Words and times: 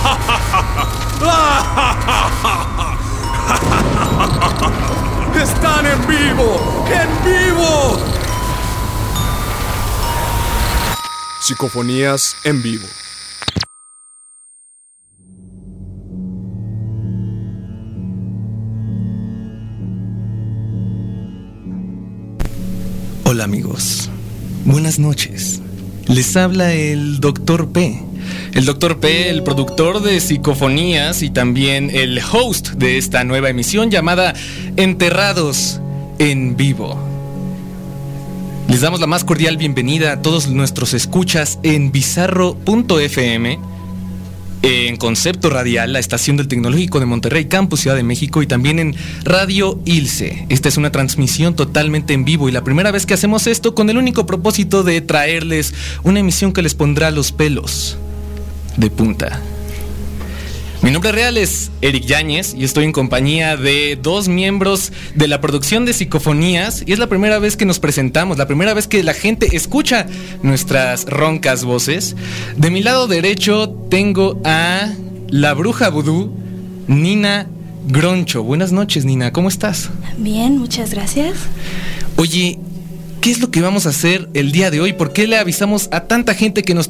¡Están 5.42 5.86
en 5.86 6.06
vivo! 6.06 6.86
¡En 6.88 7.08
vivo! 7.24 7.98
Psicofonías 11.40 12.36
en 12.44 12.62
vivo. 12.62 12.86
Hola 23.24 23.44
amigos, 23.44 24.10
buenas 24.64 24.98
noches. 24.98 25.60
Les 26.06 26.36
habla 26.36 26.72
el 26.72 27.20
Dr. 27.20 27.70
P. 27.70 28.09
El 28.52 28.64
Dr. 28.64 28.98
P, 28.98 29.30
el 29.30 29.44
productor 29.44 30.02
de 30.02 30.20
Psicofonías 30.20 31.22
y 31.22 31.30
también 31.30 31.88
el 31.94 32.20
host 32.20 32.70
de 32.70 32.98
esta 32.98 33.22
nueva 33.22 33.48
emisión 33.48 33.90
llamada 33.90 34.34
Enterrados 34.76 35.80
en 36.18 36.56
Vivo. 36.56 36.98
Les 38.68 38.80
damos 38.80 39.00
la 39.00 39.06
más 39.06 39.22
cordial 39.22 39.56
bienvenida 39.56 40.12
a 40.12 40.22
todos 40.22 40.48
nuestros 40.48 40.94
escuchas 40.94 41.60
en 41.62 41.92
bizarro.fm, 41.92 43.58
en 44.62 44.96
Concepto 44.96 45.48
Radial, 45.48 45.92
la 45.92 46.00
estación 46.00 46.36
del 46.36 46.48
Tecnológico 46.48 46.98
de 46.98 47.06
Monterrey, 47.06 47.44
Campus 47.44 47.80
Ciudad 47.80 47.96
de 47.96 48.02
México, 48.02 48.42
y 48.42 48.48
también 48.48 48.80
en 48.80 48.96
Radio 49.22 49.78
Ilse. 49.84 50.44
Esta 50.48 50.68
es 50.68 50.76
una 50.76 50.90
transmisión 50.90 51.54
totalmente 51.54 52.14
en 52.14 52.24
vivo 52.24 52.48
y 52.48 52.52
la 52.52 52.64
primera 52.64 52.90
vez 52.90 53.06
que 53.06 53.14
hacemos 53.14 53.46
esto 53.46 53.76
con 53.76 53.90
el 53.90 53.96
único 53.96 54.26
propósito 54.26 54.82
de 54.82 55.00
traerles 55.00 55.72
una 56.02 56.18
emisión 56.18 56.52
que 56.52 56.62
les 56.62 56.74
pondrá 56.74 57.12
los 57.12 57.30
pelos 57.30 57.96
de 58.76 58.90
punta. 58.90 59.40
Mi 60.82 60.90
nombre 60.90 61.12
real 61.12 61.36
es 61.36 61.70
Eric 61.82 62.06
Yáñez 62.06 62.54
y 62.54 62.64
estoy 62.64 62.84
en 62.84 62.92
compañía 62.92 63.58
de 63.58 63.98
dos 64.00 64.28
miembros 64.28 64.92
de 65.14 65.28
la 65.28 65.42
producción 65.42 65.84
de 65.84 65.92
Psicofonías 65.92 66.82
y 66.86 66.92
es 66.92 66.98
la 66.98 67.06
primera 67.06 67.38
vez 67.38 67.58
que 67.58 67.66
nos 67.66 67.78
presentamos, 67.78 68.38
la 68.38 68.46
primera 68.46 68.72
vez 68.72 68.86
que 68.86 69.02
la 69.02 69.12
gente 69.12 69.54
escucha 69.54 70.06
nuestras 70.42 71.04
roncas 71.04 71.64
voces. 71.64 72.16
De 72.56 72.70
mi 72.70 72.82
lado 72.82 73.08
derecho 73.08 73.68
tengo 73.90 74.40
a 74.44 74.90
la 75.28 75.52
bruja 75.52 75.90
vudú, 75.90 76.32
Nina 76.86 77.46
Groncho. 77.86 78.42
Buenas 78.42 78.72
noches, 78.72 79.04
Nina, 79.04 79.34
¿cómo 79.34 79.50
estás? 79.50 79.90
Bien, 80.16 80.56
muchas 80.56 80.92
gracias. 80.92 81.34
Oye, 82.16 82.58
¿Qué 83.20 83.30
es 83.30 83.40
lo 83.40 83.50
que 83.50 83.60
vamos 83.60 83.84
a 83.84 83.90
hacer 83.90 84.30
el 84.32 84.50
día 84.50 84.70
de 84.70 84.80
hoy? 84.80 84.94
¿Por 84.94 85.12
qué 85.12 85.26
le 85.26 85.36
avisamos 85.36 85.90
a 85.92 86.04
tanta 86.04 86.32
gente 86.32 86.62
que 86.62 86.72
nos, 86.72 86.88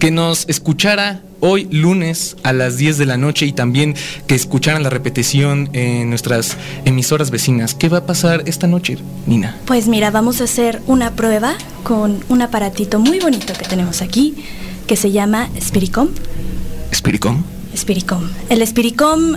que 0.00 0.10
nos 0.10 0.48
escuchara 0.48 1.22
hoy 1.38 1.68
lunes 1.70 2.36
a 2.42 2.52
las 2.52 2.78
10 2.78 2.98
de 2.98 3.06
la 3.06 3.16
noche 3.16 3.46
y 3.46 3.52
también 3.52 3.94
que 4.26 4.34
escucharan 4.34 4.82
la 4.82 4.90
repetición 4.90 5.70
en 5.74 6.10
nuestras 6.10 6.56
emisoras 6.84 7.30
vecinas? 7.30 7.76
¿Qué 7.76 7.88
va 7.88 7.98
a 7.98 8.06
pasar 8.06 8.42
esta 8.46 8.66
noche, 8.66 8.98
Nina? 9.26 9.56
Pues 9.66 9.86
mira, 9.86 10.10
vamos 10.10 10.40
a 10.40 10.44
hacer 10.44 10.82
una 10.88 11.12
prueba 11.12 11.54
con 11.84 12.24
un 12.28 12.42
aparatito 12.42 12.98
muy 12.98 13.20
bonito 13.20 13.52
que 13.52 13.64
tenemos 13.64 14.02
aquí 14.02 14.34
que 14.88 14.96
se 14.96 15.12
llama 15.12 15.48
Spiricom. 15.60 16.08
¿Spiricom? 16.92 17.44
Spiricom. 17.76 18.28
El 18.48 18.66
Spiricom 18.66 19.36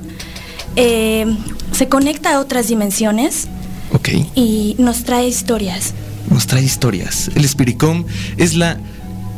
eh, 0.76 1.38
se 1.72 1.88
conecta 1.88 2.34
a 2.34 2.40
otras 2.40 2.68
dimensiones. 2.68 3.48
Ok. 3.94 4.10
Y 4.34 4.76
nos 4.80 5.04
trae 5.04 5.28
historias 5.28 5.94
nos 6.30 6.48
trae 6.48 6.64
historias. 6.64 7.32
El 7.36 7.48
Spiricom 7.48 8.06
es 8.38 8.56
la 8.56 8.78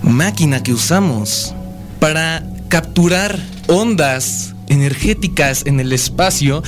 máquina 0.01 0.63
que 0.63 0.73
usamos 0.73 1.53
para 1.99 2.43
capturar 2.69 3.39
ondas 3.67 4.53
energéticas 4.67 5.65
en 5.65 5.79
el 5.79 5.93
espacio 5.93 6.63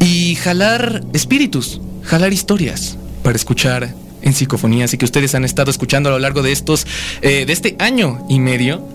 y 0.00 0.36
jalar 0.36 1.02
espíritus, 1.12 1.80
jalar 2.02 2.32
historias 2.32 2.96
para 3.22 3.36
escuchar 3.36 3.94
en 4.22 4.34
psicofonías 4.34 4.94
y 4.94 4.98
que 4.98 5.04
ustedes 5.04 5.34
han 5.34 5.44
estado 5.44 5.70
escuchando 5.70 6.08
a 6.08 6.12
lo 6.12 6.18
largo 6.18 6.42
de 6.42 6.52
estos 6.52 6.86
eh, 7.22 7.44
de 7.46 7.52
este 7.52 7.76
año 7.78 8.24
y 8.28 8.40
medio. 8.40 8.86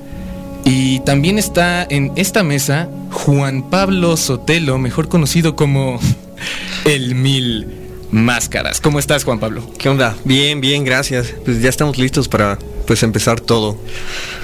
Y 0.65 0.99
también 1.01 1.37
está 1.37 1.85
en 1.89 2.13
esta 2.15 2.41
mesa 2.41 2.87
Juan 3.11 3.69
Pablo 3.69 4.15
Sotelo, 4.15 4.77
mejor 4.77 5.09
conocido 5.09 5.55
como 5.55 5.99
el 6.85 7.15
Mil 7.15 7.67
máscaras. 8.13 8.79
¿Cómo 8.79 8.99
estás, 8.99 9.23
Juan 9.23 9.39
Pablo? 9.39 9.67
¿Qué 9.77 9.89
onda? 9.89 10.15
Bien, 10.23 10.61
bien, 10.61 10.85
gracias. 10.85 11.33
Pues 11.43 11.61
ya 11.61 11.69
estamos 11.69 11.97
listos 11.97 12.27
para 12.27 12.59
pues 12.85 13.03
empezar 13.03 13.41
todo. 13.41 13.77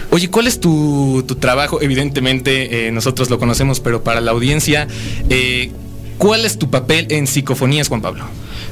Oye, 0.10 0.30
¿cuál 0.30 0.48
es 0.48 0.60
tu, 0.60 1.24
trabajo? 1.40 1.82
Evidentemente 1.82 2.88
eh, 2.88 2.92
nosotros 2.92 3.30
lo 3.30 3.38
conocemos, 3.38 3.80
pero 3.80 4.04
para 4.04 4.22
la 4.22 4.32
audiencia, 4.32 4.88
eh, 5.30 5.72
¿cuál 6.18 6.46
es 6.46 6.58
tu 6.58 6.70
papel 6.70 7.08
en 7.12 7.28
psicofonías, 7.28 7.90
Juan 7.90 8.02
Pablo? 8.02 8.26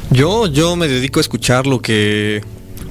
Yo, 0.10 0.48
yo 0.48 0.76
me 0.76 0.88
dedico 0.88 1.20
a 1.20 1.22
escuchar 1.22 1.68
lo 1.68 1.80
que, 1.80 2.42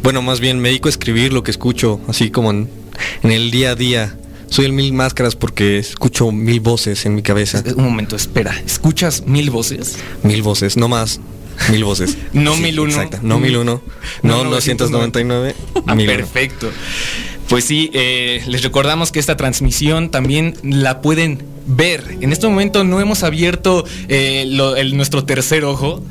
bueno, 0.03 0.23
más 0.23 0.39
bien 0.39 0.61
me 0.61 0.69
dedico 0.69 0.89
a 0.89 0.91
escribir 0.91 1.33
lo 1.33 1.43
que 1.43 1.51
escucho, 1.51 2.01
así 2.07 2.31
como 2.31 2.51
en, 2.51 2.71
en 3.25 3.33
el 3.33 3.51
día 3.51 3.71
a 3.71 3.75
día. 3.75 4.17
Soy 4.49 4.67
el 4.67 4.73
mil 4.73 4.93
máscaras 4.93 5.35
porque 5.35 5.79
escucho 5.79 6.31
mil 6.31 6.61
voces 6.61 7.05
en 7.05 7.17
mi 7.17 7.23
cabeza. 7.23 7.65
Un 7.77 7.83
momento, 7.83 8.15
espera. 8.15 8.57
¿Escuchas 8.65 9.27
mil 9.27 9.51
voces? 9.51 9.97
Mil 10.23 10.43
voces, 10.43 10.77
no 10.77 10.87
más. 10.87 11.21
Mil 11.71 11.85
voces. 11.85 12.17
no 12.33 12.57
mil 12.57 12.79
uno. 12.81 12.93
Exacto. 12.93 13.19
No 13.23 13.39
mil 13.39 13.57
uno. 13.57 13.83
No, 14.23 14.45
299. 14.45 15.55
Ah, 15.87 15.97
perfecto. 15.97 16.71
Pues 17.49 17.65
sí, 17.65 17.91
eh, 17.93 18.43
les 18.47 18.63
recordamos 18.63 19.13
que 19.13 19.21
esta 19.21 19.37
transmisión 19.37 20.11
también 20.11 20.55
la 20.63 21.01
pueden 21.01 21.45
ver. 21.67 22.19
En 22.21 22.33
este 22.33 22.49
momento 22.49 22.83
no 22.83 23.01
hemos 23.01 23.23
abierto 23.23 23.85
eh, 24.09 24.47
nuestro 24.93 25.25
tercer 25.25 25.65
ojo. 25.65 26.03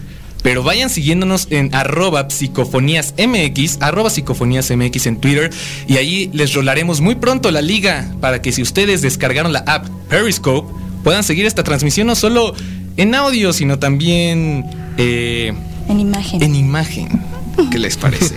Pero 0.41 0.61
vayan 0.61 0.91
siguiéndonos 0.91 1.47
en 1.49 1.73
arroba 1.73 2.29
psicofonías 2.29 3.15
MX, 3.17 3.81
arroba 3.81 4.11
psicofonías 4.11 4.69
MX 4.69 5.07
en 5.07 5.19
Twitter. 5.19 5.49
Y 5.87 5.97
ahí 5.97 6.29
les 6.33 6.53
rolaremos 6.53 7.01
muy 7.01 7.15
pronto 7.15 7.49
la 7.49 7.63
liga 7.63 8.13
para 8.21 8.43
que 8.43 8.51
si 8.51 8.61
ustedes 8.61 9.01
descargaron 9.01 9.53
la 9.53 9.63
app 9.65 9.87
Periscope, 10.07 10.71
puedan 11.03 11.23
seguir 11.23 11.47
esta 11.47 11.63
transmisión 11.63 12.05
no 12.05 12.13
solo 12.13 12.53
en 12.95 13.15
audio, 13.15 13.53
sino 13.53 13.79
también 13.79 14.65
eh, 14.95 15.47
en 15.87 15.99
imagen. 15.99 16.41
En 16.41 16.55
imagen. 16.55 17.07
¿Qué 17.71 17.79
les 17.79 17.97
parece? 17.97 18.35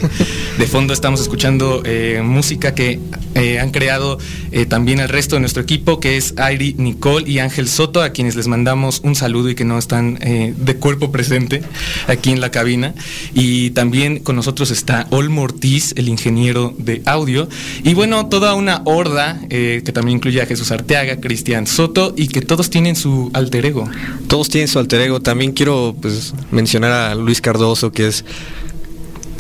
De 0.59 0.67
fondo 0.67 0.93
estamos 0.93 1.21
escuchando 1.21 1.83
eh, 1.85 2.21
música 2.25 2.75
que 2.75 3.01
eh, 3.35 3.59
han 3.59 3.71
creado 3.71 4.19
eh, 4.53 4.67
también 4.67 5.01
el 5.01 5.09
resto 5.09 5.37
de 5.37 5.41
nuestro 5.41 5.63
equipo, 5.63 6.01
que 6.01 6.17
es 6.17 6.35
Airi, 6.37 6.75
Nicole 6.79 7.29
y 7.29 7.39
Ángel 7.39 7.69
Soto, 7.69 8.03
a 8.03 8.11
quienes 8.11 8.37
les 8.37 8.49
mandamos 8.49 9.01
un 9.05 9.15
saludo 9.15 9.51
y 9.51 9.55
que 9.55 9.65
no 9.65 9.79
están 9.79 10.19
de 10.19 10.77
cuerpo 10.77 11.13
presente 11.13 11.63
aquí 12.07 12.31
en 12.31 12.41
la 12.41 12.51
cabina. 12.51 12.95
Y 13.35 13.71
también 13.71 14.19
con 14.19 14.37
nosotros 14.37 14.71
está 14.71 15.07
Olmo 15.11 15.43
Ortiz, 15.43 15.95
el 15.97 16.09
ingeniero 16.09 16.75
de 16.79 17.03
audio. 17.05 17.49
Y 17.83 17.95
bueno, 17.95 18.27
toda 18.27 18.55
una 18.55 18.83
horda 18.85 19.41
que 19.49 19.93
también 19.93 20.19
incluye 20.19 20.43
a 20.43 20.47
Jesús 20.47 20.71
Arteaga, 20.71 21.21
Cristian 21.21 21.67
Soto 21.67 22.15
y 22.17 22.29
que 22.29 22.43
todos 22.43 22.71
tienen 22.71 22.97
su 22.97 23.31
alter 23.33 23.67
ego. 23.67 23.89
Todos 24.27 24.49
tienen 24.49 24.69
su 24.69 24.79
alter 24.79 25.01
ego. 25.03 25.21
También 25.21 25.53
quiero 25.53 25.95
pues, 26.01 26.35
mencionar 26.51 26.93
a 26.93 27.15
Luis 27.15 27.41
Cardoso, 27.41 27.93
que 27.93 28.09
es 28.09 28.25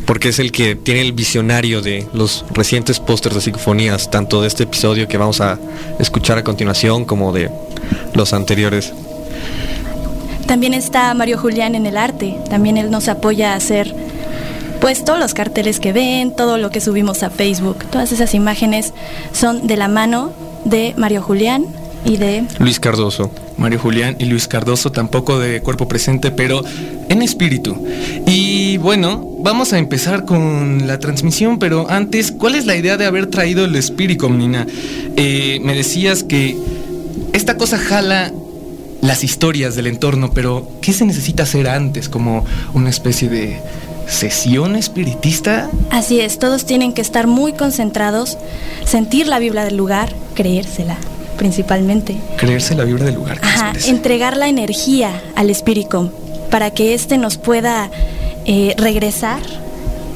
porque 0.08 0.30
es 0.30 0.38
el 0.38 0.52
que 0.52 0.74
tiene 0.74 1.02
el 1.02 1.12
visionario 1.12 1.82
de 1.82 2.06
los 2.14 2.46
recientes 2.54 2.98
pósters 2.98 3.34
de 3.34 3.42
psicofonías, 3.42 4.10
tanto 4.10 4.40
de 4.40 4.48
este 4.48 4.62
episodio 4.62 5.06
que 5.06 5.18
vamos 5.18 5.42
a 5.42 5.58
escuchar 5.98 6.38
a 6.38 6.42
continuación 6.42 7.04
como 7.04 7.30
de 7.30 7.50
los 8.14 8.32
anteriores. 8.32 8.94
También 10.46 10.72
está 10.72 11.12
Mario 11.12 11.36
Julián 11.36 11.74
en 11.74 11.84
el 11.84 11.98
arte, 11.98 12.38
también 12.48 12.78
él 12.78 12.90
nos 12.90 13.06
apoya 13.08 13.52
a 13.52 13.56
hacer 13.56 13.94
pues 14.80 15.04
todos 15.04 15.18
los 15.18 15.34
carteles 15.34 15.78
que 15.78 15.92
ven, 15.92 16.34
todo 16.34 16.56
lo 16.56 16.70
que 16.70 16.80
subimos 16.80 17.22
a 17.22 17.28
Facebook, 17.28 17.84
todas 17.90 18.10
esas 18.10 18.32
imágenes 18.32 18.94
son 19.32 19.66
de 19.66 19.76
la 19.76 19.88
mano 19.88 20.32
de 20.64 20.94
Mario 20.96 21.20
Julián 21.20 21.66
y 22.04 22.16
de 22.16 22.44
Luis 22.58 22.80
Cardoso. 22.80 23.30
Mario 23.56 23.80
Julián 23.80 24.16
y 24.18 24.26
Luis 24.26 24.46
Cardoso, 24.46 24.92
tampoco 24.92 25.38
de 25.38 25.60
cuerpo 25.60 25.88
presente, 25.88 26.30
pero 26.30 26.62
en 27.08 27.22
espíritu. 27.22 27.76
Y 28.26 28.76
bueno, 28.78 29.28
vamos 29.40 29.72
a 29.72 29.78
empezar 29.78 30.24
con 30.24 30.86
la 30.86 30.98
transmisión, 30.98 31.58
pero 31.58 31.90
antes, 31.90 32.32
¿cuál 32.32 32.54
es 32.54 32.66
la 32.66 32.76
idea 32.76 32.96
de 32.96 33.06
haber 33.06 33.26
traído 33.26 33.64
el 33.64 33.74
espíritu, 33.74 34.30
Nina? 34.30 34.66
Eh, 35.16 35.60
me 35.62 35.74
decías 35.74 36.22
que 36.22 36.56
esta 37.32 37.56
cosa 37.56 37.78
jala 37.78 38.32
las 39.00 39.24
historias 39.24 39.74
del 39.76 39.86
entorno, 39.86 40.30
pero 40.32 40.68
¿qué 40.80 40.92
se 40.92 41.04
necesita 41.04 41.44
hacer 41.44 41.68
antes? 41.68 42.08
Como 42.08 42.44
una 42.74 42.90
especie 42.90 43.28
de 43.28 43.60
sesión 44.06 44.76
espiritista. 44.76 45.70
Así 45.90 46.20
es, 46.20 46.38
todos 46.38 46.64
tienen 46.64 46.92
que 46.92 47.02
estar 47.02 47.26
muy 47.26 47.52
concentrados, 47.52 48.38
sentir 48.84 49.26
la 49.26 49.38
vibra 49.38 49.64
del 49.64 49.76
lugar, 49.76 50.14
creérsela 50.34 50.96
principalmente. 51.38 52.16
Creerse 52.36 52.74
la 52.74 52.84
vibra 52.84 53.06
del 53.06 53.14
lugar. 53.14 53.38
Ajá, 53.42 53.72
entregar 53.86 54.36
la 54.36 54.48
energía 54.48 55.22
al 55.36 55.48
espíritu 55.48 56.10
para 56.50 56.70
que 56.70 56.92
éste 56.92 57.16
nos 57.16 57.38
pueda 57.38 57.90
eh, 58.44 58.74
regresar 58.76 59.40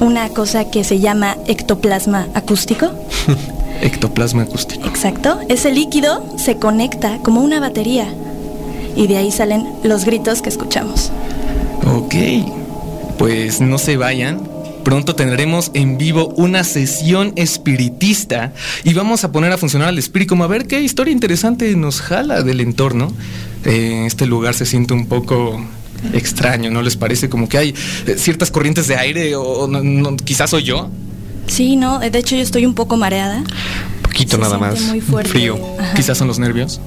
una 0.01 0.29
cosa 0.29 0.71
que 0.71 0.85
se 0.85 1.01
llama 1.01 1.37
ectoplasma 1.47 2.29
acústico. 2.35 2.91
Ectoplasma 3.81 4.43
acústico. 4.43 4.87
Exacto. 4.87 5.41
Ese 5.49 5.73
líquido 5.73 6.25
se 6.37 6.57
conecta 6.57 7.19
como 7.23 7.41
una 7.41 7.59
batería 7.59 8.07
y 8.95 9.07
de 9.07 9.17
ahí 9.17 9.33
salen 9.33 9.67
los 9.83 10.05
gritos 10.05 10.43
que 10.43 10.49
escuchamos. 10.49 11.11
Ok, 11.87 12.15
pues 13.19 13.61
no 13.61 13.79
se 13.79 13.97
vayan. 13.97 14.52
Pronto 14.85 15.15
tendremos 15.15 15.71
en 15.75 15.97
vivo 15.99 16.29
una 16.37 16.65
sesión 16.65 17.33
espiritista 17.37 18.53
y 18.85 18.95
vamos 18.95 19.25
a 19.25 19.31
poner 19.31 19.53
a 19.53 19.59
funcionar 19.59 19.89
al 19.89 19.99
espíritu 19.99 20.43
a 20.43 20.47
ver 20.47 20.67
qué 20.67 20.81
historia 20.81 21.13
interesante 21.13 21.75
nos 21.77 22.01
jala 22.01 22.43
del 22.43 22.61
entorno. 22.61 23.13
Eh, 23.65 24.05
este 24.07 24.27
lugar 24.27 24.55
se 24.55 24.67
siente 24.67 24.93
un 24.93 25.07
poco 25.07 25.65
extraño, 26.13 26.71
¿no 26.71 26.83
les 26.83 26.97
parece? 26.97 27.29
Como 27.29 27.49
que 27.49 27.59
hay 27.59 27.75
eh, 28.07 28.17
ciertas 28.19 28.51
corrientes 28.51 28.89
de 28.89 28.97
aire 28.97 29.37
o 29.37 29.69
no, 29.69 30.17
quizás 30.17 30.51
soy 30.51 30.65
yo. 30.65 30.91
Sí, 31.47 31.77
no, 31.77 32.01
de 32.01 32.19
hecho 32.19 32.35
yo 32.35 32.43
estoy 32.43 32.67
un 32.67 32.75
poco 32.75 32.97
mareada. 32.97 33.45
Poquito 34.03 34.37
nada 34.39 34.59
más. 34.59 34.81
Muy 34.83 35.01
fuerte. 35.01 35.31
Frío. 35.31 35.59
Quizás 35.95 36.19
son 36.19 36.29
los 36.29 36.39
nervios. 36.39 36.81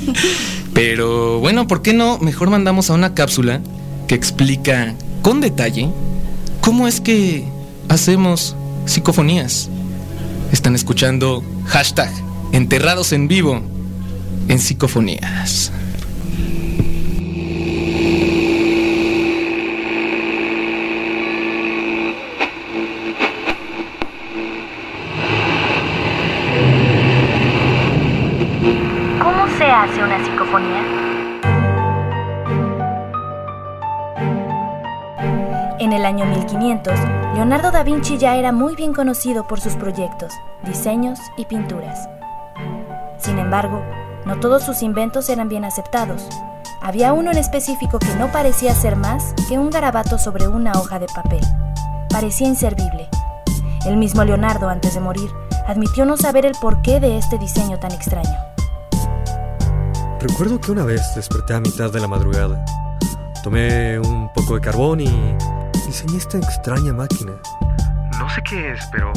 Pero 0.74 1.40
bueno, 1.40 1.66
¿por 1.66 1.82
qué 1.82 1.92
no? 1.92 2.18
Mejor 2.18 2.50
mandamos 2.50 2.90
a 2.90 2.94
una 2.94 3.14
cápsula 3.14 3.60
que 4.06 4.14
explica 4.14 4.94
con 5.22 5.40
detalle 5.40 5.88
cómo 6.62 6.86
es 6.88 7.00
que 7.00 7.44
hacemos 7.90 8.56
psicofonías. 8.86 9.68
Están 10.52 10.74
escuchando 10.74 11.42
hashtag 11.66 12.10
enterrados 12.52 13.12
en 13.12 13.28
vivo 13.28 13.60
en 14.48 14.58
psicofonías. 14.58 15.72
En 30.62 30.72
el 30.72 31.01
año 36.12 36.26
1500, 36.26 36.92
Leonardo 37.34 37.70
da 37.70 37.82
Vinci 37.82 38.18
ya 38.18 38.36
era 38.36 38.52
muy 38.52 38.76
bien 38.76 38.92
conocido 38.92 39.46
por 39.46 39.60
sus 39.60 39.76
proyectos, 39.76 40.30
diseños 40.62 41.18
y 41.38 41.46
pinturas. 41.46 42.06
Sin 43.18 43.38
embargo, 43.38 43.82
no 44.26 44.38
todos 44.38 44.62
sus 44.62 44.82
inventos 44.82 45.30
eran 45.30 45.48
bien 45.48 45.64
aceptados. 45.64 46.28
Había 46.82 47.14
uno 47.14 47.30
en 47.30 47.38
específico 47.38 47.98
que 47.98 48.14
no 48.16 48.30
parecía 48.30 48.74
ser 48.74 48.94
más 48.94 49.32
que 49.48 49.58
un 49.58 49.70
garabato 49.70 50.18
sobre 50.18 50.48
una 50.48 50.72
hoja 50.72 50.98
de 50.98 51.06
papel. 51.06 51.40
Parecía 52.10 52.46
inservible. 52.46 53.08
El 53.86 53.96
mismo 53.96 54.22
Leonardo, 54.22 54.68
antes 54.68 54.92
de 54.92 55.00
morir, 55.00 55.30
admitió 55.66 56.04
no 56.04 56.18
saber 56.18 56.44
el 56.44 56.52
porqué 56.60 57.00
de 57.00 57.16
este 57.16 57.38
diseño 57.38 57.78
tan 57.78 57.92
extraño. 57.92 58.36
Recuerdo 60.20 60.60
que 60.60 60.72
una 60.72 60.84
vez 60.84 61.14
desperté 61.14 61.54
a 61.54 61.60
mitad 61.60 61.90
de 61.90 62.00
la 62.00 62.06
madrugada. 62.06 62.62
Tomé 63.42 63.98
un 63.98 64.30
poco 64.34 64.56
de 64.56 64.60
carbón 64.60 65.00
y 65.00 65.36
diseñé 66.02 66.18
esta 66.18 66.38
extraña 66.38 66.92
máquina. 66.92 67.32
No 68.18 68.28
sé 68.30 68.42
qué 68.42 68.72
es, 68.72 68.80
pero 68.90 69.12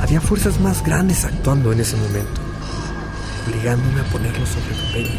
había 0.00 0.20
fuerzas 0.20 0.58
más 0.60 0.82
grandes 0.82 1.24
actuando 1.24 1.72
en 1.72 1.80
ese 1.80 1.96
momento, 1.96 2.40
obligándome 3.46 4.00
a 4.00 4.04
ponerlo 4.04 4.46
sobre 4.46 4.74
papel. 4.86 5.10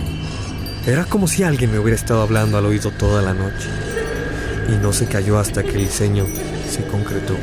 Era 0.85 1.05
como 1.05 1.27
si 1.27 1.43
alguien 1.43 1.71
me 1.71 1.79
hubiera 1.79 1.95
estado 1.95 2.21
hablando 2.21 2.57
al 2.57 2.65
oído 2.65 2.91
toda 2.91 3.21
la 3.21 3.33
noche. 3.33 3.69
Y 4.69 4.73
no 4.77 4.93
se 4.93 5.07
cayó 5.07 5.37
hasta 5.37 5.61
que 5.61 5.71
el 5.71 5.85
diseño 5.85 6.25
se 6.69 6.85
concretó. 6.87 7.37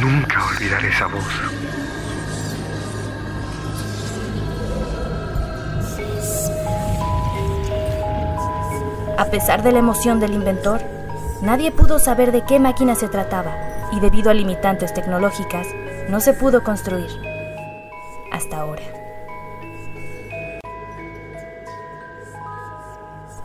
Nunca 0.00 0.44
olvidaré 0.46 0.88
esa 0.88 1.06
voz. 1.06 1.63
A 9.24 9.30
pesar 9.30 9.62
de 9.62 9.72
la 9.72 9.78
emoción 9.78 10.20
del 10.20 10.34
inventor, 10.34 10.82
nadie 11.40 11.72
pudo 11.72 11.98
saber 11.98 12.30
de 12.30 12.44
qué 12.44 12.60
máquina 12.60 12.94
se 12.94 13.08
trataba 13.08 13.56
y 13.90 13.98
debido 13.98 14.28
a 14.28 14.34
limitantes 14.34 14.92
tecnológicas, 14.92 15.66
no 16.10 16.20
se 16.20 16.34
pudo 16.34 16.62
construir. 16.62 17.08
Hasta 18.30 18.60
ahora. 18.60 18.82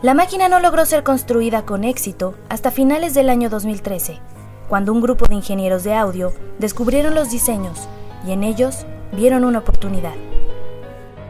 La 0.02 0.12
máquina 0.12 0.50
no 0.50 0.60
logró 0.60 0.84
ser 0.84 1.02
construida 1.02 1.62
con 1.62 1.84
éxito 1.84 2.34
hasta 2.50 2.70
finales 2.70 3.14
del 3.14 3.30
año 3.30 3.48
2013, 3.48 4.18
cuando 4.68 4.92
un 4.92 5.00
grupo 5.00 5.28
de 5.28 5.36
ingenieros 5.36 5.82
de 5.82 5.94
audio 5.94 6.34
descubrieron 6.58 7.14
los 7.14 7.30
diseños 7.30 7.88
y 8.26 8.32
en 8.32 8.44
ellos 8.44 8.84
vieron 9.12 9.44
una 9.44 9.60
oportunidad. 9.60 10.14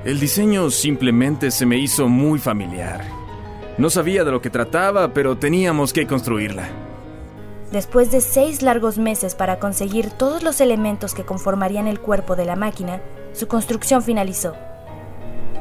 El 0.05 0.19
diseño 0.19 0.71
simplemente 0.71 1.53
se 1.53 1.67
me 1.67 1.77
hizo 1.77 2.09
muy 2.09 2.41
familiar 2.41 3.20
no 3.81 3.89
sabía 3.89 4.25
de 4.25 4.31
lo 4.31 4.43
que 4.43 4.51
trataba, 4.51 5.15
pero 5.15 5.39
teníamos 5.39 5.95
que 5.95 6.07
construirla. 6.07 6.69
Después 7.73 8.11
de 8.11 8.21
seis 8.21 8.61
largos 8.61 8.99
meses 8.99 9.35
para 9.35 9.59
conseguir 9.59 10.11
todos 10.11 10.43
los 10.43 10.61
elementos 10.61 11.15
que 11.15 11.25
conformarían 11.25 11.87
el 11.87 11.99
cuerpo 11.99 12.37
de 12.37 12.45
la 12.45 12.57
máquina, 12.57 13.01
su 13.33 13.49
construcción 13.49 14.03
finalizó. 14.03 14.55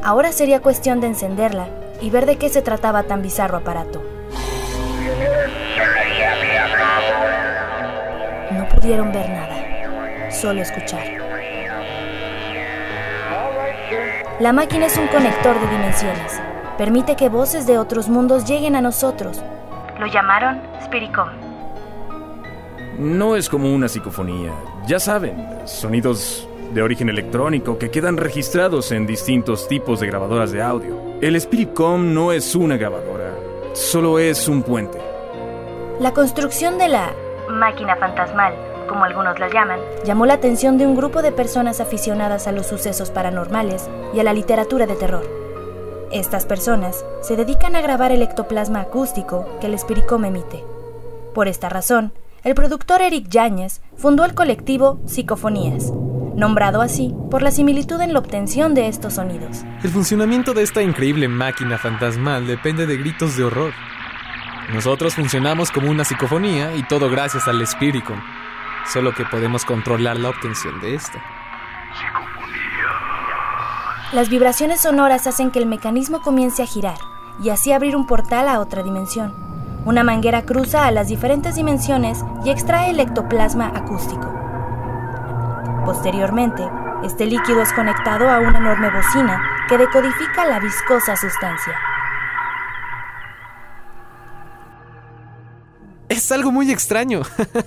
Ahora 0.03 0.33
sería 0.33 0.61
cuestión 0.61 0.99
de 0.99 1.07
encenderla 1.07 1.69
y 2.01 2.09
ver 2.09 2.25
de 2.25 2.35
qué 2.35 2.49
se 2.49 2.61
trataba 2.61 3.03
tan 3.03 3.21
bizarro 3.21 3.57
aparato. 3.57 4.01
No 8.51 8.67
pudieron 8.67 9.13
ver 9.13 9.29
nada, 9.29 10.29
solo 10.29 10.61
escuchar. 10.61 11.05
La 14.41 14.51
máquina 14.51 14.87
es 14.87 14.97
un 14.97 15.07
conector 15.07 15.57
de 15.57 15.67
dimensiones 15.69 16.48
permite 16.79 17.17
que 17.17 17.27
voces 17.27 17.67
de 17.67 17.77
otros 17.77 18.07
mundos 18.07 18.45
lleguen 18.45 18.73
a 18.73 18.79
nosotros. 18.79 19.43
Lo 19.99 20.07
llamaron 20.07 20.61
Spiricom. 20.85 21.27
No 22.97 23.35
es 23.35 23.49
como 23.49 23.75
una 23.75 23.89
psicofonía. 23.89 24.53
Ya 24.87 24.97
saben, 24.97 25.45
sonidos 25.65 26.47
de 26.71 26.81
origen 26.81 27.09
electrónico 27.09 27.77
que 27.77 27.91
quedan 27.91 28.15
registrados 28.15 28.93
en 28.93 29.05
distintos 29.05 29.67
tipos 29.67 29.99
de 29.99 30.07
grabadoras 30.07 30.53
de 30.53 30.61
audio. 30.61 30.95
El 31.19 31.39
Spiricom 31.41 32.13
no 32.13 32.31
es 32.31 32.55
una 32.55 32.77
grabadora, 32.77 33.33
solo 33.73 34.17
es 34.17 34.47
un 34.47 34.63
puente. 34.63 35.01
La 35.99 36.13
construcción 36.13 36.77
de 36.77 36.87
la 36.87 37.11
máquina 37.49 37.97
fantasmal, 37.97 38.53
como 38.87 39.03
algunos 39.03 39.37
la 39.37 39.49
llaman, 39.49 39.81
llamó 40.05 40.25
la 40.25 40.35
atención 40.35 40.77
de 40.77 40.87
un 40.87 40.95
grupo 40.95 41.21
de 41.21 41.33
personas 41.33 41.81
aficionadas 41.81 42.47
a 42.47 42.53
los 42.53 42.67
sucesos 42.67 43.11
paranormales 43.11 43.89
y 44.13 44.21
a 44.21 44.23
la 44.23 44.31
literatura 44.31 44.85
de 44.85 44.95
terror. 44.95 45.38
Estas 46.11 46.47
personas 46.47 47.05
se 47.21 47.35
dedican 47.35 47.75
a 47.75 47.81
grabar 47.81 48.11
el 48.11 48.23
ectoplasma 48.23 48.81
acústico 48.81 49.47
que 49.61 49.67
el 49.67 49.75
Espiricom 49.75 50.25
emite. 50.25 50.63
Por 51.35 51.47
esta 51.47 51.69
razón, 51.69 52.13
el 52.43 52.55
productor 52.55 53.03
Eric 53.03 53.29
Yáñez 53.29 53.81
fundó 53.95 54.25
el 54.25 54.33
colectivo 54.33 54.99
Psicofonías, 55.05 55.91
nombrado 56.35 56.81
así 56.81 57.13
por 57.29 57.43
la 57.43 57.51
similitud 57.51 58.01
en 58.01 58.13
la 58.13 58.19
obtención 58.19 58.73
de 58.73 58.87
estos 58.87 59.13
sonidos. 59.13 59.63
El 59.83 59.91
funcionamiento 59.91 60.55
de 60.55 60.63
esta 60.63 60.81
increíble 60.81 61.27
máquina 61.27 61.77
fantasmal 61.77 62.47
depende 62.47 62.87
de 62.87 62.97
gritos 62.97 63.37
de 63.37 63.43
horror. 63.43 63.73
Nosotros 64.73 65.13
funcionamos 65.13 65.69
como 65.69 65.91
una 65.91 66.05
psicofonía 66.05 66.75
y 66.75 66.81
todo 66.87 67.11
gracias 67.11 67.47
al 67.47 67.61
Espiricom, 67.61 68.19
solo 68.91 69.13
que 69.13 69.25
podemos 69.25 69.63
controlar 69.63 70.17
la 70.17 70.29
obtención 70.29 70.81
de 70.81 70.95
esta. 70.95 71.21
Las 74.11 74.27
vibraciones 74.27 74.81
sonoras 74.81 75.27
hacen 75.27 75.51
que 75.51 75.59
el 75.59 75.67
mecanismo 75.67 76.23
comience 76.23 76.63
a 76.63 76.65
girar 76.65 76.97
y 77.43 77.49
así 77.49 77.71
abrir 77.71 77.95
un 77.95 78.07
portal 78.07 78.47
a 78.47 78.59
otra 78.59 78.81
dimensión. 78.81 79.35
Una 79.85 80.03
manguera 80.03 80.45
cruza 80.45 80.87
a 80.87 80.91
las 80.91 81.09
diferentes 81.09 81.53
dimensiones 81.53 82.25
y 82.43 82.49
extrae 82.49 82.89
el 82.89 82.99
ectoplasma 82.99 83.67
acústico. 83.67 84.33
Posteriormente, 85.85 86.67
este 87.03 87.27
líquido 87.27 87.61
es 87.61 87.71
conectado 87.71 88.27
a 88.27 88.39
una 88.39 88.57
enorme 88.57 88.89
bocina 88.89 89.43
que 89.69 89.77
decodifica 89.77 90.43
la 90.43 90.59
viscosa 90.59 91.15
sustancia. 91.15 91.75
Es 96.09 96.31
algo 96.31 96.51
muy 96.51 96.71
extraño. 96.71 97.21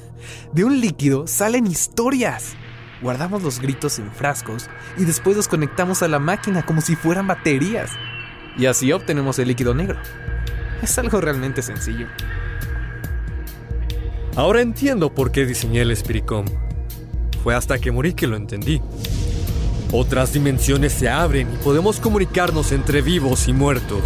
De 0.53 0.65
un 0.65 0.81
líquido 0.81 1.29
salen 1.29 1.69
historias 1.69 2.57
guardamos 3.03 3.43
los 3.43 3.61
gritos 3.61 3.99
en 3.99 4.11
frascos 4.11 4.71
y 4.97 5.05
después 5.05 5.37
los 5.37 5.49
conectamos 5.49 6.03
a 6.03 6.09
la 6.09 6.19
máquina 6.19 6.65
como 6.65 6.81
si 6.81 6.97
fueran 6.97 7.27
baterías. 7.27 7.91
Y 8.57 8.67
así 8.67 8.93
obtenemos 8.93 9.39
el 9.39 9.49
líquido 9.49 9.75
negro. 9.75 9.99
Es 10.83 10.97
algo 10.99 11.21
realmente 11.21 11.63
sencillo. 11.63 12.07
Ahora 14.37 14.63
entiendo 14.63 15.13
por 15.13 15.33
qué 15.33 15.45
diseñé 15.45 15.83
el 15.83 15.95
Spiricom. 15.95 16.47
Fue 17.43 17.55
hasta 17.55 17.79
que 17.79 17.91
morí 17.91 18.15
que 18.15 18.27
lo 18.27 18.37
entendí. 18.37 18.81
Otras 19.91 20.33
dimensiones 20.33 20.93
se 20.93 21.09
abren 21.09 21.53
y 21.53 21.57
podemos 21.59 22.01
comunicarnos 22.01 22.73
entre 22.73 23.03
vivos 23.03 23.49
y 23.49 23.53
muertos. 23.53 24.03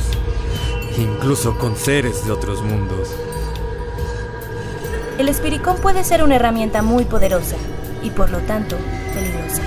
incluso 0.98 1.58
con 1.58 1.76
seres 1.76 2.24
de 2.24 2.32
otros 2.32 2.62
mundos. 2.62 3.14
El 5.18 5.28
espiricón 5.28 5.76
puede 5.82 6.02
ser 6.04 6.22
una 6.22 6.36
herramienta 6.36 6.80
muy 6.80 7.04
poderosa 7.04 7.56
y 8.06 8.10
por 8.10 8.30
lo 8.30 8.38
tanto 8.38 8.76
peligrosa. 9.12 9.62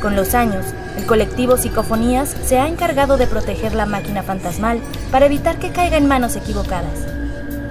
Con 0.00 0.16
los 0.16 0.34
años, 0.34 0.64
el 0.98 1.06
colectivo 1.06 1.56
Psicofonías 1.56 2.34
se 2.44 2.58
ha 2.58 2.68
encargado 2.68 3.16
de 3.16 3.26
proteger 3.26 3.74
la 3.74 3.86
máquina 3.86 4.22
fantasmal 4.22 4.80
para 5.10 5.26
evitar 5.26 5.58
que 5.58 5.70
caiga 5.70 5.96
en 5.96 6.08
manos 6.08 6.36
equivocadas. 6.36 7.06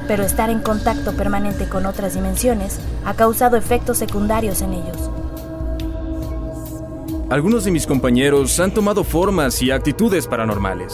Pero 0.07 0.23
estar 0.23 0.49
en 0.49 0.59
contacto 0.59 1.13
permanente 1.13 1.67
con 1.67 1.85
otras 1.85 2.13
dimensiones 2.13 2.79
ha 3.05 3.13
causado 3.13 3.57
efectos 3.57 3.97
secundarios 3.97 4.61
en 4.61 4.73
ellos. 4.73 5.09
Algunos 7.29 7.63
de 7.65 7.71
mis 7.71 7.87
compañeros 7.87 8.59
han 8.59 8.73
tomado 8.73 9.03
formas 9.03 9.61
y 9.61 9.71
actitudes 9.71 10.27
paranormales, 10.27 10.93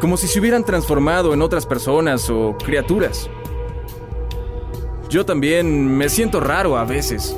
como 0.00 0.16
si 0.16 0.26
se 0.26 0.38
hubieran 0.40 0.64
transformado 0.64 1.32
en 1.32 1.40
otras 1.40 1.64
personas 1.64 2.28
o 2.28 2.56
criaturas. 2.62 3.30
Yo 5.08 5.24
también 5.24 5.96
me 5.96 6.08
siento 6.08 6.40
raro 6.40 6.76
a 6.76 6.84
veces. 6.84 7.36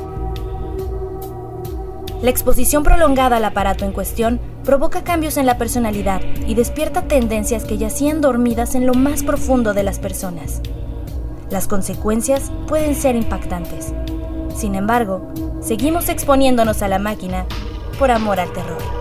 La 2.21 2.31
exposición 2.31 2.83
prolongada 2.83 3.37
al 3.37 3.45
aparato 3.45 3.85
en 3.85 3.93
cuestión 3.93 4.41
provoca 4.65 5.05
cambios 5.05 5.37
en 5.37 5.47
la 5.47 5.57
personalidad 5.57 6.21
y 6.49 6.55
despierta 6.55 7.03
tendencias 7.03 7.65
que 7.65 7.79
yacían 7.79 8.21
dormidas 8.21 8.75
en 8.75 8.87
lo 8.87 8.95
más 8.95 9.23
profundo 9.23 9.73
de 9.73 9.85
las 9.85 10.01
personas. 10.01 10.61
Las 11.49 11.69
consecuencias 11.69 12.51
pueden 12.67 12.97
ser 12.97 13.15
impactantes. 13.15 13.93
Sin 14.57 14.75
embargo, 14.75 15.33
seguimos 15.61 16.09
exponiéndonos 16.09 16.83
a 16.83 16.89
la 16.89 16.99
máquina 16.99 17.47
por 18.01 18.11
amor 18.11 18.41
al 18.41 18.53
terror. 18.53 18.98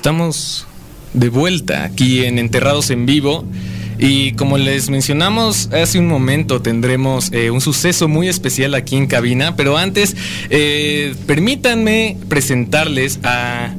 Estamos 0.00 0.66
de 1.12 1.28
vuelta 1.28 1.84
aquí 1.84 2.24
en 2.24 2.38
Enterrados 2.38 2.88
en 2.88 3.04
Vivo. 3.04 3.44
Y 3.98 4.32
como 4.32 4.56
les 4.56 4.88
mencionamos 4.88 5.68
hace 5.74 5.98
un 5.98 6.06
momento, 6.06 6.62
tendremos 6.62 7.30
eh, 7.32 7.50
un 7.50 7.60
suceso 7.60 8.08
muy 8.08 8.26
especial 8.26 8.74
aquí 8.74 8.96
en 8.96 9.06
cabina. 9.06 9.56
Pero 9.56 9.76
antes, 9.76 10.16
eh, 10.48 11.14
permítanme 11.26 12.16
presentarles 12.30 13.20
a 13.24 13.74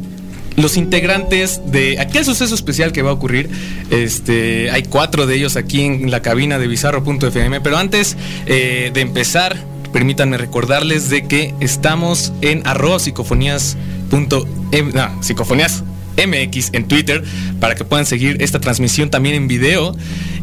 los 0.57 0.77
integrantes 0.77 1.59
de 1.71 1.99
aquel 1.99 2.23
suceso 2.23 2.53
especial 2.53 2.91
que 2.91 3.01
va 3.01 3.09
a 3.09 3.13
ocurrir. 3.13 3.49
Este, 3.89 4.69
hay 4.69 4.83
cuatro 4.83 5.25
de 5.25 5.37
ellos 5.37 5.55
aquí 5.55 5.81
en 5.81 6.11
la 6.11 6.21
cabina 6.21 6.59
de 6.59 6.67
bizarro.fm. 6.67 7.61
Pero 7.61 7.77
antes 7.77 8.15
eh, 8.45 8.91
de 8.93 9.01
empezar, 9.01 9.57
permítanme 9.91 10.37
recordarles 10.37 11.09
de 11.09 11.25
que 11.25 11.55
estamos 11.61 12.31
en 12.41 12.61
arroba 12.67 12.99
psicofonías. 12.99 13.75
no, 14.11 15.23
psicofonías 15.23 15.83
MX 16.27 16.69
en 16.73 16.87
Twitter 16.87 17.23
para 17.59 17.75
que 17.75 17.83
puedan 17.85 18.05
seguir 18.05 18.37
esta 18.41 18.59
transmisión 18.59 19.09
también 19.09 19.35
en 19.35 19.47
video. 19.47 19.95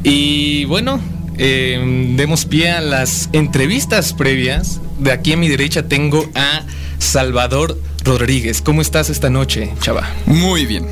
Y 0.05 0.65
bueno, 0.67 1.01
eh, 1.39 2.13
demos 2.17 2.45
pie 2.47 2.71
a 2.71 2.81
las 2.81 3.29
entrevistas 3.33 4.13
previas. 4.13 4.81
De 4.99 5.13
aquí 5.13 5.33
a 5.33 5.37
mi 5.37 5.49
derecha 5.49 5.85
tengo 5.89 6.29
a 6.35 6.65
Salvador 6.99 7.79
Rodríguez. 8.05 8.61
¿Cómo 8.63 8.83
estás 8.83 9.11
esta 9.11 9.31
noche, 9.31 9.71
chava? 9.81 10.09
Muy 10.27 10.67
bien. 10.67 10.87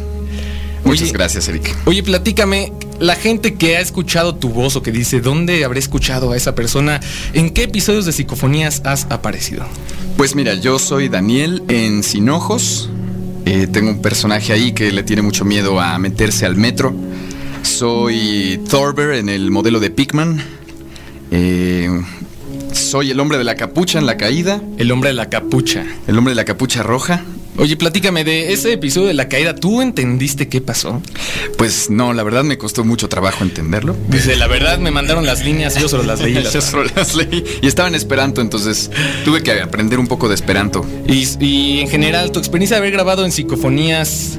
Muchas 0.85 1.09
Oye- 1.09 1.13
gracias, 1.13 1.49
Eric. 1.49 1.75
Oye, 1.87 2.03
platícame, 2.05 2.73
la 3.01 3.17
gente 3.17 3.55
que 3.55 3.77
ha 3.77 3.81
escuchado 3.81 4.37
tu 4.37 4.51
voz 4.51 4.77
o 4.77 4.83
que 4.83 4.93
dice, 4.93 5.21
¿dónde 5.21 5.65
habré 5.65 5.81
escuchado 5.81 6.31
a 6.31 6.37
esa 6.37 6.55
persona? 6.55 7.01
¿En 7.33 7.51
qué 7.51 7.65
episodios 7.65 8.07
de 8.07 8.13
Psicofonías 8.13 8.83
has 8.85 9.07
aparecido? 9.11 9.67
Pues 10.17 10.37
mira, 10.37 10.55
yo 10.55 10.79
soy 10.79 11.09
Daniel 11.09 11.65
en 11.69 12.05
Sin 12.05 12.29
Ojos. 12.31 12.89
Eh, 13.47 13.69
tengo 13.69 13.91
un 13.93 14.03
personaje 14.03 14.53
ahí 14.53 14.73
que 14.73 14.91
le 14.91 15.05
tiene 15.05 15.23
mucho 15.23 15.45
miedo 15.45 15.81
a 15.81 15.97
meterse 16.01 16.45
al 16.47 16.57
metro. 16.57 16.93
Soy 17.63 18.61
Thorber 18.69 19.13
en 19.13 19.29
el 19.29 19.53
modelo 19.53 19.79
de 19.79 19.89
Pikman. 19.91 20.43
Eh, 21.31 21.89
soy 22.73 23.13
el 23.13 23.21
hombre 23.21 23.39
de 23.39 23.45
la 23.45 23.55
capucha 23.55 24.01
en 24.01 24.07
la 24.07 24.17
caída. 24.17 24.61
El 24.79 24.91
hombre 24.91 25.11
de 25.11 25.15
la 25.15 25.31
capucha. 25.31 25.87
El 26.09 26.19
hombre 26.19 26.33
de 26.33 26.35
la 26.35 26.45
capucha 26.45 26.83
roja. 26.83 27.23
Oye, 27.59 27.77
platícame 27.77 28.23
de 28.25 28.53
ese 28.53 28.73
episodio 28.73 29.07
de 29.09 29.15
la 29.15 29.29
caída. 29.29 29.55
¿Tú 29.55 29.81
entendiste 29.81 30.49
qué 30.49 30.61
pasó? 30.61 31.01
Pues 31.57 31.89
no, 31.89 32.13
la 32.13 32.23
verdad 32.23 32.45
me 32.45 32.59
costó 32.59 32.85
mucho 32.85 33.09
trabajo 33.09 33.45
entenderlo. 33.45 33.97
Dice, 34.09 34.37
la 34.37 34.47
verdad 34.47 34.79
me 34.79 34.91
mandaron 34.91 35.25
las 35.25 35.45
líneas, 35.45 35.75
yo 35.81 35.89
solo 35.89 36.03
las 36.03 36.21
leí. 36.21 36.35
las- 36.35 36.53
Yo 36.57 36.61
solo 36.61 36.85
las 36.95 37.15
leí 37.15 37.45
y 37.63 37.67
estaba 37.67 37.89
en 37.89 37.95
Esperanto, 37.95 38.41
entonces 38.41 38.91
tuve 39.25 39.43
que 39.43 39.53
aprender 39.61 39.99
un 39.99 40.07
poco 40.07 40.29
de 40.29 40.35
Esperanto. 40.35 40.85
Y, 41.09 41.27
y 41.45 41.81
en 41.81 41.89
general, 41.89 42.31
tu 42.31 42.39
experiencia 42.39 42.77
de 42.77 42.81
haber 42.81 42.93
grabado 42.93 43.25
en 43.25 43.33
psicofonías 43.33 44.39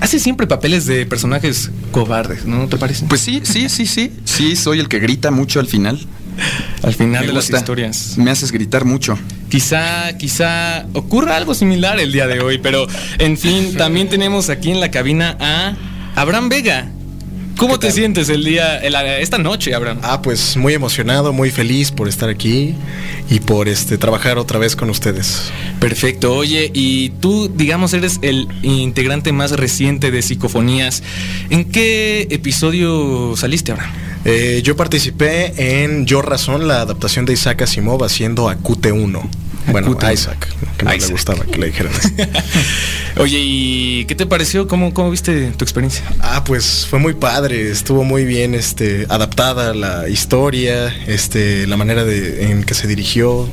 hace 0.00 0.18
siempre 0.18 0.46
papeles 0.46 0.86
de 0.86 1.04
personajes 1.06 1.70
cobardes, 1.92 2.44
¿no 2.46 2.66
te 2.68 2.76
parece? 2.78 3.06
Pues 3.06 3.20
sí, 3.20 3.40
sí, 3.44 3.68
sí, 3.68 3.86
sí. 3.86 4.12
Sí, 4.24 4.56
soy 4.56 4.78
el 4.80 4.88
que 4.88 5.00
grita 5.00 5.30
mucho 5.30 5.60
al 5.60 5.66
final. 5.66 5.98
al 6.82 6.94
final 6.94 7.22
Me 7.22 7.26
de 7.28 7.32
las 7.34 7.50
historias. 7.50 8.16
Me 8.16 8.30
haces 8.30 8.52
gritar 8.52 8.84
mucho. 8.84 9.18
Quizá, 9.50 10.16
quizá 10.18 10.86
ocurra 10.92 11.36
algo 11.36 11.54
similar 11.54 11.98
el 12.00 12.12
día 12.12 12.26
de 12.26 12.40
hoy, 12.40 12.58
pero 12.58 12.86
en 13.18 13.38
fin, 13.38 13.74
también 13.76 14.08
tenemos 14.08 14.50
aquí 14.50 14.70
en 14.70 14.80
la 14.80 14.90
cabina 14.90 15.36
a 15.40 15.74
Abraham 16.16 16.48
Vega. 16.48 16.90
¿Cómo 17.56 17.80
te 17.80 17.90
sientes 17.90 18.28
el 18.28 18.44
día, 18.44 18.78
el- 18.78 18.94
esta 18.94 19.36
noche, 19.38 19.74
Abraham? 19.74 19.98
Ah, 20.04 20.22
pues 20.22 20.56
muy 20.56 20.74
emocionado, 20.74 21.32
muy 21.32 21.50
feliz 21.50 21.90
por 21.90 22.06
estar 22.08 22.28
aquí 22.28 22.74
y 23.28 23.40
por 23.40 23.68
este 23.68 23.98
trabajar 23.98 24.38
otra 24.38 24.60
vez 24.60 24.76
con 24.76 24.90
ustedes. 24.90 25.50
Perfecto, 25.80 26.34
oye, 26.36 26.70
y 26.72 27.08
tú, 27.20 27.50
digamos, 27.52 27.94
eres 27.94 28.20
el 28.22 28.46
integrante 28.62 29.32
más 29.32 29.50
reciente 29.52 30.12
de 30.12 30.22
Psicofonías. 30.22 31.02
¿En 31.50 31.64
qué 31.64 32.28
episodio 32.30 33.34
saliste, 33.36 33.72
Abraham? 33.72 33.90
Eh, 34.24 34.60
yo 34.64 34.76
participé 34.76 35.82
en 35.82 36.06
Yo 36.06 36.22
Razón, 36.22 36.68
la 36.68 36.82
adaptación 36.82 37.24
de 37.24 37.32
Isaac 37.32 37.62
Asimov 37.62 38.04
haciendo 38.04 38.48
a 38.48 38.56
QT1. 38.56 39.28
Bueno, 39.70 39.94
QT1. 39.96 40.12
Isaac, 40.14 40.48
que 40.76 40.84
no 40.84 40.94
Isaac. 40.94 41.08
le 41.08 41.12
gustaba 41.12 41.44
que 41.44 41.58
le 41.58 41.66
dijeran 41.66 41.92
así. 41.94 42.14
Oye, 43.18 43.38
¿y 43.40 44.04
qué 44.06 44.14
te 44.14 44.26
pareció? 44.26 44.66
¿Cómo, 44.66 44.94
cómo 44.94 45.10
viste 45.10 45.52
tu 45.52 45.64
experiencia? 45.64 46.04
Ah, 46.20 46.42
pues 46.44 46.86
fue 46.88 46.98
muy 46.98 47.14
padre, 47.14 47.70
estuvo 47.70 48.04
muy 48.04 48.24
bien 48.24 48.54
este, 48.54 49.06
adaptada 49.08 49.74
la 49.74 50.08
historia, 50.08 50.94
este, 51.06 51.66
la 51.66 51.76
manera 51.76 52.04
de, 52.04 52.50
en 52.50 52.64
que 52.64 52.74
se 52.74 52.86
dirigió, 52.86 53.48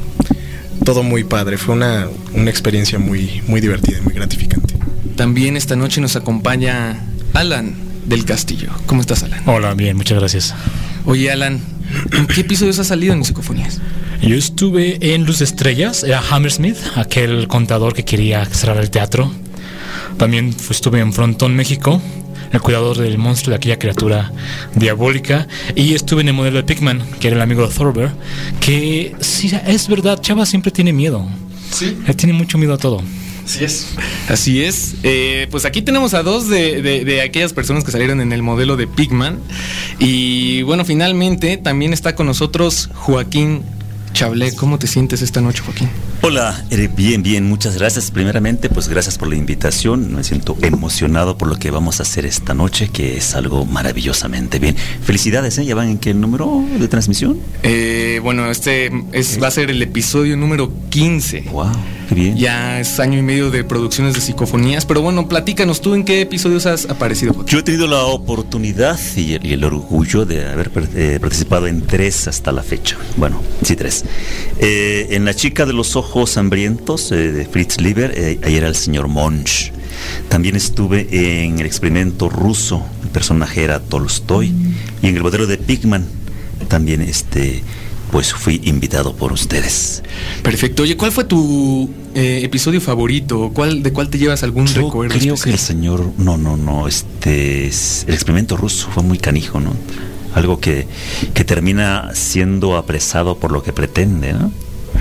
todo 0.84 1.04
muy 1.04 1.24
padre, 1.24 1.58
fue 1.58 1.76
una, 1.76 2.08
una 2.34 2.50
experiencia 2.50 3.00
muy, 3.00 3.42
muy 3.48 3.60
divertida 3.60 3.98
y 4.00 4.02
muy 4.02 4.14
gratificante. 4.14 4.76
También 5.16 5.58
esta 5.58 5.76
noche 5.76 6.02
nos 6.02 6.16
acompaña 6.16 7.04
Alan 7.34 7.85
del 8.06 8.26
Castillo. 8.26 8.70
¿Cómo 8.86 9.02
estás, 9.02 9.24
Alan? 9.24 9.42
Hola, 9.46 9.74
bien, 9.74 9.98
muchas 9.98 10.20
gracias. 10.20 10.56
Oye, 11.06 11.32
Alan, 11.32 11.60
¿en 12.12 12.28
qué 12.28 12.42
episodios 12.42 12.80
has 12.80 12.88
salido 12.88 13.14
en 13.14 13.24
Psicofonías? 13.24 13.80
Yo 14.22 14.36
estuve 14.36 15.14
en 15.14 15.26
Luz 15.26 15.40
de 15.40 15.46
Estrellas, 15.46 16.04
era 16.04 16.22
Hammersmith, 16.30 16.78
aquel 16.96 17.48
contador 17.48 17.94
que 17.94 18.06
quería 18.06 18.46
cerrar 18.46 18.78
el 18.78 18.90
teatro. 18.90 19.32
También 20.18 20.56
estuve 20.70 21.00
en 21.00 21.14
Frontón, 21.14 21.56
México, 21.56 22.02
el 22.52 22.62
cuidador 22.62 22.98
del 22.98 23.18
monstruo 23.18 23.52
de 23.52 23.58
aquella 23.58 23.78
criatura 23.78 24.32
diabólica. 24.74 25.48
Y 25.76 25.94
estuve 25.94 26.22
en 26.22 26.30
el 26.30 26.34
modelo 26.34 26.58
de 26.58 26.64
Pigman, 26.64 27.04
que 27.20 27.28
era 27.28 27.36
el 27.36 27.42
amigo 27.42 27.68
de 27.68 27.74
Thorber, 27.74 28.12
que 28.60 29.16
sí, 29.20 29.52
es 29.68 29.88
verdad, 29.88 30.22
Chava 30.22 30.46
siempre 30.46 30.72
tiene 30.72 30.94
miedo. 30.94 31.28
Sí, 31.72 31.98
Él 32.08 32.16
tiene 32.16 32.34
mucho 32.34 32.58
miedo 32.58 32.74
a 32.74 32.78
todo. 32.78 33.04
Sí 33.46 33.64
es. 33.64 33.96
Así 34.28 34.64
es. 34.64 34.96
Eh, 35.04 35.48
pues 35.52 35.66
aquí 35.66 35.82
tenemos 35.82 36.14
a 36.14 36.24
dos 36.24 36.50
de, 36.50 36.82
de- 36.82 37.06
de 37.06 37.22
aquellas 37.22 37.54
personas 37.54 37.84
que 37.84 37.92
salieron 37.92 38.20
en 38.22 38.32
el 38.34 38.42
modelo 38.44 38.76
de 38.78 38.88
Pigman. 38.88 39.40
Y 40.00 40.62
bueno, 40.64 40.84
finalmente 40.86 41.58
también 41.58 41.94
está 41.94 42.16
con 42.16 42.26
nosotros 42.26 42.90
Joaquín 42.94 43.64
Chablé. 44.16 44.56
¿Cómo 44.56 44.80
te 44.80 44.88
sientes 44.88 45.22
esta 45.22 45.42
noche, 45.42 45.62
Joaquín? 45.62 45.90
Hola, 46.22 46.66
eh, 46.70 46.90
bien, 46.96 47.22
bien, 47.22 47.44
muchas 47.48 47.78
gracias. 47.78 48.12
Primeramente, 48.12 48.70
pues 48.70 48.88
gracias 48.88 49.18
por 49.18 49.28
la 49.28 49.36
invitación. 49.36 50.16
Me 50.16 50.24
siento 50.24 50.58
emocionado 50.62 51.38
por 51.38 51.50
lo 51.50 51.58
que 51.58 51.70
vamos 51.70 52.00
a 52.00 52.04
hacer 52.04 52.26
esta 52.26 52.54
noche, 52.54 52.88
que 52.88 53.18
es 53.18 53.36
algo 53.36 53.66
maravillosamente 53.66 54.58
bien. 54.58 54.78
Felicidades, 55.04 55.58
¿eh? 55.58 55.66
¿Ya 55.66 55.76
van 55.76 55.90
en 55.90 55.98
qué 55.98 56.14
número 56.14 56.64
de 56.80 56.88
transmisión? 56.88 57.38
Eh, 57.62 58.22
bueno, 58.24 58.50
este 58.50 58.90
es, 59.12 59.38
va 59.44 59.50
a 59.50 59.52
ser 59.52 59.70
el 59.70 59.82
episodio 59.82 60.38
número 60.38 60.72
15. 60.90 61.42
Wow, 61.52 61.72
qué 62.08 62.16
bien. 62.16 62.38
Ya 62.38 62.80
es 62.80 63.00
año 63.02 63.20
y 63.20 63.22
medio 63.22 63.52
de 63.52 63.66
producciones 63.66 64.16
de 64.16 64.22
psicofonías, 64.22 64.86
pero 64.86 65.02
bueno, 65.02 65.28
platícanos 65.28 65.82
tú 65.82 65.94
en 65.94 66.06
qué 66.06 66.22
episodios 66.22 66.66
has 66.68 66.86
aparecido. 66.86 67.46
Yo 67.46 67.60
he 67.60 67.64
tenido 67.64 67.86
la 67.86 68.06
oportunidad 68.06 68.98
y 69.18 69.34
el, 69.34 69.46
y 69.46 69.52
el 69.52 69.64
orgullo 69.66 70.26
de 70.26 70.48
haber 70.48 70.72
eh, 70.96 71.18
participado 71.20 71.68
en 71.68 71.86
tres 71.86 72.30
hasta 72.30 72.54
la 72.54 72.64
fecha. 72.64 72.98
Bueno, 73.18 73.44
sí, 73.62 73.76
tres. 73.76 74.05
Eh, 74.60 75.08
en 75.12 75.26
La 75.26 75.34
chica 75.34 75.66
de 75.66 75.74
los 75.74 75.96
ojos 75.96 76.38
hambrientos 76.38 77.12
eh, 77.12 77.32
de 77.32 77.46
Fritz 77.46 77.80
Lieber, 77.80 78.14
eh, 78.16 78.40
ahí 78.44 78.56
era 78.56 78.68
el 78.68 78.76
señor 78.76 79.08
Monch. 79.08 79.72
También 80.30 80.56
estuve 80.56 81.08
en 81.46 81.60
el 81.60 81.66
experimento 81.66 82.30
ruso, 82.30 82.86
el 83.04 83.10
personaje 83.10 83.64
era 83.64 83.80
Tolstoy, 83.80 84.54
y 85.02 85.08
en 85.08 85.16
el 85.18 85.24
modelo 85.24 85.48
de 85.48 85.58
Pigman, 85.58 86.06
también 86.68 87.02
este, 87.02 87.64
pues 88.12 88.34
fui 88.34 88.62
invitado 88.66 89.16
por 89.16 89.32
ustedes. 89.34 90.04
Perfecto. 90.44 90.84
Oye, 90.84 90.96
¿cuál 90.96 91.12
fue 91.12 91.24
tu 91.24 91.90
eh, 92.14 92.42
episodio 92.44 92.80
favorito? 92.82 93.52
¿Cuál, 93.54 93.84
¿De 93.84 93.92
cuál 93.94 94.10
te 94.10 94.18
llevas 94.18 94.44
algún 94.44 94.68
Yo 94.68 94.84
recuerdo? 94.86 95.16
creo 95.18 95.34
especial? 95.34 95.44
que 95.44 95.50
el 95.52 95.60
señor, 95.60 96.12
no, 96.18 96.38
no, 96.38 96.56
no, 96.58 96.88
este, 96.88 97.68
es- 97.68 98.06
el 98.08 98.14
experimento 98.14 98.58
ruso 98.58 98.90
fue 98.94 99.04
muy 99.04 99.18
canijo, 99.18 99.60
¿no? 99.60 99.74
Algo 100.36 100.60
que, 100.60 100.86
que 101.34 101.44
termina 101.44 102.12
siendo 102.14 102.78
apresado 102.78 103.38
por 103.40 103.52
lo 103.52 103.64
que 103.64 103.74
pretende, 103.74 104.34
¿no? 104.34 104.52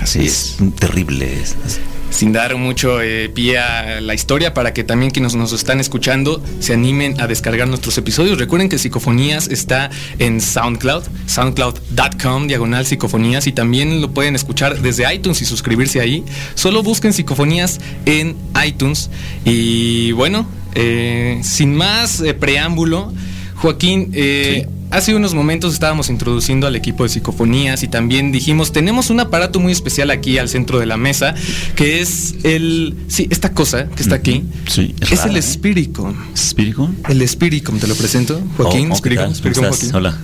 Así 0.01 0.25
es. 0.25 0.57
Terrible. 0.79 1.31
es- 1.41 1.55
es- 1.67 1.79
Sin 2.11 2.31
dar 2.31 2.55
mucho 2.55 3.01
eh, 3.01 3.27
pie 3.27 3.57
a 3.59 3.99
la 3.99 4.13
historia 4.13 4.53
para 4.53 4.73
que 4.73 4.85
también 4.85 5.11
quienes 5.11 5.35
nos 5.35 5.51
están 5.51 5.81
escuchando 5.81 6.41
se 6.61 6.73
animen 6.73 7.19
a 7.19 7.27
descargar 7.27 7.67
nuestros 7.67 7.97
episodios. 7.97 8.37
Recuerden 8.37 8.69
que 8.69 8.77
Psicofonías 8.77 9.49
está 9.49 9.89
en 10.19 10.39
SoundCloud, 10.39 11.03
soundcloud.com, 11.27 12.47
diagonal 12.47 12.85
Psicofonías, 12.85 13.47
y 13.47 13.51
también 13.51 14.01
lo 14.01 14.11
pueden 14.11 14.35
escuchar 14.35 14.81
desde 14.81 15.13
iTunes 15.13 15.41
y 15.41 15.45
suscribirse 15.45 15.99
ahí. 15.99 16.23
Solo 16.53 16.83
busquen 16.83 17.11
Psicofonías 17.11 17.79
en 18.05 18.35
iTunes. 18.65 19.09
Y 19.43 20.11
bueno, 20.13 20.47
eh, 20.73 21.41
sin 21.43 21.75
más 21.75 22.21
eh, 22.21 22.33
preámbulo, 22.33 23.11
Joaquín, 23.55 24.11
eh, 24.13 24.67
hace 24.91 25.15
unos 25.15 25.33
momentos 25.33 25.73
estábamos 25.73 26.09
introduciendo 26.09 26.67
al 26.67 26.75
equipo 26.75 27.03
de 27.03 27.09
psicofonías 27.09 27.83
y 27.83 27.87
también 27.87 28.31
dijimos, 28.31 28.71
tenemos 28.71 29.09
un 29.09 29.19
aparato 29.19 29.59
muy 29.59 29.71
especial 29.71 30.11
aquí 30.11 30.37
al 30.37 30.49
centro 30.49 30.79
de 30.79 30.85
la 30.85 30.97
mesa, 30.97 31.35
que 31.75 32.01
es 32.01 32.35
el... 32.43 32.95
Sí, 33.07 33.27
esta 33.29 33.51
cosa 33.53 33.87
que 33.89 34.01
está 34.03 34.15
aquí. 34.15 34.43
Sí, 34.67 34.95
Es, 35.01 35.11
rara, 35.11 35.31
el 35.31 35.37
¿eh? 35.37 35.41
Spiricom. 35.41 36.15
¿Spiricom? 36.35 36.95
El 37.09 37.27
Spiricom, 37.27 37.79
te 37.79 37.87
lo 37.87 37.95
presento. 37.95 38.41
Joaquín, 38.57 38.91
Oh, 38.91 38.95
oh, 38.95 39.01
¿qué 39.01 39.17
Spiricom. 39.35 39.65
Joaquín. 39.65 39.95
Hola. 39.95 40.17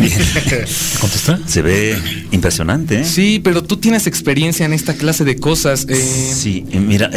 Bien. 0.00 0.12
¿Contesta? 1.00 1.38
Se 1.46 1.62
ve 1.62 1.98
impresionante, 2.32 3.00
¿eh? 3.00 3.04
Sí, 3.04 3.40
pero 3.42 3.62
tú 3.62 3.76
tienes 3.76 4.06
experiencia 4.06 4.66
en 4.66 4.72
esta 4.72 4.94
clase 4.94 5.24
de 5.24 5.36
cosas. 5.36 5.86
eh, 5.88 6.32
Sí, 6.34 6.64
eh, 6.70 6.80
mira, 6.80 7.10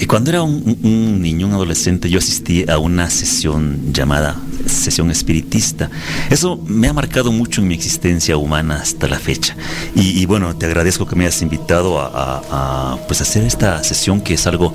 eh, 0.00 0.06
cuando 0.06 0.30
era 0.30 0.42
un, 0.42 1.20
niño, 1.22 1.46
un 1.46 1.52
adolescente, 1.54 2.08
yo 2.10 2.18
asistí 2.18 2.64
a 2.68 2.78
una 2.78 3.08
sesión 3.10 3.92
llamada 3.92 4.36
sesión 4.66 5.10
espiritista. 5.12 5.90
Eso 6.30 6.56
me 6.66 6.88
ha 6.88 6.92
marcado 6.92 7.30
mucho 7.30 7.60
en 7.60 7.68
mi 7.68 7.74
existencia 7.74 8.36
humana 8.36 8.76
hasta 8.82 9.06
la 9.06 9.18
fecha. 9.18 9.56
Y, 9.94 10.20
y 10.20 10.26
bueno, 10.26 10.56
te 10.56 10.66
agradezco 10.66 11.06
que 11.06 11.14
me 11.14 11.24
hayas 11.24 11.40
invitado 11.42 12.00
a, 12.00 12.06
a- 12.08 12.92
a, 12.94 12.96
pues 13.06 13.20
hacer 13.20 13.44
esta 13.44 13.82
sesión 13.84 14.20
que 14.20 14.34
es 14.34 14.46
algo 14.46 14.74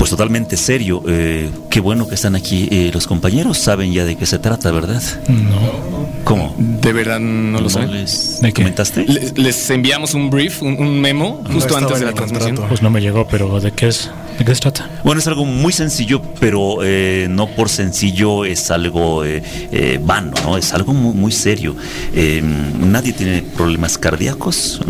pues 0.00 0.08
totalmente 0.08 0.56
serio. 0.56 1.02
Eh, 1.06 1.50
qué 1.68 1.78
bueno 1.78 2.08
que 2.08 2.14
están 2.14 2.34
aquí 2.34 2.66
eh, 2.70 2.90
los 2.90 3.06
compañeros, 3.06 3.58
saben 3.58 3.92
ya 3.92 4.06
de 4.06 4.16
qué 4.16 4.24
se 4.24 4.38
trata, 4.38 4.70
¿verdad? 4.70 5.02
No. 5.28 6.08
¿Cómo? 6.24 6.54
De 6.58 6.94
verdad 6.94 7.20
no 7.20 7.60
lo 7.60 7.68
sé. 7.68 7.86
les 7.86 8.40
¿De 8.40 8.48
qué? 8.48 8.62
comentaste? 8.62 9.04
Les, 9.04 9.36
les 9.36 9.68
enviamos 9.68 10.14
un 10.14 10.30
brief, 10.30 10.62
un, 10.62 10.78
un 10.80 10.98
memo, 11.02 11.42
justo 11.52 11.58
estaba 11.58 11.80
antes 11.80 12.00
de 12.00 12.06
la 12.06 12.14
transmisión. 12.14 12.52
contrato. 12.52 12.68
Pues 12.70 12.80
no 12.80 12.88
me 12.88 13.02
llegó, 13.02 13.28
pero 13.28 13.60
¿de 13.60 13.72
qué 13.72 13.88
es? 13.88 14.10
¿De 14.38 14.44
qué 14.46 14.54
se 14.54 14.62
trata? 14.62 14.88
Bueno, 15.04 15.20
es 15.20 15.26
algo 15.26 15.44
muy 15.44 15.74
sencillo, 15.74 16.22
pero 16.40 16.78
eh, 16.82 17.26
no 17.28 17.48
por 17.48 17.68
sencillo 17.68 18.46
es 18.46 18.70
algo 18.70 19.22
eh, 19.26 19.42
eh, 19.70 20.00
vano, 20.02 20.32
¿no? 20.44 20.56
Es 20.56 20.72
algo 20.72 20.94
muy, 20.94 21.12
muy 21.14 21.30
serio. 21.30 21.76
Eh, 22.14 22.40
nadie 22.42 23.12
tiene 23.12 23.42
problemas 23.42 23.98
cardíacos. 23.98 24.80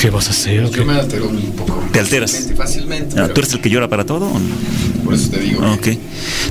¿Qué 0.00 0.10
vas 0.10 0.28
a 0.28 0.30
hacer? 0.30 0.64
o 0.64 0.70
qué? 0.70 0.84
me 0.84 0.92
altero 0.94 1.28
un 1.28 1.40
poco. 1.52 1.82
¿Te 1.92 1.98
alteras? 1.98 2.48
Fácilmente. 2.56 3.18
ah, 3.20 3.28
¿Tú 3.28 3.40
eres 3.40 3.52
el 3.52 3.60
que 3.60 3.68
llora 3.68 3.88
para 3.88 4.04
todo? 4.04 4.26
o 4.26 4.38
no? 4.38 4.54
Por 5.04 5.14
eso 5.14 5.30
te 5.30 5.40
digo. 5.40 5.60
Ok. 5.72 5.88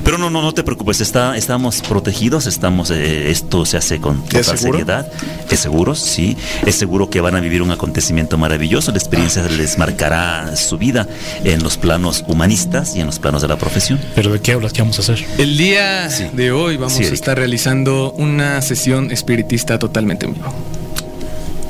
Pero 0.04 0.18
no, 0.18 0.30
no, 0.30 0.42
no 0.42 0.54
te 0.54 0.64
preocupes, 0.64 1.00
está, 1.00 1.38
estamos 1.38 1.82
protegidos, 1.82 2.46
estamos, 2.48 2.92
eh, 2.92 3.30
esto 3.32 3.66
se 3.66 3.78
hace 3.78 4.00
con 4.00 4.24
total 4.26 4.58
seriedad. 4.58 5.10
Es 5.50 5.60
seguro, 5.62 5.96
sí. 5.96 6.36
Es 6.66 6.76
seguro 6.76 7.10
que 7.10 7.22
van 7.22 7.36
a 7.36 7.40
vivir 7.40 7.62
un 7.62 7.72
acontecimiento 7.72 8.38
maravilloso. 8.38 8.92
La 8.92 8.98
experiencia 8.98 9.44
les 9.48 9.78
marcará 9.78 10.56
su 10.58 10.78
vida 10.78 11.08
en 11.46 11.64
los 11.64 11.78
planos 11.78 12.26
humanistas 12.28 12.96
y 12.96 13.00
en 13.00 13.06
los 13.06 13.20
planos 13.20 13.42
de 13.42 13.48
la 13.48 13.58
profesión. 13.58 14.00
¿Pero 14.16 14.34
de 14.34 14.42
qué 14.42 14.54
hablas? 14.54 14.74
¿Qué 14.74 14.82
vamos 14.82 14.98
a 15.00 15.02
hacer? 15.04 15.26
El 15.38 15.58
día 15.58 16.10
Sí. 16.10 16.26
de 16.34 16.52
hoy 16.52 16.76
vamos 16.78 16.94
Sí, 16.98 17.06
a 17.06 17.08
estar 17.14 17.38
realizando 17.38 18.12
una 18.18 18.62
sesión 18.62 19.12
espiritista 19.12 19.80
totalmente 19.80 20.26
en 20.26 20.34
vivo. 20.34 20.54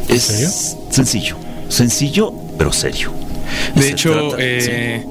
Es 0.10 0.24
serio? 0.24 0.50
sencillo, 0.90 1.36
sencillo, 1.70 2.34
pero 2.58 2.72
serio. 2.72 3.12
De 3.76 3.82
Se 3.82 3.90
hecho, 3.90 4.12
trata- 4.30 4.36
eh, 4.40 5.06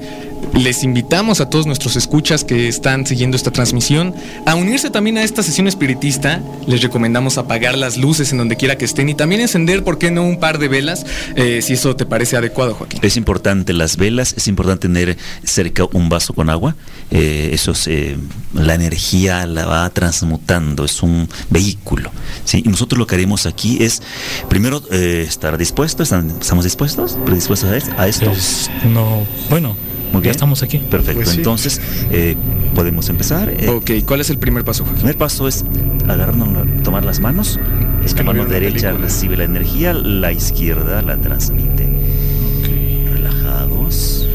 les 0.54 0.82
invitamos 0.84 1.40
a 1.40 1.50
todos 1.50 1.66
nuestros 1.66 1.96
escuchas 1.96 2.44
que 2.44 2.68
están 2.68 3.06
siguiendo 3.06 3.36
esta 3.36 3.50
transmisión 3.50 4.14
a 4.46 4.54
unirse 4.54 4.90
también 4.90 5.18
a 5.18 5.22
esta 5.24 5.42
sesión 5.42 5.66
espiritista. 5.68 6.40
Les 6.66 6.82
recomendamos 6.82 7.38
apagar 7.38 7.76
las 7.76 7.96
luces 7.96 8.32
en 8.32 8.38
donde 8.38 8.56
quiera 8.56 8.76
que 8.78 8.84
estén 8.84 9.08
y 9.08 9.14
también 9.14 9.40
encender, 9.40 9.84
¿por 9.84 9.98
qué 9.98 10.10
no, 10.10 10.22
un 10.24 10.38
par 10.40 10.58
de 10.58 10.68
velas? 10.68 11.04
eh, 11.36 11.60
si 11.62 11.74
eso 11.74 11.94
te 11.96 12.06
parece 12.06 12.36
adecuado, 12.36 12.74
Joaquín. 12.74 13.00
Es 13.02 13.16
importante 13.16 13.72
las 13.72 13.96
velas, 13.96 14.34
es 14.36 14.48
importante 14.48 14.88
tener 14.88 15.16
cerca 15.44 15.84
un 15.92 16.08
vaso 16.08 16.32
con 16.34 16.50
agua. 16.50 16.74
eh, 17.10 17.50
eso 17.52 17.70
es, 17.72 17.86
eh, 17.86 18.16
la 18.52 18.74
energía 18.74 19.46
la 19.46 19.64
va 19.66 19.88
transmutando, 19.90 20.84
es 20.84 21.02
un 21.02 21.28
vehículo. 21.50 22.10
¿sí? 22.44 22.62
Y 22.64 22.68
nosotros 22.68 22.98
lo 22.98 23.06
que 23.06 23.14
haremos 23.14 23.46
aquí 23.46 23.78
es, 23.82 24.02
primero, 24.48 24.82
eh, 24.90 25.24
estar 25.26 25.56
dispuestos, 25.58 26.08
¿están- 26.08 26.34
¿estamos 26.40 26.64
dispuestos? 26.64 27.16
¿Predispuestos 27.24 27.70
a 27.70 28.02
a 28.02 28.08
esto? 28.08 28.26
Pues, 28.26 28.70
no, 28.84 29.24
bueno, 29.50 29.76
Muy 30.12 30.20
ya 30.20 30.20
bien. 30.20 30.30
estamos 30.30 30.62
aquí. 30.62 30.78
Perfecto, 30.78 31.14
Pues 31.20 31.28
sí. 31.30 31.38
entonces 31.38 31.80
eh, 32.10 32.36
podemos 32.74 33.08
empezar. 33.08 33.48
Eh, 33.50 33.68
Ok, 33.68 33.90
¿cuál 34.06 34.20
es 34.20 34.30
el 34.30 34.38
primer 34.38 34.64
paso, 34.64 34.82
El 34.82 34.86
Joaquín? 34.88 35.02
primer 35.02 35.18
paso 35.18 35.46
es 35.48 35.64
agarrarnos, 36.08 36.82
tomar 36.82 37.04
las 37.04 37.20
manos. 37.20 37.58
Es 38.04 38.14
que 38.14 38.22
la 38.22 38.32
no 38.32 38.38
mano 38.38 38.50
derecha 38.50 38.88
película. 38.88 39.06
recibe 39.06 39.36
la 39.36 39.44
energía, 39.44 39.92
la 39.92 40.32
izquierda 40.32 41.02
la 41.02 41.16
transmite. 41.18 41.88
Relajados. 43.12 44.26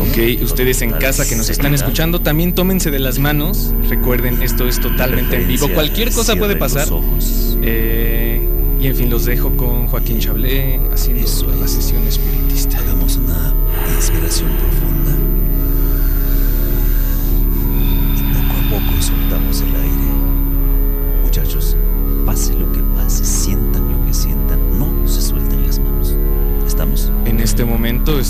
Ok, 0.00 0.42
ustedes 0.42 0.82
en 0.82 0.92
casa 0.92 1.28
que 1.28 1.36
nos 1.36 1.48
están 1.48 1.74
escuchando, 1.74 2.20
también 2.20 2.54
tómense 2.54 2.90
de 2.90 2.98
las 2.98 3.18
manos. 3.18 3.74
Recuerden, 3.88 4.42
esto 4.42 4.66
es 4.66 4.80
totalmente 4.80 5.36
en 5.36 5.48
vivo. 5.48 5.68
Cualquier 5.68 6.10
cosa 6.12 6.36
puede 6.36 6.56
pasar. 6.56 6.88
los 6.88 7.02
ojos. 7.04 7.58
Eh, 7.62 8.40
y 8.80 8.86
en 8.88 8.96
fin, 8.96 9.10
los 9.10 9.24
dejo 9.24 9.56
con 9.56 9.86
Joaquín 9.86 10.18
Chablé 10.18 10.80
haciendo 10.92 11.24
Eso 11.24 11.46
la 11.58 11.64
es. 11.66 11.70
sesión 11.72 12.02
espiritista. 12.06 12.31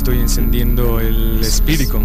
Estoy 0.02 0.18
encendiendo 0.18 0.98
el 0.98 1.38
espíritu. 1.42 2.00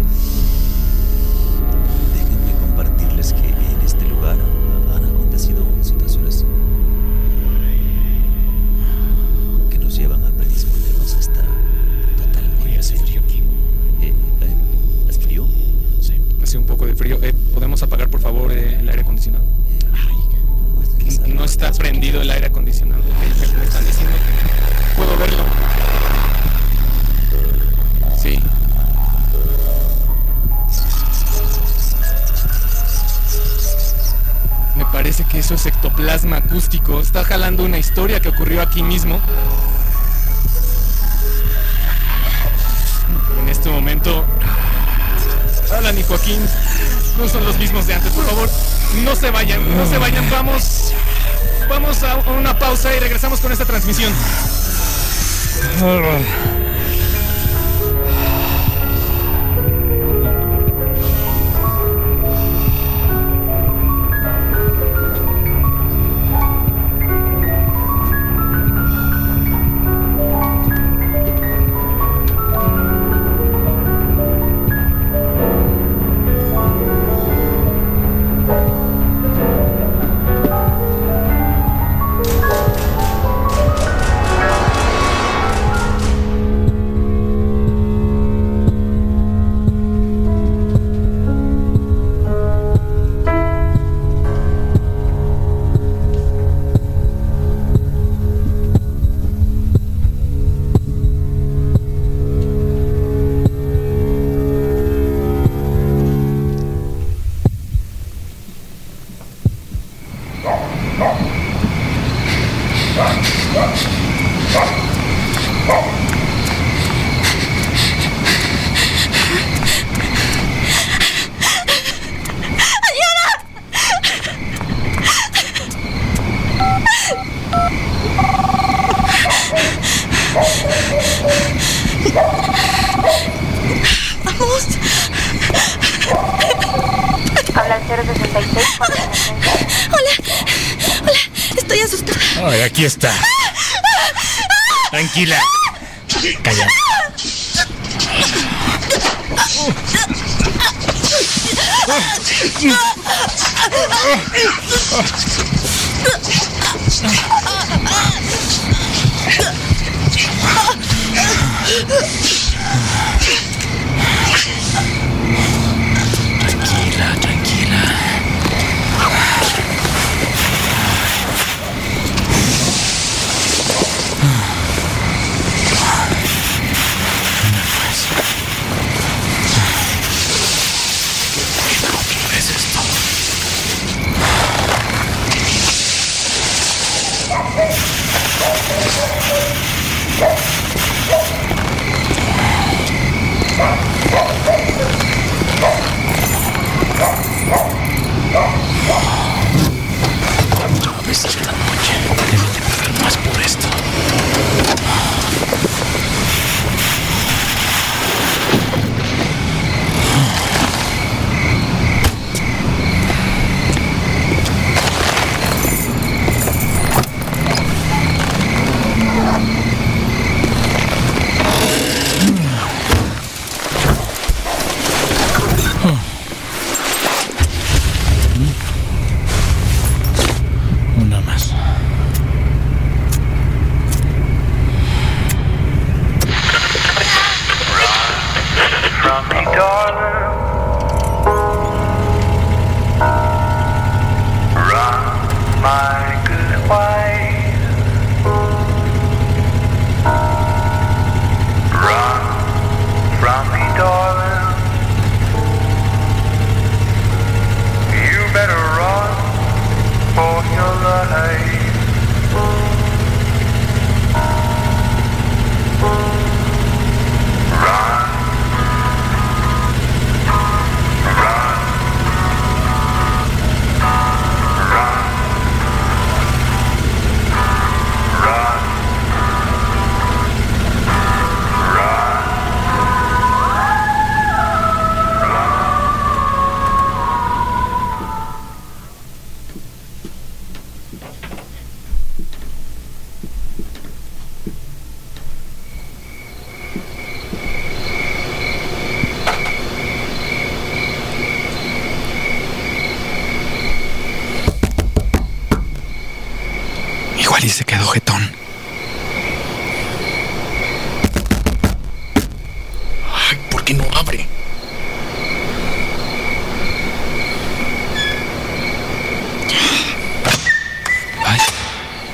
Una 37.56 37.78
historia 37.78 38.20
que 38.20 38.28
ocurrió 38.28 38.60
aquí 38.60 38.82
mismo. 38.82 39.18
En 43.40 43.48
este 43.48 43.70
momento. 43.70 44.24
Alan 45.72 45.98
y 45.98 46.02
Joaquín 46.02 46.40
no 47.18 47.28
son 47.28 47.44
los 47.44 47.58
mismos 47.58 47.86
de 47.86 47.94
antes. 47.94 48.12
Por 48.12 48.24
favor, 48.26 48.50
no 49.02 49.16
se 49.16 49.30
vayan, 49.30 49.76
no 49.76 49.86
se 49.86 49.96
vayan. 49.98 50.28
Vamos. 50.30 50.92
Vamos 51.68 52.02
a 52.02 52.16
una 52.38 52.58
pausa 52.58 52.94
y 52.94 53.00
regresamos 53.00 53.40
con 53.40 53.50
esta 53.50 53.64
transmisión. 53.64 54.12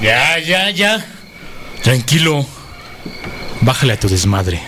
Ya, 0.05 0.39
ya, 0.39 0.69
ya. 0.69 1.03
Tranquilo. 1.83 2.47
Bájale 3.63 3.95
a 3.95 3.99
tu 3.99 4.07
desmadre. 4.07 4.61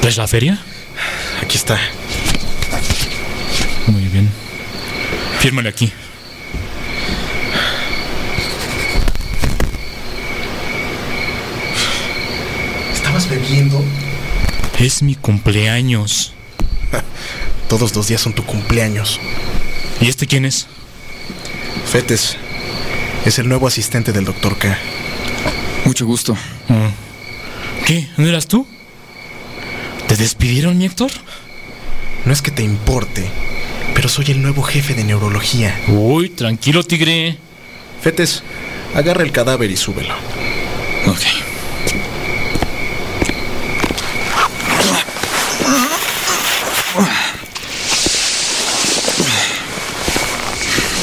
¿Traes 0.00 0.16
la 0.16 0.26
feria? 0.26 0.58
Aquí 1.42 1.58
está. 1.58 1.78
Muy 3.86 4.06
bien. 4.06 4.30
Fírmale 5.40 5.68
aquí. 5.68 5.92
¿Estabas 12.94 13.28
bebiendo? 13.28 13.84
Es 14.78 15.02
mi 15.02 15.14
cumpleaños. 15.14 16.32
Todos 17.68 17.94
los 17.94 18.08
días 18.08 18.22
son 18.22 18.32
tu 18.32 18.44
cumpleaños. 18.44 19.20
¿Y 20.00 20.08
este 20.08 20.26
quién 20.26 20.46
es? 20.46 20.66
Fetes 21.84 22.38
es 23.28 23.38
el 23.38 23.46
nuevo 23.46 23.66
asistente 23.66 24.12
del 24.12 24.24
doctor 24.24 24.56
K. 24.56 24.78
Mucho 25.84 26.06
gusto. 26.06 26.34
Ah. 26.70 26.90
¿Qué? 27.86 28.08
¿No 28.16 28.26
eras 28.26 28.46
tú? 28.46 28.66
¿Te 30.06 30.16
despidieron, 30.16 30.78
mi 30.78 30.86
Héctor? 30.86 31.10
No 32.24 32.32
es 32.32 32.40
que 32.40 32.50
te 32.50 32.62
importe, 32.62 33.28
pero 33.94 34.08
soy 34.08 34.30
el 34.30 34.40
nuevo 34.40 34.62
jefe 34.62 34.94
de 34.94 35.04
neurología. 35.04 35.78
Uy, 35.88 36.30
tranquilo, 36.30 36.82
tigre. 36.82 37.36
Fetes, 38.00 38.42
agarra 38.94 39.24
el 39.24 39.32
cadáver 39.32 39.70
y 39.70 39.76
súbelo. 39.76 40.14
Ok. 41.06 41.20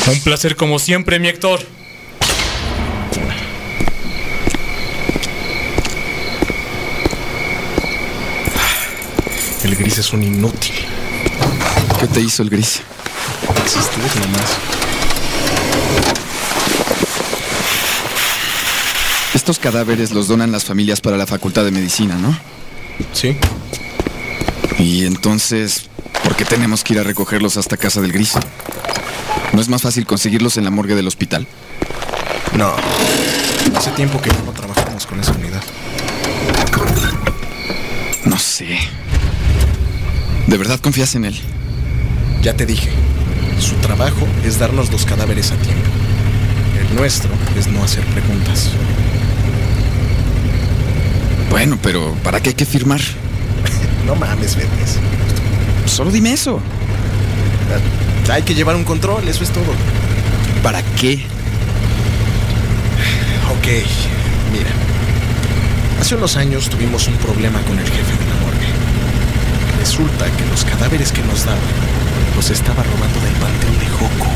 Un 0.07 0.19
placer 0.21 0.55
como 0.55 0.79
siempre, 0.79 1.19
mi 1.19 1.27
Héctor. 1.27 1.74
El 9.75 9.81
gris 9.81 9.97
es 9.97 10.13
un 10.13 10.23
inútil. 10.23 10.73
¿Qué 11.99 12.07
te 12.07 12.21
hizo 12.21 12.43
el 12.43 12.49
gris? 12.49 12.81
Existir 13.61 14.03
nomás. 14.21 14.55
Estos 19.33 19.59
cadáveres 19.59 20.11
los 20.11 20.29
donan 20.29 20.53
las 20.53 20.63
familias 20.63 21.01
para 21.01 21.17
la 21.17 21.27
Facultad 21.27 21.65
de 21.65 21.71
Medicina, 21.71 22.15
¿no? 22.15 22.39
Sí. 23.11 23.35
Y 24.79 25.05
entonces, 25.05 25.89
¿por 26.23 26.37
qué 26.37 26.45
tenemos 26.45 26.85
que 26.85 26.93
ir 26.93 26.99
a 27.01 27.03
recogerlos 27.03 27.57
hasta 27.57 27.75
casa 27.75 27.99
del 27.99 28.13
gris? 28.13 28.31
¿No 29.51 29.59
es 29.59 29.67
más 29.67 29.81
fácil 29.81 30.05
conseguirlos 30.05 30.55
en 30.55 30.63
la 30.63 30.71
morgue 30.71 30.95
del 30.95 31.07
hospital? 31.07 31.47
No. 32.55 32.73
Hace 33.75 33.91
tiempo 33.91 34.21
que 34.21 34.29
no 34.29 34.53
trabajamos 34.53 35.05
con 35.05 35.19
esa 35.19 35.33
unidad. 35.33 35.61
No 38.23 38.39
sé. 38.39 38.79
¿De 40.47 40.57
verdad 40.57 40.79
confías 40.79 41.15
en 41.15 41.25
él? 41.25 41.35
Ya 42.41 42.53
te 42.53 42.65
dije, 42.65 42.89
su 43.59 43.75
trabajo 43.75 44.27
es 44.43 44.59
darnos 44.59 44.91
los 44.91 45.05
cadáveres 45.05 45.51
a 45.51 45.55
tiempo. 45.55 45.89
El 46.79 46.95
nuestro 46.95 47.31
es 47.57 47.67
no 47.67 47.83
hacer 47.83 48.03
preguntas. 48.05 48.69
Bueno, 51.49 51.79
pero 51.81 52.13
¿para 52.23 52.41
qué 52.41 52.49
hay 52.49 52.55
que 52.55 52.65
firmar? 52.65 53.01
No 54.05 54.13
mames, 54.13 54.55
Fetes. 54.55 54.99
Solo 55.87 56.11
dime 56.11 56.31
eso. 56.31 56.59
Hay 58.31 58.43
que 58.43 58.53
llevar 58.53 58.75
un 58.75 58.83
control, 58.83 59.27
eso 59.27 59.43
es 59.43 59.49
todo. 59.49 59.73
¿Para 60.61 60.83
qué? 60.99 61.13
Ok, 63.49 63.67
mira. 64.51 64.69
Hace 65.99 66.15
unos 66.15 66.35
años 66.37 66.69
tuvimos 66.69 67.07
un 67.07 67.15
problema 67.15 67.59
con 67.61 67.79
el 67.79 67.85
jefe. 67.85 68.24
Resulta 69.85 70.25
que 70.35 70.43
los 70.47 70.65
cadáveres 70.65 71.11
que 71.11 71.21
nos 71.21 71.45
daban 71.45 71.61
los 72.35 72.49
estaba 72.49 72.81
robando 72.81 73.19
del 73.21 73.35
panteón 73.35 73.77
de 73.77 73.85
Joco. 73.85 74.31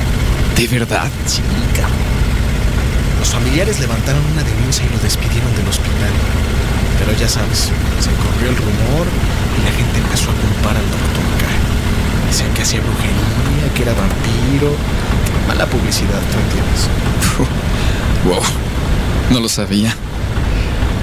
¿De 0.56 0.68
verdad? 0.68 1.10
Sí. 1.26 1.42
Los 3.18 3.30
familiares 3.30 3.80
levantaron 3.80 4.22
una 4.32 4.44
denuncia 4.44 4.86
y 4.86 4.94
lo 4.94 5.00
despidieron 5.00 5.50
del 5.56 5.68
hospital. 5.68 6.14
Pero 7.00 7.18
ya 7.18 7.28
sabes, 7.28 7.74
se 8.00 8.12
corrió 8.22 8.52
el 8.52 8.58
rumor 8.58 9.08
y 9.58 9.66
la 9.66 9.72
gente 9.74 9.98
empezó 9.98 10.30
a 10.30 10.36
culpar 10.36 10.78
al 10.78 10.86
doctor 10.86 11.26
K. 11.42 12.30
Decían 12.30 12.54
que 12.54 12.62
hacía 12.62 12.82
brujería, 12.82 13.74
que 13.74 13.82
era 13.82 13.94
vampiro. 13.98 14.78
Mala 15.48 15.66
publicidad, 15.66 16.22
¿tú 16.30 16.38
entiendes? 16.46 16.86
wow, 18.30 18.44
no 19.32 19.40
lo 19.40 19.50
sabía. 19.50 19.96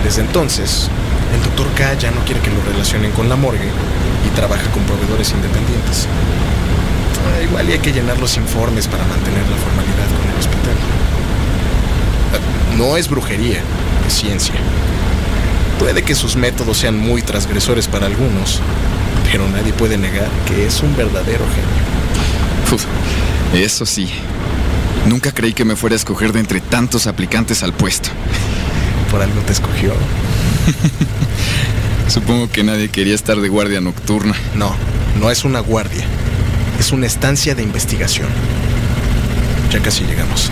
Desde 0.04 0.20
entonces, 0.20 0.88
el 1.34 1.42
doctor 1.42 1.66
K 1.74 1.94
ya 1.94 2.12
no 2.12 2.20
quiere 2.24 2.38
que 2.38 2.52
lo 2.52 2.62
relacionen 2.62 3.10
con 3.10 3.28
la 3.28 3.34
morgue 3.34 3.72
trabaja 4.36 4.70
con 4.70 4.82
proveedores 4.84 5.32
independientes. 5.32 6.06
Ah, 7.26 7.42
igual 7.42 7.68
y 7.68 7.72
hay 7.72 7.78
que 7.78 7.92
llenar 7.92 8.18
los 8.18 8.36
informes 8.36 8.86
para 8.86 9.04
mantener 9.06 9.42
la 9.48 9.56
formalidad 9.56 10.08
con 10.16 10.30
el 10.30 10.38
hospital. 10.38 10.76
Ah, 12.34 12.76
No 12.76 12.96
es 12.96 13.08
brujería, 13.08 13.60
es 14.06 14.12
ciencia. 14.12 14.54
Puede 15.80 16.02
que 16.02 16.14
sus 16.14 16.36
métodos 16.36 16.78
sean 16.78 16.98
muy 16.98 17.22
transgresores 17.22 17.88
para 17.88 18.06
algunos, 18.06 18.60
pero 19.30 19.48
nadie 19.48 19.72
puede 19.72 19.98
negar 19.98 20.28
que 20.46 20.66
es 20.66 20.80
un 20.82 20.94
verdadero 20.96 21.44
genio. 21.54 22.74
Uf, 22.74 22.84
eso 23.54 23.84
sí. 23.86 24.08
Nunca 25.06 25.32
creí 25.32 25.52
que 25.52 25.64
me 25.64 25.76
fuera 25.76 25.94
a 25.94 25.96
escoger 25.98 26.32
de 26.32 26.40
entre 26.40 26.60
tantos 26.60 27.06
aplicantes 27.06 27.62
al 27.62 27.72
puesto. 27.72 28.08
Por 29.10 29.22
algo 29.22 29.40
te 29.42 29.52
escogió. 29.52 29.92
Supongo 32.08 32.50
que 32.50 32.62
nadie 32.62 32.88
quería 32.88 33.14
estar 33.14 33.36
de 33.40 33.48
guardia 33.48 33.80
nocturna. 33.80 34.34
No, 34.54 34.74
no 35.20 35.30
es 35.30 35.44
una 35.44 35.60
guardia. 35.60 36.04
Es 36.78 36.92
una 36.92 37.06
estancia 37.06 37.54
de 37.54 37.62
investigación. 37.62 38.28
Ya 39.72 39.80
casi 39.80 40.04
llegamos. 40.04 40.50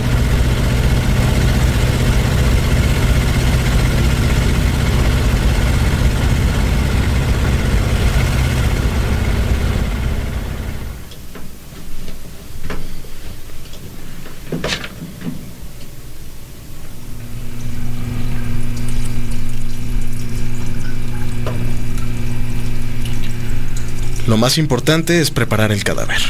Lo 24.34 24.38
más 24.38 24.58
importante 24.58 25.20
es 25.20 25.30
preparar 25.30 25.70
el 25.70 25.84
cadáver. 25.84 26.20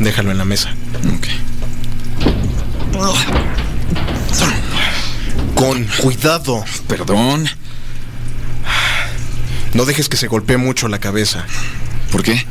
Déjalo 0.00 0.30
en 0.30 0.38
la 0.38 0.46
mesa. 0.46 0.74
Ok. 1.14 1.26
Con 5.54 5.84
cuidado. 5.98 6.64
Perdón. 6.88 7.46
No 9.74 9.84
dejes 9.84 10.08
que 10.08 10.16
se 10.16 10.28
golpee 10.28 10.56
mucho 10.56 10.88
la 10.88 10.98
cabeza. 10.98 11.44
¿Por 12.10 12.22
qué? 12.22 12.42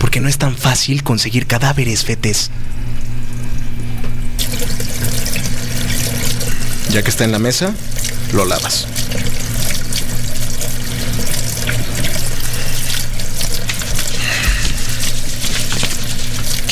Porque 0.00 0.18
no 0.18 0.28
es 0.28 0.38
tan 0.38 0.56
fácil 0.56 1.04
conseguir 1.04 1.46
cadáveres, 1.46 2.04
Fetes. 2.04 2.50
Ya 6.90 7.04
que 7.04 7.10
está 7.10 7.22
en 7.22 7.30
la 7.30 7.38
mesa, 7.38 7.72
lo 8.32 8.44
lavas. 8.44 8.88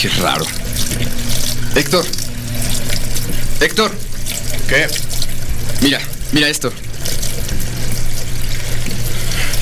Qué 0.03 0.09
raro. 0.21 0.45
Héctor. 1.77 2.05
Héctor. 3.61 3.93
¿Qué? 4.69 4.89
Mira, 5.81 6.01
mira 6.33 6.49
esto. 6.49 6.73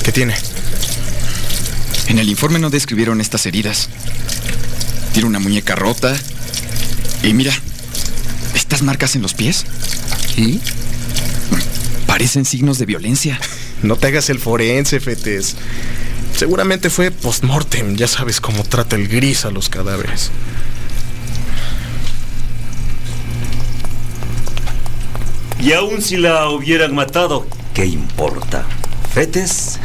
¿Qué 0.03 0.11
tiene? 0.11 0.33
En 2.07 2.17
el 2.17 2.27
informe 2.27 2.57
no 2.57 2.71
describieron 2.71 3.21
estas 3.21 3.45
heridas. 3.45 3.89
Tiene 5.13 5.29
una 5.29 5.37
muñeca 5.37 5.75
rota. 5.75 6.17
Y 7.21 7.33
mira, 7.33 7.53
estas 8.55 8.81
marcas 8.81 9.15
en 9.15 9.21
los 9.21 9.35
pies. 9.35 9.67
¿Y? 10.37 10.59
Parecen 12.07 12.45
signos 12.45 12.79
de 12.79 12.87
violencia. 12.87 13.39
No 13.83 13.95
te 13.95 14.07
hagas 14.07 14.29
el 14.29 14.37
forense, 14.37 14.99
Fetes. 14.99 15.55
Seguramente 16.41 16.89
fue 16.89 17.11
post-mortem. 17.11 17.95
Ya 17.95 18.07
sabes 18.07 18.41
cómo 18.41 18.63
trata 18.63 18.95
el 18.95 19.07
gris 19.07 19.45
a 19.45 19.51
los 19.51 19.69
cadáveres. 19.69 20.31
Y 25.59 25.73
aun 25.73 26.01
si 26.01 26.17
la 26.17 26.49
hubieran 26.49 26.95
matado, 26.95 27.45
¿qué 27.75 27.85
importa? 27.85 28.65
Fetes 29.13 29.79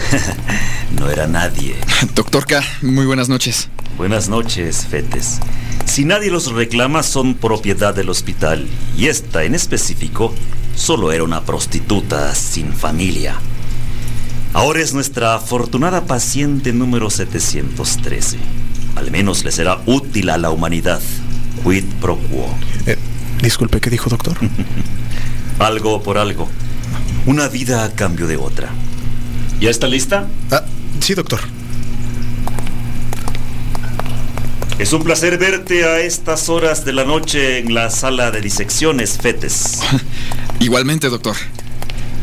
no 0.98 1.10
era 1.10 1.26
nadie. 1.26 1.76
Doctor 2.14 2.46
K, 2.46 2.64
muy 2.80 3.04
buenas 3.04 3.28
noches. 3.28 3.68
Buenas 3.98 4.30
noches, 4.30 4.86
Fetes. 4.86 5.40
Si 5.84 6.06
nadie 6.06 6.30
los 6.30 6.50
reclama, 6.52 7.02
son 7.02 7.34
propiedad 7.34 7.94
del 7.94 8.08
hospital. 8.08 8.66
Y 8.96 9.08
esta 9.08 9.44
en 9.44 9.54
específico 9.54 10.34
solo 10.74 11.12
era 11.12 11.22
una 11.22 11.44
prostituta 11.44 12.34
sin 12.34 12.72
familia. 12.72 13.38
Ahora 14.56 14.80
es 14.80 14.94
nuestra 14.94 15.34
afortunada 15.34 16.06
paciente 16.06 16.72
número 16.72 17.10
713. 17.10 18.38
Al 18.94 19.10
menos 19.10 19.44
le 19.44 19.52
será 19.52 19.82
útil 19.84 20.30
a 20.30 20.38
la 20.38 20.48
humanidad. 20.48 21.02
Quid 21.62 21.84
pro 22.00 22.16
quo. 22.16 22.48
Eh, 22.86 22.96
disculpe, 23.42 23.82
¿qué 23.82 23.90
dijo, 23.90 24.08
doctor? 24.08 24.34
Algo 25.58 26.02
por 26.02 26.16
algo. 26.16 26.48
Una 27.26 27.48
vida 27.48 27.84
a 27.84 27.90
cambio 27.92 28.26
de 28.26 28.38
otra. 28.38 28.70
¿Ya 29.60 29.68
está 29.68 29.88
lista? 29.88 30.26
Ah, 30.50 30.64
Sí, 31.00 31.12
doctor. 31.12 31.40
Es 34.78 34.94
un 34.94 35.04
placer 35.04 35.36
verte 35.36 35.84
a 35.84 36.00
estas 36.00 36.48
horas 36.48 36.86
de 36.86 36.94
la 36.94 37.04
noche 37.04 37.58
en 37.58 37.74
la 37.74 37.90
sala 37.90 38.30
de 38.30 38.40
disecciones, 38.40 39.18
Fetes. 39.18 39.80
Igualmente, 40.60 41.10
doctor. 41.10 41.36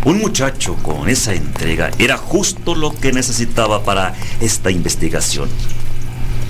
Un 0.05 0.19
muchacho 0.19 0.75
con 0.83 1.07
esa 1.07 1.33
entrega 1.33 1.89
era 1.97 2.17
justo 2.17 2.75
lo 2.75 2.93
que 2.93 3.13
necesitaba 3.13 3.83
para 3.85 4.13
esta 4.41 4.69
investigación. 4.69 5.47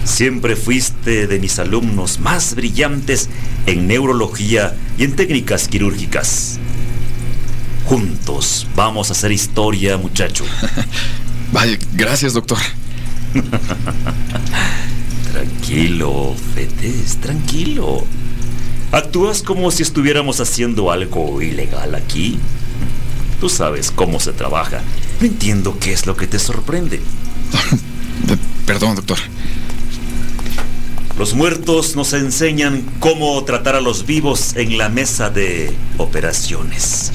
Siempre 0.05 0.55
fuiste 0.55 1.27
de 1.27 1.39
mis 1.39 1.59
alumnos 1.59 2.19
más 2.19 2.55
brillantes 2.55 3.29
en 3.67 3.87
neurología 3.87 4.75
y 4.97 5.03
en 5.03 5.15
técnicas 5.15 5.67
quirúrgicas. 5.67 6.57
Juntos 7.85 8.67
vamos 8.75 9.09
a 9.09 9.13
hacer 9.13 9.31
historia, 9.31 9.97
muchacho. 9.97 10.45
Vaya, 11.51 11.77
gracias, 11.93 12.33
doctor. 12.33 12.57
Tranquilo, 15.31 16.35
Fetes, 16.55 17.17
tranquilo. 17.17 18.05
¿Actúas 18.91 19.41
como 19.41 19.71
si 19.71 19.83
estuviéramos 19.83 20.39
haciendo 20.39 20.91
algo 20.91 21.41
ilegal 21.41 21.95
aquí? 21.95 22.39
Tú 23.43 23.49
sabes 23.49 23.91
cómo 23.91 24.21
se 24.21 24.31
trabaja. 24.31 24.81
No 25.19 25.27
entiendo 25.27 25.77
qué 25.77 25.91
es 25.91 26.05
lo 26.05 26.15
que 26.15 26.27
te 26.27 26.39
sorprende. 26.39 27.01
Perdón, 28.65 28.95
doctor. 28.95 29.17
Los 31.19 31.33
muertos 31.33 31.97
nos 31.97 32.13
enseñan 32.13 32.85
cómo 33.01 33.43
tratar 33.43 33.75
a 33.75 33.81
los 33.81 34.05
vivos 34.05 34.55
en 34.55 34.77
la 34.77 34.87
mesa 34.87 35.29
de 35.29 35.75
operaciones. 35.97 37.11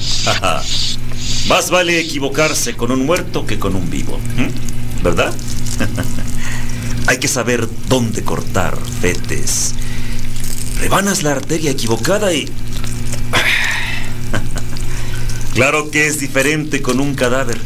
Más 1.47 1.71
vale 1.71 1.99
equivocarse 1.99 2.75
con 2.75 2.91
un 2.91 3.07
muerto 3.07 3.47
que 3.47 3.57
con 3.57 3.75
un 3.75 3.89
vivo. 3.89 4.19
¿verdad? 5.01 5.33
Hay 7.07 7.17
que 7.17 7.27
saber 7.27 7.67
dónde 7.87 8.23
cortar, 8.23 8.77
fetes. 9.01 9.73
Rebanas 10.79 11.23
la 11.23 11.31
arteria 11.31 11.71
equivocada 11.71 12.31
y... 12.35 12.47
claro 15.59 15.91
que 15.91 16.07
es 16.07 16.21
diferente 16.21 16.81
con 16.81 17.01
un 17.01 17.15
cadáver. 17.15 17.59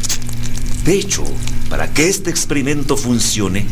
De 0.84 0.94
hecho, 0.94 1.22
para 1.70 1.94
que 1.94 2.08
este 2.08 2.28
experimento 2.28 2.96
funcione, 2.96 3.66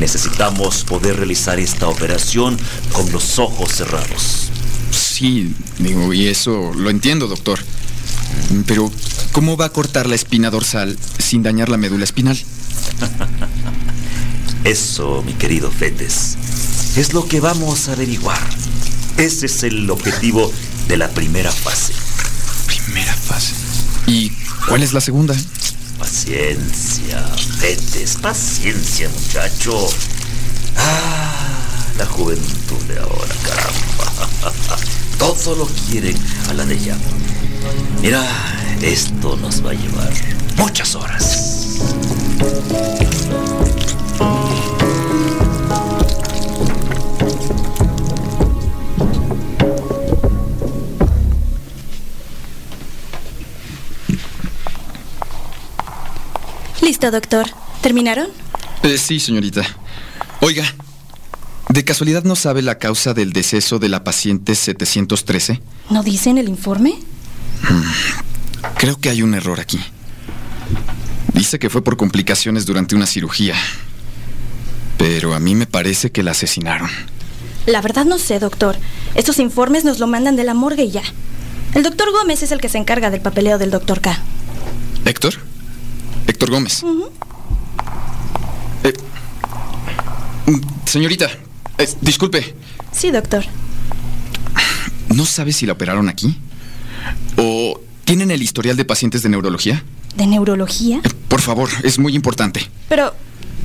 necesitamos 0.00 0.82
poder 0.82 1.18
realizar 1.18 1.60
esta 1.60 1.86
operación 1.86 2.58
con 2.92 3.12
los 3.12 3.38
ojos 3.38 3.70
cerrados. 3.70 4.50
Sí, 4.90 5.54
digo, 5.78 6.12
y 6.12 6.26
eso 6.26 6.72
lo 6.74 6.90
entiendo, 6.90 7.28
doctor. 7.28 7.60
Pero, 8.66 8.90
¿cómo 9.30 9.56
va 9.56 9.66
a 9.66 9.72
cortar 9.72 10.08
la 10.08 10.16
espina 10.16 10.50
dorsal 10.50 10.98
sin 11.20 11.44
dañar 11.44 11.68
la 11.68 11.76
médula 11.76 12.02
espinal? 12.02 12.36
Eso, 14.64 15.22
mi 15.24 15.34
querido 15.34 15.70
Fetes, 15.70 16.36
es 16.96 17.12
lo 17.12 17.28
que 17.28 17.38
vamos 17.38 17.88
a 17.88 17.92
averiguar. 17.92 18.42
Ese 19.16 19.46
es 19.46 19.62
el 19.62 19.88
objetivo 19.90 20.50
de 20.88 20.96
la 20.96 21.08
primera 21.10 21.52
fase. 21.52 22.03
Primera 22.84 23.14
fase. 23.14 23.54
¿Y 24.06 24.30
cuál 24.68 24.82
es 24.82 24.92
la 24.92 25.00
segunda? 25.00 25.34
Paciencia, 25.98 27.22
Fetes, 27.58 28.16
paciencia, 28.16 29.08
muchacho. 29.08 29.88
Ah, 30.76 31.32
la 31.98 32.06
juventud 32.06 32.82
de 32.88 32.98
ahora, 32.98 33.34
caramba. 33.42 34.52
Todo 35.18 35.54
lo 35.56 35.66
quieren 35.88 36.16
a 36.50 36.54
la 36.54 36.66
de 36.66 36.78
ya. 36.78 36.96
Mira, 38.02 38.22
esto 38.82 39.36
nos 39.36 39.64
va 39.64 39.70
a 39.70 39.74
llevar 39.74 40.12
muchas 40.56 40.94
horas. 40.94 41.78
Listo, 56.84 57.10
doctor. 57.10 57.46
¿Terminaron? 57.80 58.26
Eh, 58.82 58.98
sí, 58.98 59.18
señorita. 59.18 59.62
Oiga, 60.42 60.64
¿de 61.70 61.82
casualidad 61.82 62.24
no 62.24 62.36
sabe 62.36 62.60
la 62.60 62.78
causa 62.78 63.14
del 63.14 63.32
deceso 63.32 63.78
de 63.78 63.88
la 63.88 64.04
paciente 64.04 64.54
713? 64.54 65.62
¿No 65.88 66.02
dice 66.02 66.28
en 66.28 66.36
el 66.36 66.46
informe? 66.46 66.98
Creo 68.76 69.00
que 69.00 69.08
hay 69.08 69.22
un 69.22 69.32
error 69.32 69.60
aquí. 69.60 69.80
Dice 71.32 71.58
que 71.58 71.70
fue 71.70 71.82
por 71.82 71.96
complicaciones 71.96 72.66
durante 72.66 72.94
una 72.94 73.06
cirugía. 73.06 73.54
Pero 74.98 75.32
a 75.32 75.40
mí 75.40 75.54
me 75.54 75.66
parece 75.66 76.12
que 76.12 76.22
la 76.22 76.32
asesinaron. 76.32 76.90
La 77.64 77.80
verdad 77.80 78.04
no 78.04 78.18
sé, 78.18 78.38
doctor. 78.40 78.76
Estos 79.14 79.38
informes 79.38 79.86
nos 79.86 80.00
lo 80.00 80.06
mandan 80.06 80.36
de 80.36 80.44
la 80.44 80.52
morgue 80.52 80.84
y 80.84 80.90
ya. 80.90 81.02
El 81.72 81.82
doctor 81.82 82.12
Gómez 82.12 82.42
es 82.42 82.52
el 82.52 82.60
que 82.60 82.68
se 82.68 82.76
encarga 82.76 83.08
del 83.08 83.22
papeleo 83.22 83.56
del 83.56 83.70
doctor 83.70 84.02
K. 84.02 84.18
¿Héctor? 85.06 85.53
Héctor 86.26 86.50
Gómez. 86.50 86.82
Eh, 88.82 88.92
mm, 90.46 90.60
señorita, 90.84 91.30
eh, 91.78 91.88
disculpe, 92.00 92.54
Sí, 92.92 93.10
doctor. 93.10 93.44
¿no 95.08 95.24
sabe 95.26 95.52
si 95.52 95.66
la 95.66 95.72
operaron 95.72 96.08
aquí? 96.08 96.38
¿O 97.36 97.80
tienen 98.04 98.30
el 98.30 98.42
historial 98.42 98.76
de 98.76 98.84
pacientes 98.84 99.22
de 99.22 99.28
neurología? 99.28 99.82
¿De 100.16 100.26
neurología? 100.26 101.00
Por 101.28 101.40
favor, 101.40 101.68
es 101.82 101.98
muy 101.98 102.14
importante. 102.14 102.68
Pero 102.88 103.14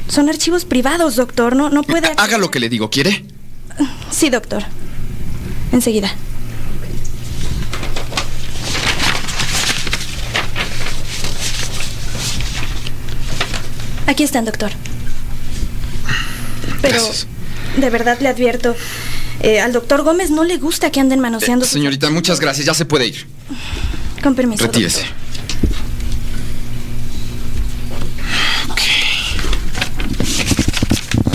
son 0.07 0.29
archivos 0.29 0.65
privados, 0.65 1.15
doctor. 1.15 1.55
No, 1.55 1.69
no 1.69 1.83
puede... 1.83 2.07
Haga 2.17 2.37
lo 2.39 2.49
que 2.49 2.59
le 2.59 2.69
digo, 2.69 2.89
¿quiere? 2.89 3.23
Sí, 4.11 4.29
doctor. 4.29 4.63
Enseguida. 5.71 6.11
Aquí 14.09 14.23
están, 14.23 14.43
doctor. 14.45 14.71
Pero 16.81 16.99
de 17.77 17.89
verdad 17.91 18.17
le 18.21 18.27
advierto, 18.29 18.75
eh, 19.41 19.59
al 19.61 19.71
doctor 19.71 20.01
Gómez 20.03 20.31
no 20.31 20.43
le 20.43 20.57
gusta 20.57 20.91
que 20.91 20.99
anden 20.99 21.19
manoseando. 21.19 21.65
sus- 21.65 21.73
Señorita, 21.73 22.09
muchas 22.09 22.39
gracias, 22.39 22.65
ya 22.65 22.73
se 22.73 22.85
puede 22.85 23.05
ir. 23.07 23.27
Con 24.23 24.33
permiso. 24.35 24.63
Retírese. 24.65 25.05
Ok. 28.69 28.81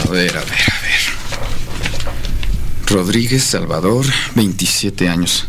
A 0.07 0.11
ver, 0.11 0.37
a 0.37 0.41
ver, 0.41 0.51
a 0.51 0.81
ver. 0.83 1.01
Rodríguez 2.89 3.45
Salvador, 3.45 4.05
27 4.35 5.09
años. 5.09 5.47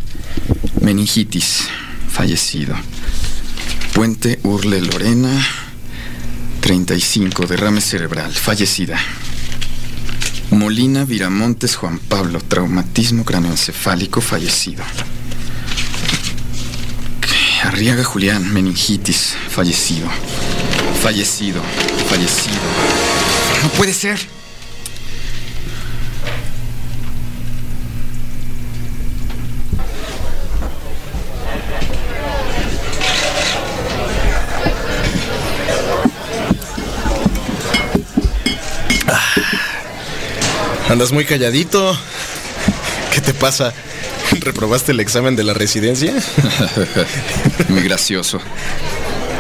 Meningitis, 0.82 1.68
fallecido. 2.10 2.76
Puente 3.94 4.40
Urle 4.44 4.82
Lorena, 4.82 5.46
35, 6.66 7.46
derrame 7.46 7.80
cerebral, 7.80 8.34
fallecida. 8.34 8.98
Molina 10.50 11.06
Viramontes 11.06 11.76
Juan 11.76 12.00
Pablo, 12.00 12.40
traumatismo 12.40 13.24
cráneoencefálico, 13.24 14.20
fallecido. 14.20 14.84
Arriaga 17.64 18.04
Julián, 18.04 18.52
meningitis, 18.52 19.36
fallecido. 19.48 20.08
Fallecido, 21.04 21.62
fallecido. 22.10 22.58
No 23.62 23.70
puede 23.70 23.94
ser. 23.94 24.35
Andas 40.90 41.12
muy 41.12 41.26
calladito. 41.26 41.98
¿Qué 43.14 43.22
te 43.22 43.34
pasa? 43.34 43.74
¿Reprobaste 44.42 44.92
el 44.92 45.00
examen 45.00 45.36
de 45.36 45.44
la 45.44 45.54
residencia? 45.54 46.14
Muy 47.70 47.82
gracioso. 47.82 48.40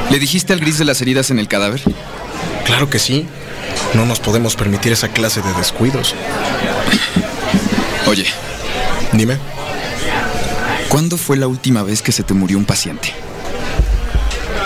¿Le 0.09 0.19
dijiste 0.19 0.53
al 0.53 0.59
gris 0.59 0.77
de 0.77 0.85
las 0.85 1.01
heridas 1.01 1.31
en 1.31 1.39
el 1.39 1.47
cadáver? 1.47 1.81
Claro 2.65 2.89
que 2.89 2.97
sí. 2.99 3.27
No 3.93 4.05
nos 4.05 4.19
podemos 4.19 4.55
permitir 4.55 4.93
esa 4.93 5.09
clase 5.09 5.41
de 5.41 5.53
descuidos. 5.53 6.15
Oye, 8.07 8.25
Dime. 9.11 9.37
¿cuándo 10.89 11.17
fue 11.17 11.35
la 11.35 11.47
última 11.47 11.83
vez 11.83 12.01
que 12.01 12.11
se 12.13 12.23
te 12.23 12.33
murió 12.33 12.57
un 12.57 12.65
paciente? 12.65 13.13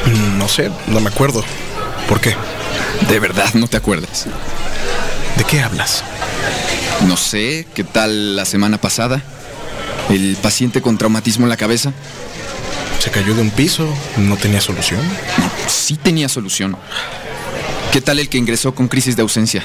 Mm, 0.05 0.37
No 0.37 0.47
sé, 0.47 0.69
no 0.87 0.99
me 0.99 1.09
acuerdo. 1.09 1.43
¿Por 2.07 2.21
qué? 2.21 2.35
¿De 3.09 3.19
verdad 3.19 3.53
no 3.55 3.67
te 3.67 3.77
acuerdas? 3.77 4.25
¿De 5.37 5.43
qué 5.43 5.61
hablas? 5.61 6.03
No 7.07 7.17
sé, 7.17 7.67
¿qué 7.73 7.83
tal 7.83 8.35
la 8.35 8.45
semana 8.45 8.79
pasada? 8.79 9.21
¿El 10.09 10.37
paciente 10.41 10.81
con 10.81 10.97
traumatismo 10.97 11.45
en 11.45 11.49
la 11.49 11.57
cabeza? 11.57 11.93
Se 12.99 13.11
cayó 13.11 13.33
de 13.33 13.41
un 13.41 13.51
piso. 13.51 13.87
No 14.17 14.37
tenía 14.37 14.61
solución. 14.61 14.99
Sí 15.67 15.95
tenía 15.95 16.29
solución. 16.29 16.75
¿Qué 17.91 18.01
tal 18.01 18.19
el 18.19 18.29
que 18.29 18.37
ingresó 18.37 18.75
con 18.75 18.87
crisis 18.87 19.15
de 19.15 19.21
ausencia? 19.21 19.63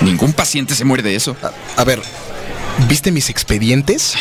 Ningún 0.00 0.32
paciente 0.32 0.74
se 0.74 0.84
muere 0.84 1.02
de 1.02 1.14
eso. 1.14 1.36
A, 1.42 1.80
a 1.80 1.84
ver, 1.84 2.02
¿viste 2.88 3.12
mis 3.12 3.30
expedientes? 3.30 4.14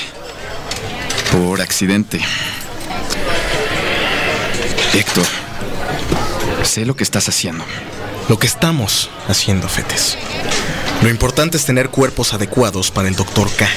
Por 1.31 1.61
accidente. 1.61 2.19
Héctor, 4.93 5.25
sé 6.63 6.85
lo 6.85 6.95
que 6.95 7.03
estás 7.03 7.29
haciendo. 7.29 7.63
Lo 8.27 8.37
que 8.37 8.47
estamos 8.47 9.09
haciendo, 9.27 9.67
Fetes. 9.67 10.17
Lo 11.01 11.09
importante 11.09 11.55
es 11.55 11.65
tener 11.65 11.89
cuerpos 11.89 12.33
adecuados 12.33 12.91
para 12.91 13.07
el 13.07 13.15
doctor 13.15 13.49
K. 13.55 13.67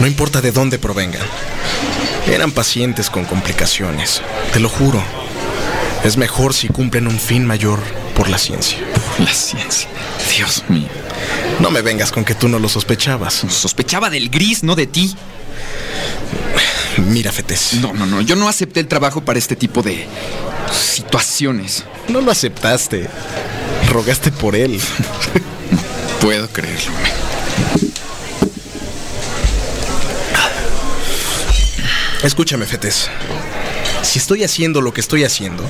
No 0.00 0.06
importa 0.06 0.40
de 0.40 0.52
dónde 0.52 0.78
provengan. 0.78 1.20
Eran 2.26 2.52
pacientes 2.52 3.10
con 3.10 3.26
complicaciones, 3.26 4.22
te 4.52 4.60
lo 4.60 4.70
juro. 4.70 5.02
Es 6.02 6.16
mejor 6.16 6.54
si 6.54 6.68
cumplen 6.68 7.06
un 7.06 7.20
fin 7.20 7.44
mayor 7.44 7.78
por 8.16 8.30
la 8.30 8.38
ciencia. 8.38 8.78
Por 8.94 9.26
la 9.26 9.34
ciencia. 9.34 9.88
Dios 10.34 10.64
mío. 10.68 10.88
No 11.60 11.70
me 11.70 11.82
vengas 11.82 12.10
con 12.10 12.24
que 12.24 12.34
tú 12.34 12.48
no 12.48 12.58
lo 12.58 12.70
sospechabas. 12.70 13.34
Sospechaba 13.48 14.08
del 14.08 14.30
gris, 14.30 14.62
no 14.62 14.76
de 14.76 14.86
ti. 14.86 15.14
Mira, 16.96 17.32
Fetes. 17.32 17.74
No, 17.74 17.92
no, 17.92 18.06
no. 18.06 18.22
Yo 18.22 18.34
no 18.34 18.48
acepté 18.48 18.80
el 18.80 18.88
trabajo 18.88 19.22
para 19.22 19.38
este 19.38 19.56
tipo 19.56 19.82
de 19.82 20.06
situaciones. 20.72 21.84
No 22.08 22.22
lo 22.22 22.30
aceptaste. 22.30 23.08
Rogaste 23.90 24.32
por 24.32 24.56
él. 24.56 24.80
Puedo 26.20 26.48
creerlo. 26.48 26.92
Escúchame, 32.22 32.66
Fetes. 32.66 33.08
Si 34.02 34.18
estoy 34.18 34.44
haciendo 34.44 34.82
lo 34.82 34.92
que 34.92 35.00
estoy 35.00 35.24
haciendo, 35.24 35.64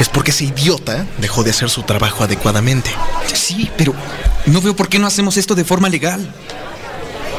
es 0.00 0.08
porque 0.08 0.32
ese 0.32 0.44
idiota 0.44 1.06
dejó 1.18 1.44
de 1.44 1.50
hacer 1.50 1.70
su 1.70 1.82
trabajo 1.84 2.24
adecuadamente. 2.24 2.90
Sí, 3.32 3.70
pero 3.76 3.94
no 4.46 4.60
veo 4.60 4.74
por 4.74 4.88
qué 4.88 4.98
no 4.98 5.06
hacemos 5.06 5.36
esto 5.36 5.54
de 5.54 5.64
forma 5.64 5.88
legal. 5.88 6.28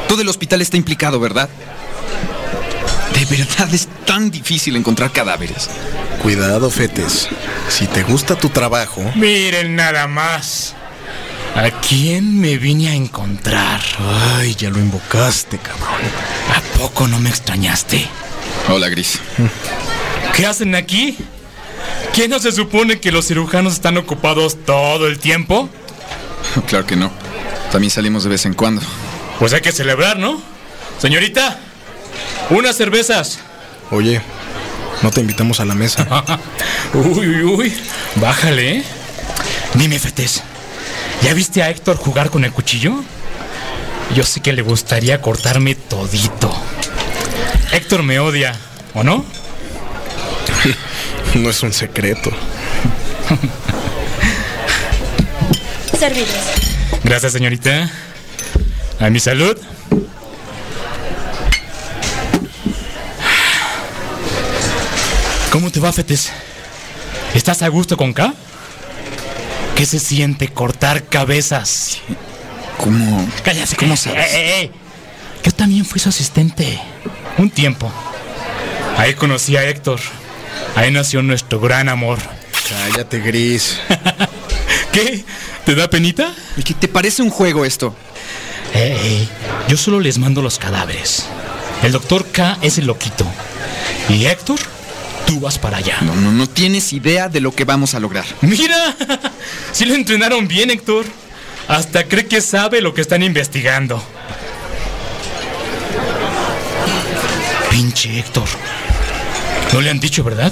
Todo 0.08 0.22
el 0.22 0.28
hospital 0.28 0.62
está 0.62 0.78
implicado, 0.78 1.20
¿verdad? 1.20 1.50
De 3.12 3.24
verdad 3.36 3.68
es 3.74 3.88
tan 4.06 4.30
difícil 4.30 4.76
encontrar 4.76 5.12
cadáveres. 5.12 5.68
Cuidado, 6.22 6.70
Fetes. 6.70 7.28
Si 7.68 7.86
te 7.86 8.02
gusta 8.02 8.34
tu 8.34 8.48
trabajo... 8.48 9.02
Miren 9.14 9.76
nada 9.76 10.06
más. 10.06 10.74
¿A 11.58 11.72
quién 11.80 12.40
me 12.40 12.56
vine 12.56 12.88
a 12.88 12.94
encontrar? 12.94 13.80
Ay, 14.36 14.54
ya 14.54 14.70
lo 14.70 14.78
invocaste, 14.78 15.58
cabrón. 15.58 16.08
¿A 16.54 16.78
poco 16.78 17.08
no 17.08 17.18
me 17.18 17.30
extrañaste? 17.30 18.06
Hola, 18.68 18.88
Gris. 18.88 19.18
¿Qué 20.36 20.46
hacen 20.46 20.76
aquí? 20.76 21.18
¿Quién 22.14 22.30
no 22.30 22.38
se 22.38 22.52
supone 22.52 23.00
que 23.00 23.10
los 23.10 23.26
cirujanos 23.26 23.72
están 23.72 23.96
ocupados 23.96 24.64
todo 24.64 25.08
el 25.08 25.18
tiempo? 25.18 25.68
Claro 26.68 26.86
que 26.86 26.94
no. 26.94 27.10
También 27.72 27.90
salimos 27.90 28.22
de 28.22 28.30
vez 28.30 28.46
en 28.46 28.54
cuando. 28.54 28.80
Pues 29.40 29.52
hay 29.52 29.60
que 29.60 29.72
celebrar, 29.72 30.16
¿no? 30.16 30.40
Señorita, 31.00 31.58
unas 32.50 32.76
cervezas. 32.76 33.40
Oye, 33.90 34.22
no 35.02 35.10
te 35.10 35.22
invitamos 35.22 35.58
a 35.58 35.64
la 35.64 35.74
mesa. 35.74 36.06
uy, 36.94 37.28
uy, 37.28 37.42
uy. 37.42 37.74
Bájale, 38.14 38.76
¿eh? 38.76 38.84
Dime, 39.74 39.98
Fetes, 39.98 40.42
¿ya 41.22 41.34
viste 41.34 41.62
a 41.62 41.70
Héctor 41.70 41.96
jugar 41.96 42.30
con 42.30 42.44
el 42.44 42.52
cuchillo? 42.52 43.02
Yo 44.14 44.24
sé 44.24 44.40
que 44.40 44.52
le 44.52 44.62
gustaría 44.62 45.20
cortarme 45.20 45.74
todito. 45.74 46.50
Héctor 47.72 48.02
me 48.02 48.18
odia, 48.18 48.54
¿o 48.94 49.02
no? 49.02 49.24
No 51.34 51.50
es 51.50 51.62
un 51.62 51.74
secreto. 51.74 52.30
Servidos. 55.98 56.30
Gracias, 57.04 57.32
señorita. 57.32 57.90
A 58.98 59.10
mi 59.10 59.20
salud. 59.20 59.56
¿Cómo 65.52 65.70
te 65.70 65.80
va, 65.80 65.92
Fetes? 65.92 66.30
¿Estás 67.34 67.62
a 67.62 67.68
gusto 67.68 67.96
con 67.96 68.12
K? 68.12 68.34
¿Qué 69.78 69.86
se 69.86 70.00
siente 70.00 70.48
cortar 70.48 71.04
cabezas? 71.04 71.98
¿Cómo? 72.78 73.28
Cállate, 73.44 73.76
¿Cómo 73.76 73.96
sabes? 73.96 74.26
Eh, 74.26 74.36
eh, 74.36 74.62
eh. 74.62 74.70
Yo 75.44 75.52
también 75.52 75.84
fui 75.84 76.00
su 76.00 76.08
asistente. 76.08 76.80
Un 77.38 77.48
tiempo. 77.48 77.88
Ahí 78.96 79.14
conocí 79.14 79.56
a 79.56 79.62
Héctor. 79.62 80.00
Ahí 80.74 80.90
nació 80.90 81.22
nuestro 81.22 81.60
gran 81.60 81.88
amor. 81.88 82.18
Cállate, 82.68 83.20
Gris. 83.20 83.78
¿Qué? 84.92 85.24
¿Te 85.64 85.76
da 85.76 85.88
penita? 85.88 86.34
¿Y 86.56 86.64
qué 86.64 86.74
te 86.74 86.88
parece 86.88 87.22
un 87.22 87.30
juego 87.30 87.64
esto? 87.64 87.94
Ey, 88.74 89.28
yo 89.68 89.76
solo 89.76 90.00
les 90.00 90.18
mando 90.18 90.42
los 90.42 90.58
cadáveres. 90.58 91.26
El 91.84 91.92
doctor 91.92 92.26
K 92.32 92.58
es 92.62 92.78
el 92.78 92.86
loquito. 92.88 93.24
Y 94.08 94.26
Héctor, 94.26 94.58
tú 95.28 95.40
vas 95.40 95.58
para 95.58 95.76
allá. 95.76 95.98
No, 96.00 96.16
no, 96.16 96.32
no 96.32 96.48
tienes 96.48 96.94
idea 96.94 97.28
de 97.28 97.42
lo 97.42 97.54
que 97.54 97.64
vamos 97.64 97.94
a 97.94 98.00
lograr. 98.00 98.24
Mira, 98.40 98.96
sí 99.72 99.84
lo 99.84 99.94
entrenaron 99.94 100.48
bien, 100.48 100.70
Héctor. 100.70 101.04
Hasta 101.68 102.04
cree 102.08 102.26
que 102.26 102.40
sabe 102.40 102.80
lo 102.80 102.94
que 102.94 103.02
están 103.02 103.22
investigando. 103.22 104.02
Pinche 107.70 108.18
Héctor. 108.18 108.48
No 109.74 109.82
le 109.82 109.90
han 109.90 110.00
dicho, 110.00 110.24
¿verdad? 110.24 110.50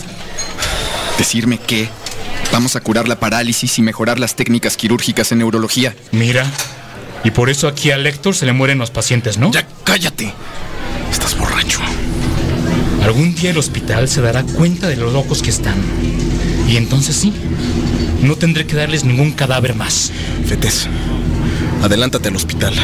Decirme 1.17 1.57
que 1.57 1.89
vamos 2.53 2.77
a 2.77 2.81
curar 2.81 3.09
la 3.09 3.19
parálisis 3.19 3.79
y 3.79 3.83
mejorar 3.83 4.19
las 4.19 4.37
técnicas 4.37 4.77
quirúrgicas 4.77 5.33
en 5.33 5.39
neurología. 5.39 5.97
Mira. 6.13 6.45
Y 7.25 7.31
por 7.31 7.49
eso 7.49 7.67
aquí 7.67 7.93
al 7.93 8.07
Héctor 8.07 8.35
se 8.37 8.45
le 8.45 8.53
mueren 8.53 8.77
los 8.77 8.91
pacientes, 8.91 9.39
¿no? 9.39 9.51
Ya 9.51 9.67
cállate. 9.85 10.35
Estás 11.11 11.35
borracho. 11.39 11.81
Algún 13.07 13.37
día 13.37 13.51
el 13.51 13.59
hospital 13.59 14.09
se 14.09 14.21
dará 14.21 14.43
cuenta 14.43 14.89
de 14.89 14.97
lo 14.97 15.13
locos 15.13 15.41
que 15.41 15.51
están. 15.51 15.77
Y 16.69 16.77
entonces 16.77 17.15
sí, 17.15 17.33
no 18.21 18.35
tendré 18.35 18.67
que 18.67 18.75
darles 18.75 19.05
ningún 19.05 19.31
cadáver 19.31 19.77
más. 19.77 20.11
Fetes, 20.45 20.89
adelántate 21.85 22.31
al 22.31 22.35
hospital. 22.35 22.75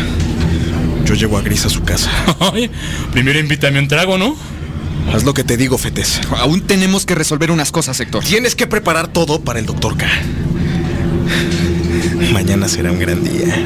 Yo 1.04 1.14
llevo 1.14 1.38
a 1.38 1.42
Gris 1.42 1.66
a 1.66 1.70
su 1.70 1.82
casa. 1.82 2.08
Primero 3.12 3.40
invítame 3.40 3.80
un 3.80 3.88
trago, 3.88 4.16
¿no? 4.16 4.36
Haz 5.12 5.24
lo 5.24 5.34
que 5.34 5.42
te 5.42 5.56
digo, 5.56 5.76
Fetes. 5.76 6.20
Aún 6.38 6.60
tenemos 6.60 7.04
que 7.04 7.16
resolver 7.16 7.50
unas 7.50 7.72
cosas, 7.72 7.98
Héctor. 7.98 8.22
Tienes 8.22 8.54
que 8.54 8.68
preparar 8.68 9.08
todo 9.08 9.40
para 9.40 9.58
el 9.58 9.66
doctor 9.66 9.96
K. 9.96 10.06
Mañana 12.32 12.68
será 12.68 12.92
un 12.92 13.00
gran 13.00 13.24
día. 13.24 13.60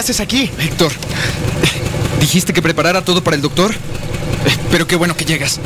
Haces 0.00 0.20
aquí? 0.20 0.50
Héctor, 0.58 0.92
¿dijiste 2.20 2.52
que 2.52 2.62
preparara 2.62 3.02
todo 3.02 3.22
para 3.22 3.36
el 3.36 3.42
doctor? 3.42 3.74
Pero 4.70 4.86
qué 4.86 4.96
bueno 4.96 5.16
que 5.16 5.24
llegas. 5.24 5.60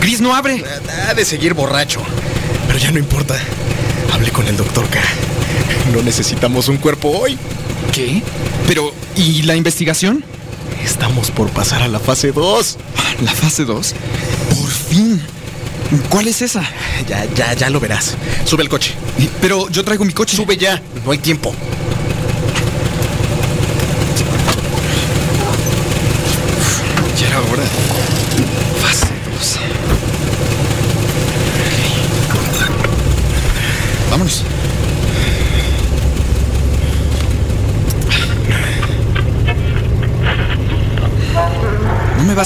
Gris 0.00 0.20
no 0.20 0.34
abre. 0.34 0.62
Ha 1.08 1.14
de 1.14 1.24
seguir 1.24 1.54
borracho. 1.54 2.00
Pero 2.66 2.78
ya 2.78 2.90
no 2.90 2.98
importa. 2.98 3.36
Hablé 4.12 4.30
con 4.30 4.46
el 4.46 4.56
doctor 4.56 4.88
K. 4.88 5.00
No 5.92 6.02
necesitamos 6.02 6.68
un 6.68 6.76
cuerpo 6.76 7.08
hoy. 7.08 7.38
¿Qué? 7.92 8.22
Pero, 8.66 8.92
¿y 9.16 9.42
la 9.42 9.56
investigación? 9.56 10.24
Estamos 10.84 11.30
por 11.30 11.48
pasar 11.48 11.82
a 11.82 11.88
la 11.88 11.98
fase 11.98 12.32
2. 12.32 12.76
¿La 13.24 13.32
fase 13.32 13.64
2? 13.64 13.94
Por 14.50 14.70
fin. 14.70 15.20
¿Cuál 16.10 16.28
es 16.28 16.42
esa? 16.42 16.62
Ya, 17.08 17.24
ya, 17.34 17.54
ya 17.54 17.70
lo 17.70 17.80
verás. 17.80 18.16
Sube 18.44 18.62
el 18.62 18.68
coche. 18.68 18.92
Pero 19.40 19.68
yo 19.70 19.82
traigo 19.84 20.04
mi 20.04 20.12
coche. 20.12 20.36
Sube 20.36 20.56
ya. 20.58 20.82
No 21.04 21.12
hay 21.12 21.18
tiempo. 21.18 21.54
Ya 27.18 27.26
era 27.26 27.38
hora. 27.38 27.62
Fase 28.82 29.06
2. 29.32 29.58
Vámonos. 34.10 34.44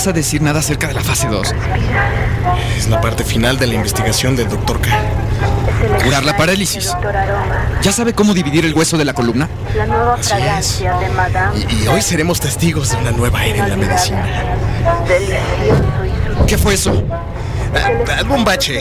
Vas 0.03 0.09
a 0.09 0.13
decir 0.13 0.43
nada 0.43 0.59
acerca 0.59 0.89
de 0.89 0.95
la 0.95 1.01
fase 1.01 1.29
2. 1.29 1.55
Es 2.77 2.89
la 2.89 3.01
parte 3.01 3.23
final 3.23 3.57
de 3.57 3.69
la 3.69 3.75
investigación 3.75 4.35
del 4.35 4.49
Dr. 4.49 4.81
K. 4.81 4.89
Curar 6.03 6.25
la 6.25 6.37
parálisis. 6.37 6.93
¿Ya 7.83 7.93
sabe 7.93 8.13
cómo 8.13 8.35
dividir 8.35 8.65
el 8.65 8.75
hueso 8.75 8.99
de 8.99 9.05
la 9.05 9.13
columna? 9.15 9.49
La 9.77 9.87
nueva 9.87 10.17
fragancia 10.17 10.95
de 10.99 11.09
Madame. 11.11 11.67
Y, 11.71 11.85
y 11.85 11.87
hoy 11.87 12.03
seremos 12.03 12.41
testigos 12.41 12.91
de 12.91 12.97
una 12.97 13.13
nueva 13.13 13.45
era 13.45 13.63
en 13.63 13.71
la 13.71 13.77
medicina. 13.77 14.27
¿Qué 16.49 16.59
fue 16.59 16.75
eso? 16.75 17.01
Ah, 17.73 17.91
algún 18.19 18.45
bache. 18.45 18.81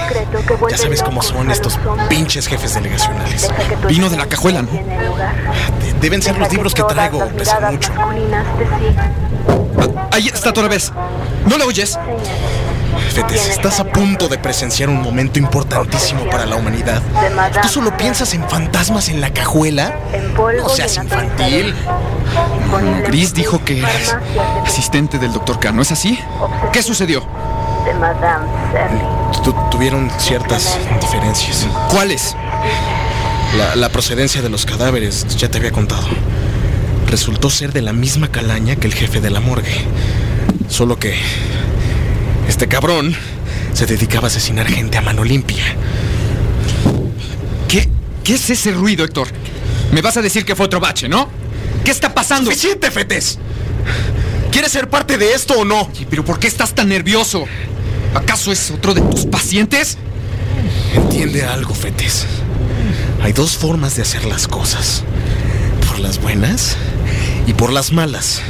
Ya 0.72 0.78
sabes 0.78 1.03
cómo 1.03 1.22
son 1.22 1.51
estos 1.51 1.78
pinches 2.09 2.47
jefes 2.47 2.74
delegacionales. 2.74 3.47
Vino 3.88 4.09
de 4.09 4.17
la 4.17 4.26
cajuela, 4.26 4.63
¿no? 4.63 4.72
De- 4.72 5.93
Deben 6.01 6.19
ser 6.24 6.36
los 6.39 6.51
libros 6.51 6.74
que 6.74 6.82
traigo. 6.82 7.24
miradas 7.30 7.72
mucho. 7.74 7.91
Ah, 9.95 10.07
ahí 10.13 10.28
está 10.28 10.49
otra 10.49 10.67
vez. 10.67 10.91
¿No 11.46 11.58
la 11.58 11.66
oyes? 11.66 11.98
Fetes, 13.14 13.48
estás 13.50 13.80
a 13.80 13.84
punto 13.86 14.28
de 14.28 14.38
presenciar 14.38 14.89
un 14.89 15.02
momento 15.02 15.39
importantísimo 15.39 16.26
para 16.30 16.46
la 16.46 16.56
humanidad. 16.56 17.02
¿Tú 17.62 17.68
solo 17.68 17.96
piensas 17.98 18.34
en 18.34 18.48
fantasmas 18.50 19.10
en 19.10 19.20
la 19.22 19.32
cajuela? 19.32 19.98
No 20.58 20.70
seas 20.70 20.96
infantil. 20.98 21.74
Gris 23.06 23.34
dijo 23.34 23.64
que 23.66 23.76
de- 23.76 23.86
asistente 24.66 25.18
del 25.20 25.34
doctor 25.34 25.60
K, 25.60 25.72
¿no 25.72 25.82
es 25.82 25.92
así? 25.92 26.18
¿Qué 26.72 26.82
sucedió? 26.84 27.24
Tuvieron 29.72 30.10
ciertas 30.18 30.78
diferencias. 31.02 31.66
¿Cuáles? 31.89 32.36
La 33.76 33.89
procedencia 33.89 34.42
de 34.42 34.50
los 34.50 34.66
cadáveres, 34.66 35.26
ya 35.38 35.50
te 35.50 35.58
había 35.58 35.72
contado. 35.72 36.04
Resultó 37.08 37.50
ser 37.50 37.74
de 37.74 37.82
la 37.82 37.92
misma 37.92 38.30
calaña 38.30 38.78
que 38.78 38.88
el 38.88 38.94
jefe 38.94 39.20
de 39.20 39.30
la 39.32 39.42
morgue. 39.42 39.86
Solo 40.72 40.97
que 40.97 41.13
este 42.47 42.69
cabrón 42.69 43.13
se 43.74 43.86
dedicaba 43.86 44.28
a 44.28 44.28
asesinar 44.28 44.67
gente 44.67 44.97
a 44.97 45.01
mano 45.01 45.26
limpia. 45.26 45.76
¿Qué, 47.67 47.89
¿Qué 48.24 48.36
es 48.36 48.49
ese 48.49 48.72
ruido, 48.72 49.03
Héctor? 49.03 49.28
Me 49.91 50.01
vas 50.01 50.15
a 50.15 50.22
decir 50.22 50.45
que 50.45 50.55
fue 50.55 50.67
otro 50.67 50.80
bache, 50.80 51.09
¿no? 51.09 51.28
¿Qué 51.84 51.91
está 51.91 52.13
pasando? 52.13 52.49
¡Suficiente, 52.49 52.89
Fetes! 52.89 53.38
¿Quieres 54.49 54.72
ser 54.72 54.89
parte 54.89 55.17
de 55.17 55.34
esto 55.34 55.55
o 55.59 55.65
no? 55.65 55.91
¿Pero 56.09 56.24
por 56.24 56.39
qué 56.39 56.47
estás 56.47 56.74
tan 56.74 56.88
nervioso? 56.88 57.43
¿Acaso 58.15 58.53
es 58.53 58.72
otro 58.72 58.93
de 58.93 59.01
tus 59.01 59.26
pacientes? 59.26 59.97
Entiende 60.95 61.43
algo, 61.43 61.76
Fetes. 61.76 62.26
Hay 63.22 63.34
dos 63.34 63.57
formas 63.57 63.97
de 63.97 64.03
hacer 64.03 64.24
las 64.24 64.47
cosas. 64.47 65.03
Por 65.86 65.99
las 65.99 66.22
buenas 66.22 66.78
y 67.45 67.53
por 67.53 67.74
las 67.74 67.91
malas. 67.91 68.41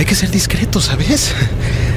Hay 0.00 0.06
que 0.06 0.14
ser 0.14 0.30
discretos, 0.30 0.86
¿sabes? 0.86 1.34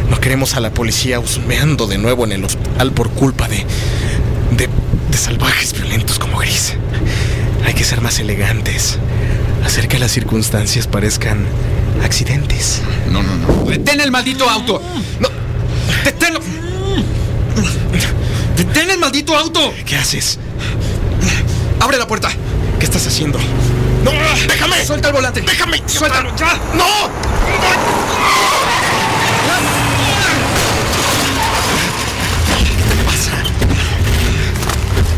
No 0.10 0.20
queremos 0.20 0.56
a 0.56 0.60
la 0.60 0.72
policía 0.74 1.22
husmeando 1.22 1.88
de 1.88 1.98
nuevo 1.98 2.26
en 2.26 2.34
el 2.34 2.44
hospital 2.44 2.92
por 2.92 3.10
culpa 3.12 3.48
de, 3.48 3.66
de, 4.58 4.68
de 5.10 5.18
salvajes 5.18 5.72
violentos 5.72 6.20
como 6.20 6.38
Gris. 6.40 6.74
Hay 7.66 7.74
que 7.74 7.86
ser 7.86 8.02
más 8.02 8.20
elegantes. 8.20 8.98
Hacer 9.66 9.88
que 9.88 10.00
las 10.00 10.12
circunstancias 10.12 10.86
parezcan 10.86 11.46
accidentes. 12.04 12.82
No, 13.10 13.24
no, 13.24 13.38
no. 13.38 13.72
¡Detén 13.72 14.02
el 14.02 14.12
maldito 14.12 14.50
auto! 14.50 14.82
¡No! 15.22 15.30
¡Deténlo! 16.04 16.42
¡Detén 18.58 18.92
el 18.92 19.00
maldito 19.00 19.34
auto! 19.34 19.74
¿Qué 19.86 19.96
haces? 19.96 20.40
¡Abre 21.80 21.98
la 21.98 22.06
puerta! 22.06 22.30
¿Qué 22.80 22.86
estás 22.86 23.08
haciendo? 23.08 23.40
¡No! 24.04 24.12
¡Déjame! 24.48 24.86
¡Suelta 24.86 25.08
el 25.08 25.14
volante! 25.14 25.42
¡Déjame! 25.42 25.82
¡Suéltalo! 25.86 26.36
¡Ya! 26.36 26.54
¡No! 26.76 27.10
¿Qué 32.90 32.96
te 32.96 33.04
pasa? 33.04 33.32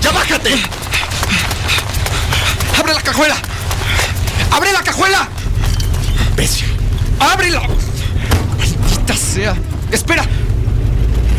¡Ya 0.02 0.12
bájate! 0.12 0.56
¡Abre 2.80 2.94
la 2.94 3.02
cajuela! 3.02 3.36
¡Abre 4.52 4.72
la 4.72 4.84
cajuela! 4.84 5.28
Imbécil. 6.30 6.68
¡Ábrela! 7.20 7.62
¡Maldita 8.58 9.16
sea! 9.16 9.56
¡Espera! 9.92 10.24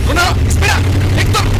¡No, 0.09 0.14
no! 0.14 0.49
¡Espera! 0.49 0.76
¡Héctor! 1.18 1.55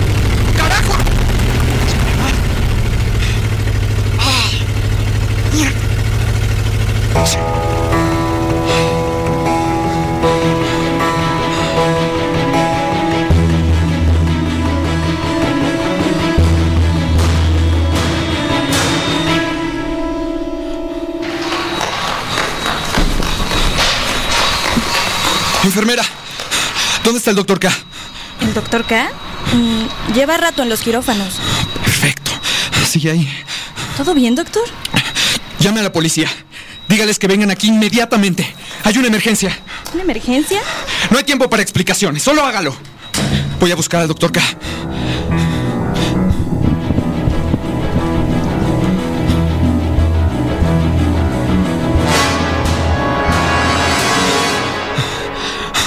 Enfermera, 25.67 26.05
¿dónde 27.05 27.19
está 27.19 27.31
el 27.31 27.37
doctor 27.37 27.59
K? 27.59 27.71
¿El 28.41 28.55
doctor 28.55 28.85
K? 28.87 29.11
Mm, 29.53 30.13
lleva 30.15 30.37
rato 30.37 30.63
en 30.63 30.69
los 30.69 30.81
quirófanos. 30.81 31.35
Perfecto. 31.83 32.31
Sigue 32.89 33.11
ahí. 33.11 33.45
¿Todo 33.97 34.15
bien, 34.15 34.35
doctor? 34.35 34.63
Llame 35.67 35.81
a 35.81 35.83
la 35.83 35.91
policía. 35.91 36.31
Dígales 36.87 37.19
que 37.19 37.27
vengan 37.27 37.51
aquí 37.51 37.67
inmediatamente. 37.67 38.47
Hay 38.85 38.97
una 38.99 39.09
emergencia. 39.09 39.51
¿Una 39.95 40.05
emergencia? 40.05 40.61
No 41.11 41.19
hay 41.19 41.25
tiempo 41.25 41.51
para 41.51 41.61
explicaciones. 41.61 42.23
Solo 42.23 42.45
hágalo. 42.47 42.73
Voy 43.59 43.73
a 43.73 43.75
buscar 43.75 44.03
al 44.03 44.07
doctor 44.07 44.31
K. 44.31 44.41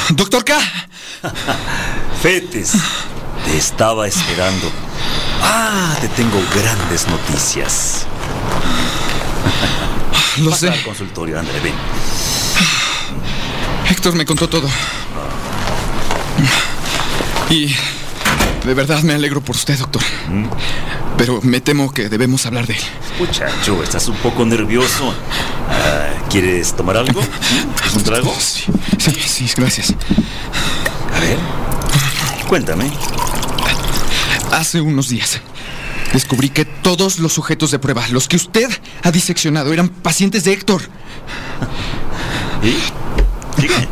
Doctor 0.10 0.44
K. 0.44 0.60
Fetes, 2.22 2.74
te 3.46 3.58
estaba 3.58 4.08
esperando. 4.10 4.70
Ah, 5.42 5.96
te 6.02 6.10
tengo 6.10 6.38
grandes 6.54 7.08
noticias. 7.08 8.06
Lo 10.40 10.52
Pasa 10.52 10.68
sé. 10.68 10.70
al 10.70 10.84
consultorio, 10.84 11.40
André, 11.40 11.60
ven. 11.60 11.74
Héctor 13.90 14.16
me 14.16 14.26
contó 14.26 14.48
todo. 14.48 14.70
Y 17.50 17.76
de 18.66 18.74
verdad 18.74 19.02
me 19.04 19.14
alegro 19.14 19.42
por 19.42 19.56
usted, 19.56 19.78
doctor. 19.78 20.02
Pero 21.18 21.40
me 21.42 21.60
temo 21.60 21.92
que 21.92 22.08
debemos 22.08 22.46
hablar 22.46 22.68
de 22.68 22.76
él. 22.76 22.82
Muchacho, 23.20 23.84
estás 23.84 24.08
un 24.08 24.16
poco 24.18 24.46
nervioso. 24.46 25.14
Ah, 25.70 26.08
¿Quieres 26.30 26.74
tomar 26.76 26.96
algo? 26.98 27.22
¿Es 27.86 27.94
un 27.96 28.04
trago? 28.04 28.34
Sí, 28.40 28.66
sí, 28.98 29.48
sí, 29.48 29.52
gracias. 29.58 29.94
A 31.16 31.20
ver. 31.20 31.38
Cuéntame. 32.48 32.90
Hace 34.52 34.80
unos 34.82 35.10
días 35.10 35.40
descubrí 36.14 36.50
que 36.50 36.66
todos 36.66 37.20
los 37.20 37.34
sujetos 37.34 37.72
de 37.72 37.80
prueba, 37.80 38.08
los 38.10 38.28
que 38.28 38.36
usted 38.36 38.70
ha 39.04 39.12
diseccionado, 39.12 39.74
eran 39.74 39.90
pacientes 39.90 40.44
de 40.44 40.54
Héctor. 40.54 40.82
¿Y? 42.64 42.76
Sigue. 43.62 43.88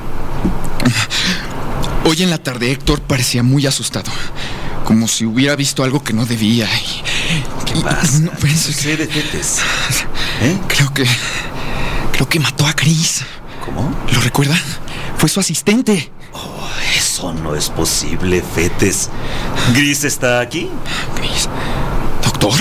Hoy 2.05 2.23
en 2.23 2.29
la 2.29 2.37
tarde 2.37 2.71
Héctor 2.71 3.01
parecía 3.01 3.43
muy 3.43 3.65
asustado, 3.65 4.11
como 4.85 5.07
si 5.07 5.25
hubiera 5.25 5.55
visto 5.55 5.83
algo 5.83 6.03
que 6.03 6.13
no 6.13 6.25
debía. 6.25 6.65
y- 6.65 7.03
¿Qué 7.65 7.77
y- 7.79 7.81
pasa? 7.83 8.19
no, 8.19 8.31
¿Qué 8.31 8.55
sucede, 8.55 9.07
Fetes? 9.07 9.57
¿Eh? 10.41 10.57
creo 10.67 10.93
que 10.93 11.05
creo 12.13 12.29
que 12.29 12.39
mató 12.39 12.65
a 12.65 12.73
Chris. 12.73 13.23
¿Cómo? 13.65 13.93
¿Lo 14.13 14.21
recuerda? 14.21 14.57
Fue 15.17 15.27
su 15.29 15.39
asistente. 15.39 16.11
Eso 16.97 17.33
no 17.33 17.55
es 17.55 17.69
posible, 17.69 18.41
Fetes. 18.55 19.09
¿Gris 19.73 20.03
está 20.03 20.39
aquí? 20.39 20.69
Chris. 21.15 21.49
Doctor, 22.39 22.59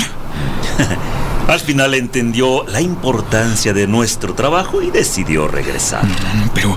Al 1.48 1.60
final 1.60 1.94
entendió 1.94 2.64
la 2.66 2.80
importancia 2.80 3.72
de 3.72 3.86
nuestro 3.86 4.34
trabajo 4.34 4.82
y 4.82 4.90
decidió 4.90 5.46
regresar. 5.46 6.04
No, 6.04 6.50
pero 6.54 6.76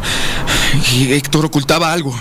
Héctor 0.94 1.46
ocultaba 1.46 1.92
algo. 1.92 2.14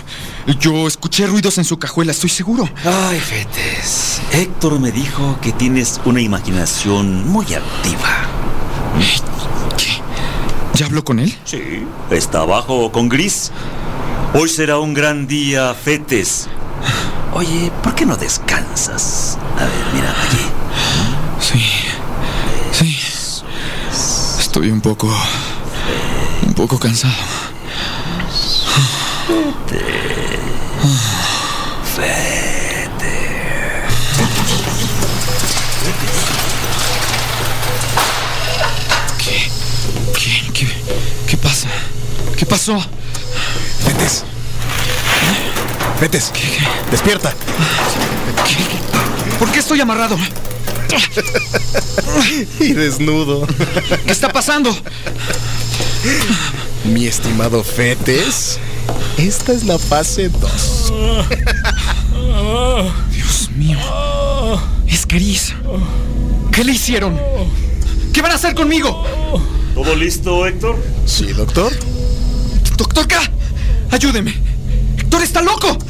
Yo 0.59 0.87
escuché 0.87 1.27
ruidos 1.27 1.59
en 1.59 1.63
su 1.65 1.77
cajuela, 1.77 2.11
estoy 2.11 2.29
seguro. 2.29 2.67
Ay, 2.83 3.19
Fetes. 3.19 4.21
Héctor 4.31 4.79
me 4.79 4.91
dijo 4.91 5.37
que 5.41 5.51
tienes 5.51 6.01
una 6.05 6.21
imaginación 6.21 7.27
muy 7.27 7.45
activa. 7.53 8.25
¿Qué? 9.77 10.01
¿Ya 10.73 10.87
habló 10.87 11.03
con 11.03 11.19
él? 11.19 11.37
Sí. 11.45 11.85
Está 12.09 12.39
abajo 12.39 12.91
con 12.91 13.09
Gris. 13.09 13.51
Hoy 14.33 14.49
será 14.49 14.79
un 14.79 14.93
gran 14.95 15.27
día, 15.27 15.73
Fetes. 15.75 16.47
Oye, 17.33 17.71
¿por 17.83 17.93
qué 17.93 18.05
no 18.07 18.15
descansas? 18.15 19.37
A 19.55 19.63
ver, 19.65 19.71
mira, 19.93 20.09
allí. 20.09 20.45
Sí. 21.39 21.63
Sí. 22.71 22.97
Estoy 24.59 24.73
un 24.73 24.81
poco. 24.81 25.07
un 26.45 26.53
poco 26.53 26.77
cansado. 26.77 27.13
¿Qué? 39.17 39.49
¿Qué? 40.13 40.51
¿Qué? 40.51 40.67
¿Qué 41.25 41.37
pasa? 41.37 41.69
¿Qué 42.37 42.45
pasó? 42.45 42.85
Fetes. 43.85 44.25
Fetes. 46.01 46.33
Despierta. 46.91 47.33
¿Por 49.39 49.49
qué 49.53 49.59
estoy 49.59 49.79
amarrado? 49.79 50.17
y 52.59 52.73
desnudo. 52.73 53.47
¿Qué 54.05 54.11
está 54.11 54.31
pasando? 54.31 54.75
Mi 56.85 57.07
estimado 57.07 57.63
Fetes, 57.63 58.59
esta 59.17 59.53
es 59.53 59.63
la 59.65 59.77
fase 59.77 60.29
2. 60.29 60.93
Dios 63.11 63.49
mío. 63.55 63.77
Es 64.87 65.07
gris. 65.07 65.53
¿Qué 66.51 66.63
le 66.63 66.71
hicieron? 66.73 67.19
¿Qué 68.13 68.21
van 68.21 68.31
a 68.31 68.35
hacer 68.35 68.55
conmigo? 68.55 69.03
¿Todo 69.75 69.95
listo, 69.95 70.45
Héctor? 70.45 70.77
Sí, 71.05 71.27
doctor. 71.33 71.71
Doctor 72.77 73.07
K, 73.07 73.19
ayúdeme. 73.91 74.33
Héctor 74.97 75.23
está 75.23 75.41
loco. 75.41 75.77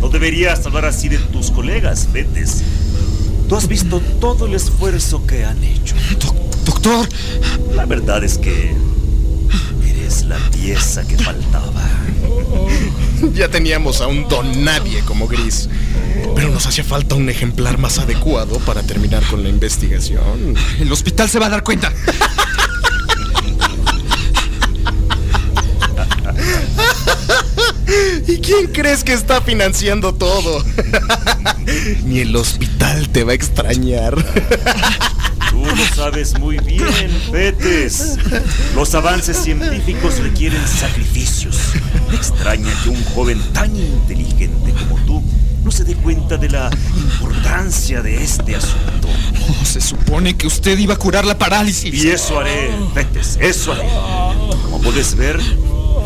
No 0.00 0.08
deberías 0.08 0.64
hablar 0.64 0.86
así 0.86 1.10
de 1.10 1.18
tus 1.18 1.50
colegas, 1.50 2.08
Fetes. 2.10 2.62
Tú 3.50 3.56
has 3.56 3.66
visto 3.66 4.00
todo 4.20 4.46
el 4.46 4.54
esfuerzo 4.54 5.26
que 5.26 5.44
han 5.44 5.64
hecho. 5.64 5.96
doctor. 6.64 7.08
La 7.74 7.84
verdad 7.84 8.22
es 8.22 8.38
que 8.38 8.72
eres 9.84 10.22
la 10.22 10.38
pieza 10.52 11.04
que 11.04 11.18
faltaba. 11.18 11.82
Ya 13.34 13.48
teníamos 13.48 14.00
a 14.02 14.06
un 14.06 14.28
don 14.28 14.64
nadie 14.64 15.00
como 15.00 15.26
Gris. 15.26 15.68
Pero 16.36 16.50
nos 16.50 16.64
hacía 16.66 16.84
falta 16.84 17.16
un 17.16 17.28
ejemplar 17.28 17.76
más 17.76 17.98
adecuado 17.98 18.60
para 18.60 18.84
terminar 18.84 19.24
con 19.24 19.42
la 19.42 19.48
investigación. 19.48 20.54
El 20.78 20.92
hospital 20.92 21.28
se 21.28 21.40
va 21.40 21.46
a 21.46 21.50
dar 21.50 21.64
cuenta. 21.64 21.92
Quién 28.50 28.72
crees 28.72 29.04
que 29.04 29.12
está 29.12 29.40
financiando 29.40 30.14
todo? 30.14 30.64
Ni 32.04 32.20
el 32.20 32.34
hospital 32.34 33.08
te 33.08 33.24
va 33.24 33.32
a 33.32 33.34
extrañar. 33.34 34.14
Tú 35.50 35.64
lo 35.64 35.94
sabes 35.94 36.38
muy 36.38 36.58
bien, 36.58 37.10
Fetes. 37.30 38.16
Los 38.74 38.94
avances 38.94 39.36
científicos 39.36 40.18
requieren 40.18 40.66
sacrificios. 40.66 41.58
Me 42.08 42.16
extraña 42.16 42.72
que 42.82 42.90
un 42.90 43.04
joven 43.04 43.40
tan 43.52 43.74
inteligente 43.74 44.72
como 44.72 44.96
tú 45.04 45.22
no 45.62 45.70
se 45.70 45.84
dé 45.84 45.94
cuenta 45.94 46.36
de 46.36 46.48
la 46.48 46.70
importancia 46.96 48.02
de 48.02 48.22
este 48.22 48.56
asunto. 48.56 49.08
Oh, 49.48 49.64
se 49.64 49.80
supone 49.80 50.36
que 50.36 50.46
usted 50.46 50.78
iba 50.78 50.94
a 50.94 50.98
curar 50.98 51.24
la 51.24 51.38
parálisis. 51.38 51.92
Y 51.92 52.10
eso 52.10 52.40
haré, 52.40 52.70
Fetes, 52.94 53.38
eso 53.40 53.72
haré. 53.72 53.88
Como 54.62 54.80
puedes 54.80 55.14
ver, 55.14 55.38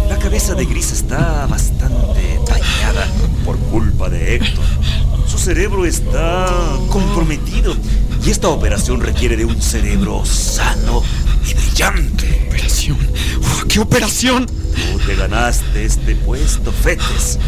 la 0.09 0.19
cabeza 0.19 0.55
de 0.55 0.65
Gris 0.67 0.93
está 0.93 1.47
bastante 1.47 2.41
dañada 2.47 3.07
por 3.45 3.57
culpa 3.59 4.09
de 4.09 4.37
Héctor. 4.37 4.65
Su 5.27 5.39
cerebro 5.39 5.85
está 5.85 6.47
comprometido 6.91 7.75
y 8.25 8.31
esta 8.31 8.49
operación 8.49 9.01
requiere 9.01 9.37
de 9.37 9.45
un 9.45 9.61
cerebro 9.61 10.25
sano 10.25 11.03
y 11.49 11.55
brillante. 11.55 12.47
¿Operación? 12.49 12.99
Oh, 13.43 13.69
¿Qué 13.69 13.81
operación? 13.81 14.47
Tú 14.47 14.99
te 15.07 15.15
ganaste 15.15 15.85
este 15.85 16.15
puesto, 16.17 16.73
Fetes. 16.73 17.39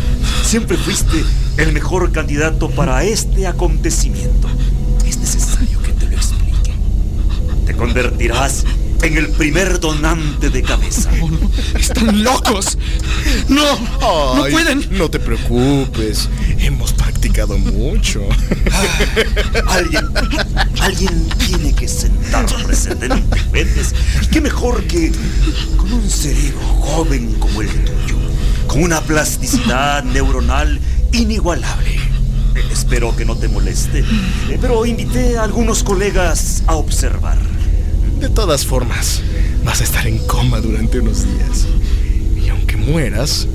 Siempre 0.44 0.76
fuiste 0.76 1.24
el 1.56 1.72
mejor 1.72 2.12
candidato 2.12 2.70
para 2.70 3.04
este 3.04 3.46
acontecimiento. 3.46 4.48
Es 5.06 5.18
necesario 5.18 5.80
que 5.82 5.92
te 5.92 6.06
lo 6.06 6.16
explique. 6.16 6.72
Te 7.66 7.74
convertirás 7.74 8.64
en 9.02 9.16
el 9.16 9.28
primer 9.28 9.80
donante 9.80 10.50
de 10.50 10.62
cabeza. 10.62 11.10
¡Están 11.78 12.22
locos! 12.22 12.78
¡No! 13.48 13.78
¡No 14.00 14.44
pueden! 14.50 14.86
No 14.90 15.10
te 15.10 15.18
preocupes. 15.18 16.28
Hemos 16.58 16.92
practicado 16.92 17.58
mucho. 17.58 18.26
Alguien, 19.68 20.04
alguien 20.80 21.28
tiene 21.46 21.74
que 21.74 21.88
sentar 21.88 22.46
un 22.56 22.64
precedente, 22.64 23.38
Fetes. 23.52 23.94
Y 24.22 24.26
qué 24.26 24.40
mejor 24.40 24.84
que 24.84 25.12
con 25.76 25.92
un 25.92 26.10
cerebro 26.10 26.60
joven 26.80 27.34
como 27.34 27.62
el 27.62 27.68
tuyo, 27.68 28.16
con 28.66 28.82
una 28.82 29.00
plasticidad 29.00 30.04
neuronal 30.04 30.80
inigualable. 31.12 32.00
Espero 32.72 33.14
que 33.16 33.24
no 33.24 33.36
te 33.36 33.48
moleste, 33.48 34.00
eh, 34.00 34.58
pero 34.60 34.86
invité 34.86 35.36
a 35.38 35.42
algunos 35.42 35.82
colegas 35.82 36.62
a 36.66 36.76
observar. 36.76 37.38
De 38.18 38.28
todas 38.30 38.64
formas, 38.64 39.22
vas 39.64 39.80
a 39.80 39.84
estar 39.84 40.06
en 40.06 40.18
coma 40.26 40.60
durante 40.60 41.00
unos 41.00 41.24
días. 41.24 41.66
Y 42.42 42.48
aunque 42.48 42.76
mueras, 42.76 43.46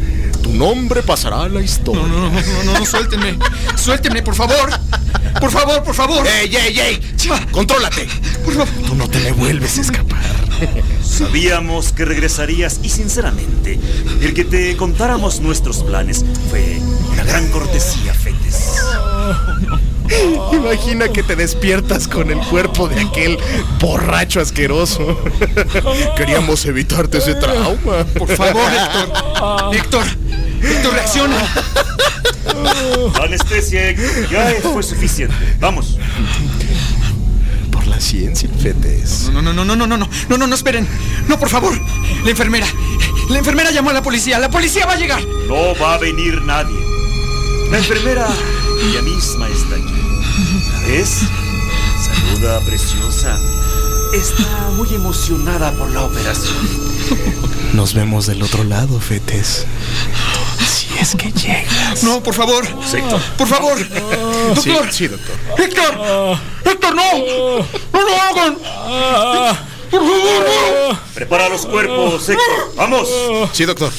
tu 0.41 0.53
nombre 0.53 1.01
pasará 1.03 1.43
a 1.43 1.49
la 1.49 1.61
historia. 1.61 2.01
No, 2.01 2.07
no, 2.07 2.29
no, 2.29 2.41
no, 2.41 2.63
no, 2.65 2.79
no, 2.79 2.85
suéltenme. 2.85 3.37
Suéltenme, 3.75 4.21
por 4.21 4.35
favor. 4.35 4.69
Por 5.39 5.51
favor, 5.51 5.83
por 5.83 5.95
favor. 5.95 6.27
¡Ey, 6.27 6.55
ey, 6.55 6.79
ey! 6.79 6.99
¡Contrólate! 7.51 8.07
Por 8.43 8.53
favor. 8.53 8.69
Tú 8.85 8.95
no 8.95 9.09
te 9.09 9.19
me 9.19 9.31
vuelves 9.31 9.77
a 9.77 9.81
escapar. 9.81 10.21
Sabíamos 11.03 11.91
que 11.93 12.05
regresarías 12.05 12.79
y 12.83 12.89
sinceramente, 12.89 13.79
el 14.21 14.33
que 14.33 14.43
te 14.43 14.77
contáramos 14.77 15.39
nuestros 15.39 15.83
planes 15.83 16.23
fue 16.49 16.79
una 17.11 17.23
gran 17.23 17.47
cortesía, 17.49 18.13
Fetes. 18.13 18.75
Imagina 20.53 21.09
que 21.09 21.23
te 21.23 21.35
despiertas 21.35 22.07
con 22.07 22.31
el 22.31 22.39
cuerpo 22.39 22.87
de 22.87 23.01
aquel 23.01 23.37
borracho 23.79 24.39
asqueroso. 24.39 25.19
Queríamos 26.17 26.65
evitarte 26.65 27.19
ese 27.19 27.35
trauma. 27.35 28.05
Por 28.17 28.29
favor, 28.35 28.71
Héctor. 28.71 29.75
Héctor. 29.75 30.05
Héctor, 30.63 30.93
reacciona. 30.93 31.37
Anestesia, 33.21 33.93
ya 34.29 34.53
fue 34.61 34.83
suficiente. 34.83 35.35
Vamos. 35.59 35.97
Por 37.71 37.87
la 37.87 37.99
ciencia, 37.99 38.49
Fetes. 38.61 39.29
No, 39.33 39.41
no, 39.41 39.53
no, 39.53 39.65
no, 39.65 39.75
no, 39.75 39.87
no, 39.87 39.97
no, 39.97 40.09
no, 40.29 40.37
no, 40.37 40.47
no, 40.47 40.55
esperen. 40.55 40.87
No, 41.27 41.39
por 41.39 41.49
favor. 41.49 41.73
La 42.23 42.29
enfermera. 42.29 42.67
La 43.29 43.39
enfermera 43.39 43.71
llamó 43.71 43.89
a 43.89 43.93
la 43.93 44.03
policía. 44.03 44.37
La 44.39 44.49
policía 44.49 44.85
va 44.85 44.93
a 44.93 44.97
llegar. 44.97 45.23
No 45.47 45.73
va 45.81 45.95
a 45.95 45.97
venir 45.97 46.41
nadie. 46.43 46.75
La 47.71 47.77
enfermera 47.77 48.27
ella 48.81 49.01
misma 49.01 49.47
está 49.49 49.75
aquí. 49.75 50.01
¿La 50.73 50.79
ves? 50.87 51.21
Saluda, 52.03 52.59
preciosa. 52.61 53.39
Está 54.13 54.69
muy 54.75 54.93
emocionada 54.93 55.71
por 55.73 55.89
la 55.91 56.03
operación. 56.03 56.55
Nos 57.73 57.93
vemos 57.93 58.25
del 58.27 58.41
otro 58.43 58.63
lado, 58.63 58.99
Fetes. 58.99 59.65
Si 60.67 60.87
es 60.99 61.15
que 61.15 61.31
llegas. 61.31 62.03
No, 62.03 62.21
por 62.21 62.33
favor. 62.33 62.65
Héctor. 62.65 63.21
Por 63.37 63.47
favor. 63.47 63.77
Sí, 64.61 64.69
Doctor. 64.69 64.91
sí, 64.93 65.07
doctor. 65.07 65.35
Héctor. 65.57 66.37
Héctor, 66.65 66.95
no. 66.95 67.17
No 67.93 68.01
lo 68.01 68.15
hagan. 68.21 68.57
Por 69.89 69.99
favor, 70.01 70.45
no. 70.89 70.99
Prepara 71.13 71.49
los 71.49 71.65
cuerpos, 71.65 72.27
Héctor. 72.29 72.73
Vamos. 72.75 73.07
Sí, 73.53 73.65
doctor. 73.65 73.91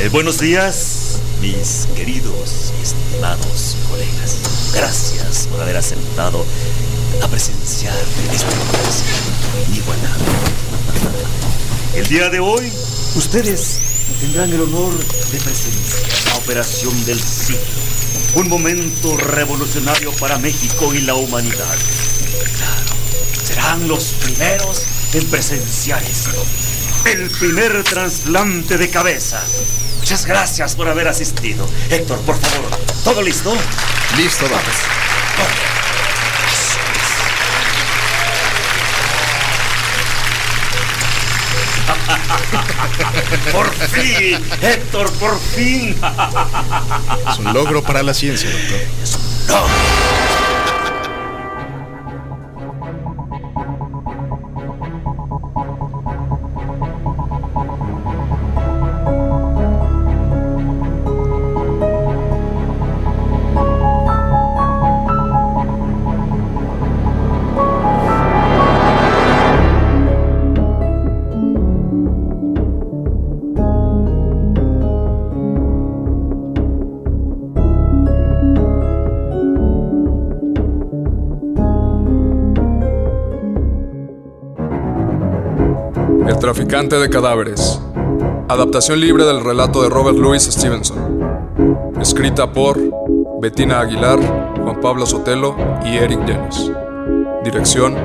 Eh, 0.00 0.10
buenos 0.10 0.38
días, 0.38 1.20
mis 1.42 1.86
queridos 1.94 2.72
estimados 2.92 3.76
colegas. 3.90 4.72
Gracias 4.72 5.46
por 5.48 5.60
haber 5.60 5.76
aceptado 5.76 6.44
a 7.22 7.28
presenciar 7.28 7.94
esta 8.32 8.48
operación 8.48 9.06
inigualable. 9.68 10.24
El 11.94 12.06
día 12.08 12.30
de 12.30 12.40
hoy, 12.40 12.72
ustedes 13.16 13.80
tendrán 14.20 14.52
el 14.52 14.62
honor 14.62 14.96
de 14.96 15.38
presenciar 15.38 16.32
la 16.32 16.36
operación 16.36 17.04
del 17.04 17.20
siglo. 17.20 17.60
Un 18.34 18.48
momento 18.48 19.16
revolucionario 19.16 20.12
para 20.12 20.38
México 20.38 20.94
y 20.94 21.00
la 21.00 21.14
humanidad. 21.14 21.76
Claro, 22.56 22.94
serán 23.44 23.88
los 23.88 24.14
primeros 24.24 24.84
en 25.12 25.26
presenciar 25.26 26.02
esto. 26.04 26.42
El 27.04 27.30
primer 27.30 27.84
trasplante 27.84 28.78
de 28.78 28.88
cabeza. 28.90 29.42
Muchas 30.08 30.24
gracias 30.24 30.74
por 30.74 30.88
haber 30.88 31.06
asistido. 31.06 31.68
Héctor, 31.90 32.18
por 32.20 32.40
favor, 32.40 32.70
¿todo 33.04 33.20
listo? 33.20 33.54
Listo, 34.16 34.46
vamos. 34.48 34.64
por 43.52 43.70
fin, 43.70 44.42
Héctor, 44.62 45.12
por 45.12 45.38
fin. 45.38 45.94
Es 47.30 47.38
un 47.38 47.52
logro 47.52 47.82
para 47.82 48.02
la 48.02 48.14
ciencia, 48.14 48.48
doctor. 48.48 48.80
El 86.28 86.38
traficante 86.38 86.96
de 86.96 87.08
cadáveres. 87.08 87.80
Adaptación 88.50 89.00
libre 89.00 89.24
del 89.24 89.42
relato 89.42 89.82
de 89.82 89.88
Robert 89.88 90.18
Louis 90.18 90.42
Stevenson. 90.42 91.88
Escrita 92.02 92.52
por 92.52 92.78
Bettina 93.40 93.80
Aguilar, 93.80 94.18
Juan 94.62 94.78
Pablo 94.82 95.06
Sotelo 95.06 95.56
y 95.86 95.96
Eric 95.96 96.20
Llanes. 96.26 96.70
Dirección, 97.42 97.96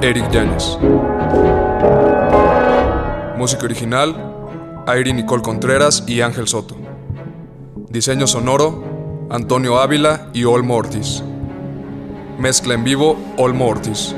Eric 0.00 0.30
Llanes. 0.30 0.78
Música 3.36 3.66
original, 3.66 4.16
Airi 4.86 5.12
Nicole 5.12 5.42
Contreras 5.42 6.04
y 6.06 6.22
Ángel 6.22 6.48
Soto. 6.48 6.74
Diseño 7.90 8.26
sonoro, 8.26 9.26
Antonio 9.28 9.78
Ávila 9.78 10.30
y 10.32 10.44
Olmo 10.44 10.76
Ortiz. 10.76 11.22
Mezcla 12.38 12.72
en 12.72 12.84
vivo, 12.84 13.18
Olmo 13.36 13.68
Ortiz. 13.68 14.14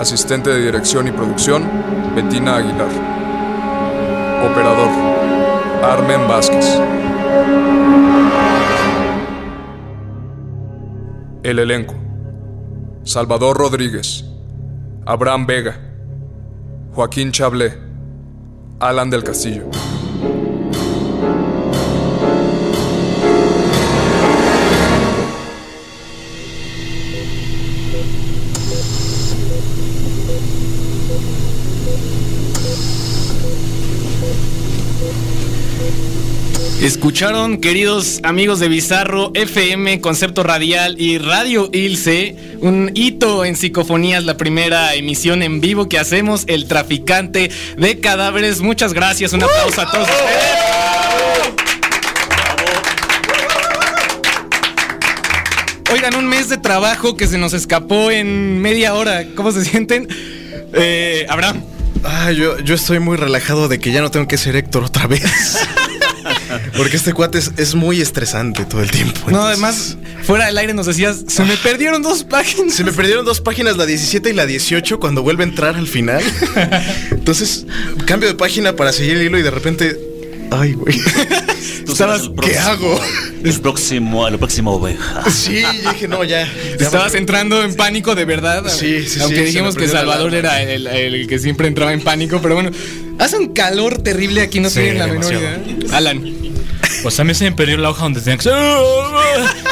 Asistente 0.00 0.50
de 0.50 0.64
dirección 0.64 1.06
y 1.06 1.12
producción, 1.12 1.79
Bettina 2.14 2.56
Aguilar. 2.56 2.90
Operador, 4.50 4.90
Armen 5.82 6.26
Vázquez. 6.26 6.80
El 11.42 11.58
elenco. 11.58 11.94
Salvador 13.04 13.56
Rodríguez. 13.56 14.24
Abraham 15.06 15.46
Vega. 15.46 15.76
Joaquín 16.92 17.30
Chablé. 17.30 17.78
Alan 18.80 19.08
del 19.08 19.22
Castillo. 19.22 19.64
Escucharon, 36.80 37.58
queridos 37.58 38.20
amigos 38.22 38.58
de 38.58 38.68
Bizarro, 38.68 39.32
FM, 39.34 40.00
Concepto 40.00 40.42
Radial 40.42 40.98
y 40.98 41.18
Radio 41.18 41.68
Ilse, 41.74 42.56
un 42.60 42.90
hito 42.94 43.44
en 43.44 43.54
psicofonías, 43.54 44.24
la 44.24 44.38
primera 44.38 44.94
emisión 44.94 45.42
en 45.42 45.60
vivo 45.60 45.90
que 45.90 45.98
hacemos, 45.98 46.44
El 46.46 46.68
Traficante 46.68 47.50
de 47.76 48.00
Cadáveres. 48.00 48.62
Muchas 48.62 48.94
gracias, 48.94 49.34
un 49.34 49.42
aplauso 49.42 49.82
a 49.82 49.90
todos 49.90 50.08
ustedes. 50.08 50.50
Oigan, 55.92 56.14
un 56.14 56.28
mes 56.28 56.48
de 56.48 56.56
trabajo 56.56 57.14
que 57.14 57.26
se 57.26 57.36
nos 57.36 57.52
escapó 57.52 58.10
en 58.10 58.58
media 58.58 58.94
hora. 58.94 59.26
¿Cómo 59.36 59.52
se 59.52 59.66
sienten? 59.66 60.08
Eh, 60.72 61.26
Abraham. 61.28 61.62
Ah, 62.04 62.32
yo, 62.32 62.58
yo 62.60 62.74
estoy 62.74 63.00
muy 63.00 63.18
relajado 63.18 63.68
de 63.68 63.78
que 63.78 63.92
ya 63.92 64.00
no 64.00 64.10
tengo 64.10 64.26
que 64.26 64.38
ser 64.38 64.56
Héctor 64.56 64.84
otra 64.84 65.06
vez. 65.06 65.58
Porque 66.76 66.96
este 66.96 67.12
cuate 67.12 67.38
es, 67.38 67.52
es 67.56 67.74
muy 67.74 68.00
estresante 68.00 68.64
todo 68.64 68.82
el 68.82 68.90
tiempo. 68.90 69.30
No, 69.30 69.42
además, 69.42 69.96
fuera 70.22 70.46
del 70.46 70.58
aire 70.58 70.74
nos 70.74 70.86
decías, 70.86 71.24
se 71.26 71.44
me 71.44 71.56
perdieron 71.56 72.02
dos 72.02 72.24
páginas. 72.24 72.74
Se 72.74 72.84
me 72.84 72.92
perdieron 72.92 73.24
dos 73.24 73.40
páginas, 73.40 73.76
la 73.76 73.86
17 73.86 74.30
y 74.30 74.32
la 74.32 74.46
18, 74.46 75.00
cuando 75.00 75.22
vuelve 75.22 75.44
a 75.44 75.46
entrar 75.46 75.76
al 75.76 75.86
final. 75.86 76.22
Entonces, 77.10 77.66
cambio 78.06 78.28
de 78.28 78.34
página 78.34 78.76
para 78.76 78.92
seguir 78.92 79.16
el 79.16 79.22
hilo 79.22 79.38
y 79.38 79.42
de 79.42 79.50
repente. 79.50 79.98
Ay, 80.50 80.72
güey. 80.72 80.98
Tú 81.84 82.04
el 82.04 82.34
¿Qué 82.40 82.58
hago? 82.58 83.00
El 83.44 83.60
próximo, 83.60 84.28
la 84.28 84.38
próxima 84.38 84.70
oveja. 84.70 85.24
Sí, 85.30 85.62
yo 85.62 85.92
dije, 85.92 86.08
no, 86.08 86.24
ya. 86.24 86.50
Estabas 86.78 87.14
entrando 87.14 87.62
en 87.62 87.74
pánico 87.74 88.14
de 88.14 88.24
verdad. 88.24 88.64
Sí, 88.68 89.02
sí, 89.02 89.08
sí, 89.10 89.20
Aunque 89.20 89.44
dijimos 89.44 89.74
que 89.74 89.86
la 89.86 89.92
Salvador 89.92 90.34
era 90.34 90.62
el, 90.62 90.86
el 90.86 91.26
que 91.26 91.38
siempre 91.38 91.68
entraba 91.68 91.92
en 91.92 92.02
pánico, 92.02 92.40
pero 92.42 92.54
bueno. 92.54 92.70
Hace 93.18 93.36
un 93.36 93.52
calor 93.52 94.02
terrible 94.02 94.40
aquí, 94.40 94.60
no 94.60 94.70
Sí, 94.70 94.80
tienen 94.80 94.98
la 94.98 95.06
menor 95.06 95.32
idea. 95.32 95.62
Alan. 95.92 96.39
Pues 97.02 97.18
a 97.20 97.24
mí 97.24 97.34
se 97.34 97.44
me 97.44 97.52
perdió 97.52 97.76
la 97.76 97.90
hoja 97.90 98.02
donde 98.02 98.20
tenía 98.20 98.36
que 98.36 98.42
ser. 98.44 98.54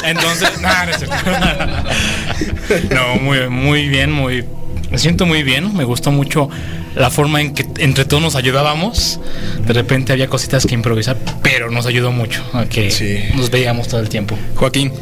Entonces, 0.05 0.51
no, 0.61 0.69
no 0.85 0.91
es 0.91 0.99
cierto. 0.99 1.17
No, 2.95 3.17
muy, 3.17 3.49
muy 3.49 3.89
bien, 3.89 4.13
muy. 4.13 4.45
Me 4.91 4.99
siento 4.99 5.27
muy 5.27 5.43
bien. 5.43 5.75
Me 5.77 5.85
gustó 5.85 6.11
mucho 6.11 6.49
la 6.95 7.11
forma 7.11 7.41
en 7.41 7.55
que 7.55 7.67
entre 7.79 8.05
todos 8.05 8.23
nos 8.23 8.35
ayudábamos. 8.35 9.21
De 9.67 9.73
repente 9.73 10.13
había 10.13 10.29
cositas 10.29 10.67
que 10.67 10.75
improvisar, 10.75 11.17
pero 11.43 11.71
nos 11.71 11.87
ayudó 11.87 12.13
mucho 12.13 12.45
a 12.53 12.67
que 12.67 13.33
nos 13.35 13.51
veíamos 13.51 13.89
todo 13.89 14.01
el 14.01 14.09
tiempo. 14.09 14.39
Joaquín. 14.55 14.93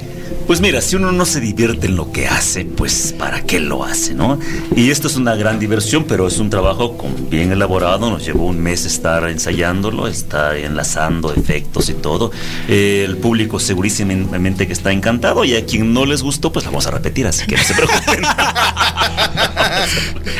Pues 0.46 0.60
mira, 0.60 0.80
si 0.80 0.94
uno 0.96 1.10
no 1.12 1.24
se 1.26 1.40
divierte 1.40 1.86
en 1.88 1.96
lo 1.96 2.12
que 2.12 2.28
hace, 2.28 2.64
pues 2.64 3.14
¿para 3.18 3.42
qué 3.42 3.58
lo 3.58 3.84
hace, 3.84 4.14
no? 4.14 4.38
Y 4.76 4.90
esto 4.90 5.08
es 5.08 5.16
una 5.16 5.34
gran 5.34 5.58
diversión, 5.58 6.04
pero 6.04 6.26
es 6.28 6.38
un 6.38 6.50
trabajo 6.50 6.96
con- 6.96 7.28
bien 7.28 7.50
elaborado. 7.52 8.10
Nos 8.10 8.24
llevó 8.24 8.46
un 8.46 8.60
mes 8.60 8.84
estar 8.84 9.28
ensayándolo, 9.28 10.06
estar 10.06 10.56
enlazando 10.56 11.34
efectos 11.34 11.88
y 11.88 11.94
todo. 11.94 12.30
Eh, 12.68 13.04
el 13.06 13.16
público 13.16 13.58
segurísimamente 13.58 14.66
que 14.68 14.72
está 14.72 14.92
encantado 14.92 15.44
y 15.44 15.56
a 15.56 15.64
quien 15.66 15.92
no 15.92 16.06
les 16.06 16.22
gustó, 16.22 16.52
pues 16.52 16.64
lo 16.64 16.70
vamos 16.70 16.86
a 16.86 16.92
repetir, 16.92 17.26
así 17.26 17.44
que 17.46 17.56
no 17.56 17.62
se 17.64 17.74
preocupen. 17.74 18.22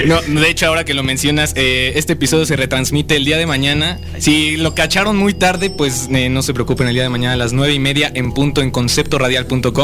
No, 0.06 0.20
de 0.20 0.50
hecho, 0.50 0.66
ahora 0.66 0.84
que 0.84 0.94
lo 0.94 1.02
mencionas, 1.02 1.52
eh, 1.56 1.92
este 1.96 2.12
episodio 2.14 2.44
se 2.46 2.56
retransmite 2.56 3.16
el 3.16 3.24
día 3.24 3.36
de 3.38 3.46
mañana. 3.46 3.98
Si 4.18 4.56
lo 4.56 4.74
cacharon 4.74 5.16
muy 5.16 5.34
tarde, 5.34 5.70
pues 5.70 6.08
eh, 6.12 6.28
no 6.28 6.42
se 6.42 6.52
preocupen, 6.54 6.86
el 6.88 6.94
día 6.94 7.02
de 7.02 7.08
mañana 7.08 7.34
a 7.34 7.36
las 7.36 7.52
nueve 7.52 7.72
y 7.74 7.78
media 7.78 8.10
en 8.14 8.32
punto 8.32 8.60
en 8.60 8.70
conceptoradial.com 8.70 9.75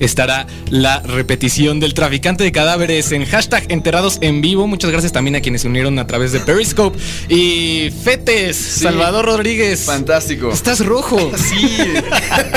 estará 0.00 0.46
la 0.70 1.00
repetición 1.00 1.80
del 1.80 1.94
traficante 1.94 2.44
de 2.44 2.52
cadáveres 2.52 3.12
en 3.12 3.24
hashtag 3.24 3.64
enterados 3.70 4.18
en 4.20 4.40
vivo. 4.40 4.66
Muchas 4.66 4.90
gracias 4.90 5.12
también 5.12 5.36
a 5.36 5.40
quienes 5.40 5.62
se 5.62 5.68
unieron 5.68 5.98
a 5.98 6.06
través 6.06 6.32
de 6.32 6.40
Periscope. 6.40 6.98
Y 7.28 7.90
Fetes, 8.02 8.56
Salvador 8.56 9.24
Rodríguez. 9.24 9.84
Fantástico. 9.84 10.50
Estás 10.52 10.84
rojo. 10.84 11.32
Sí, 11.48 11.78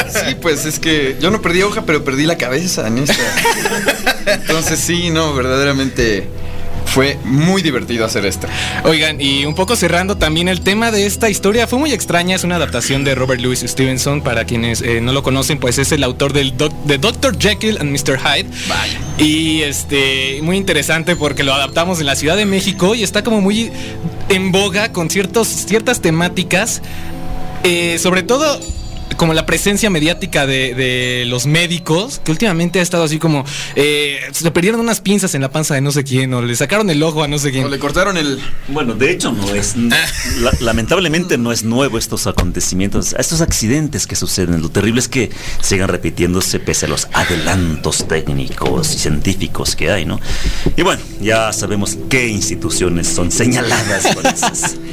sí, 0.10 0.36
pues 0.42 0.66
es 0.66 0.80
que 0.80 1.16
yo 1.22 1.32
no 1.32 1.42
perdí 1.42 1.62
hoja, 1.62 1.86
pero 1.86 2.04
perdí 2.04 2.26
la 2.26 2.38
cabeza 2.38 2.88
en 2.88 2.98
esta. 2.98 3.16
Entonces 4.26 4.80
sí, 4.80 5.10
no, 5.12 5.34
verdaderamente 5.34 6.28
fue 6.94 7.18
muy 7.24 7.62
divertido 7.62 8.06
hacer 8.06 8.26
esto. 8.26 8.48
Oigan, 8.84 9.22
y 9.22 9.46
un 9.46 9.56
poco 9.56 9.76
cerrando 9.76 10.18
también 10.18 10.48
el 10.48 10.62
tema 10.62 10.92
de 10.92 11.06
esta 11.06 11.30
historia, 11.30 11.66
fue 11.68 11.80
muy 11.80 11.94
extraña, 11.94 12.36
es 12.36 12.44
una 12.44 12.58
adaptación 12.58 13.04
de 13.04 13.16
Robert 13.16 13.42
Louis 13.42 13.60
Stevenson, 13.66 14.22
para 14.22 14.46
quienes 14.46 14.82
eh, 14.82 15.00
no 15.02 15.14
lo 15.14 15.24
conocen, 15.24 15.58
pues 15.60 15.78
es 15.78 15.92
el 15.92 16.04
autor 16.04 16.34
del 16.34 16.58
doc- 16.58 16.76
de 16.86 16.98
Dr. 16.98 17.38
Jekyll 17.40 17.78
and 17.80 17.92
Mr. 17.92 18.20
Hyde. 18.20 18.50
Y 19.18 19.62
este, 19.62 20.40
muy 20.44 20.58
interesante 20.58 21.16
porque 21.16 21.44
lo 21.44 21.54
adaptamos 21.54 22.00
en 22.00 22.06
la 22.08 22.16
Ciudad 22.16 22.36
de 22.36 22.46
México 22.46 22.94
y 22.96 23.04
está 23.04 23.24
como 23.24 23.40
muy 23.42 23.72
en 24.30 24.52
boga 24.52 24.92
con 24.92 25.10
ciertos, 25.10 25.48
ciertas 25.48 26.02
temáticas, 26.02 26.82
eh, 27.64 27.98
sobre 28.00 28.24
todo 28.24 28.60
como 29.18 29.34
la 29.34 29.46
presencia 29.46 29.90
mediática 29.90 30.46
de, 30.46 30.74
de 30.74 31.26
los 31.28 31.46
médicos, 31.46 32.22
que 32.24 32.32
últimamente 32.32 32.80
ha 32.80 32.82
estado 32.82 33.04
así 33.04 33.20
como, 33.20 33.46
eh, 33.76 34.20
se 34.32 34.44
le 34.44 34.52
perdieron 34.52 34.80
unas 34.80 35.02
pinzas 35.02 35.36
en 35.36 35.42
la 35.42 35.52
panza 35.52 35.76
de 35.76 35.82
no 35.82 35.92
sé 35.92 36.04
quién, 36.04 36.34
o 36.34 36.42
le 36.42 36.56
sacaron 36.56 36.90
el 36.90 37.02
ojo 37.04 37.24
a 37.24 37.28
no 37.28 37.38
sé 37.40 37.52
quién. 37.52 37.66
O 37.66 37.70
le 37.70 37.80
cortaron 37.80 38.18
el... 38.18 38.40
Bueno, 38.70 38.94
de 38.94 39.12
hecho 39.12 39.32
no 39.32 39.54
es... 39.54 39.76
la- 39.78 40.52
lamentablemente 40.60 41.38
no 41.38 41.52
es 41.52 41.64
nuevo 41.64 41.98
estos 41.98 42.28
acontecimientos, 42.28 43.14
estos 43.18 43.42
accidentes 43.42 44.08
que 44.08 44.16
suceden. 44.16 44.62
Lo 44.62 44.70
terrible 44.70 45.00
es 45.00 45.08
que 45.08 45.30
sigan 45.62 45.88
repitiéndose 45.90 46.60
pese 46.60 46.86
a 46.86 46.90
los 46.90 47.08
adelantos 47.14 48.08
técnicos 48.08 48.94
y 48.96 49.00
científicos 49.00 49.76
que 49.76 49.92
hay, 49.92 50.06
¿no? 50.06 50.20
Y 50.78 50.82
bueno, 50.84 51.02
ya 51.22 51.52
sabemos 51.54 51.98
qué 52.10 52.28
instituciones 52.28 53.08
son 53.08 53.32
señaladas 53.32 54.16
con 54.16 54.26
esas. 54.26 54.76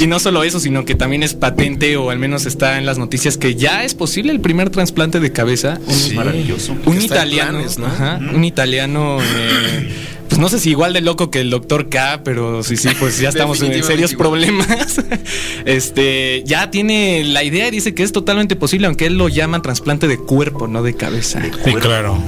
Y 0.00 0.08
no 0.08 0.18
solo 0.18 0.42
eso, 0.42 0.58
sino 0.58 0.84
que 0.84 0.96
también 0.96 1.22
es 1.22 1.34
patente, 1.34 1.96
o 1.96 2.10
al 2.10 2.18
menos 2.18 2.46
está 2.46 2.78
en 2.78 2.84
las 2.84 2.98
noticias, 2.98 3.23
que 3.38 3.54
ya 3.54 3.84
es 3.84 3.94
posible 3.94 4.32
el 4.32 4.40
primer 4.40 4.70
trasplante 4.70 5.20
de 5.20 5.32
cabeza. 5.32 5.78
Un, 5.86 5.94
Sí. 5.94 6.14
Maravilloso. 6.14 6.76
Un 6.86 7.00
italiano, 7.00 7.52
planes, 7.58 7.78
¿no? 7.78 7.86
ajá, 7.86 8.20
un 8.34 8.44
italiano, 8.44 9.18
eh, 9.20 9.90
pues 10.28 10.38
no 10.40 10.48
sé 10.48 10.58
si 10.58 10.70
igual 10.70 10.92
de 10.92 11.00
loco 11.00 11.30
que 11.30 11.40
el 11.40 11.50
doctor 11.50 11.88
K, 11.88 12.22
pero 12.24 12.62
sí, 12.62 12.76
sí, 12.76 12.88
pues 12.98 13.18
ya 13.18 13.28
estamos 13.30 13.60
en 13.62 13.82
serios 13.84 14.12
igual. 14.12 14.28
problemas. 14.30 15.00
este, 15.64 16.42
ya 16.44 16.70
tiene 16.70 17.24
la 17.24 17.42
idea 17.44 17.68
y 17.68 17.70
dice 17.70 17.94
que 17.94 18.02
es 18.02 18.12
totalmente 18.12 18.56
posible, 18.56 18.86
aunque 18.86 19.06
él 19.06 19.16
lo 19.16 19.28
llama 19.28 19.62
trasplante 19.62 20.08
de 20.08 20.18
cuerpo, 20.18 20.66
no 20.68 20.82
de 20.82 20.94
cabeza. 20.94 21.40
Sí, 21.64 21.72
claro. 21.74 22.22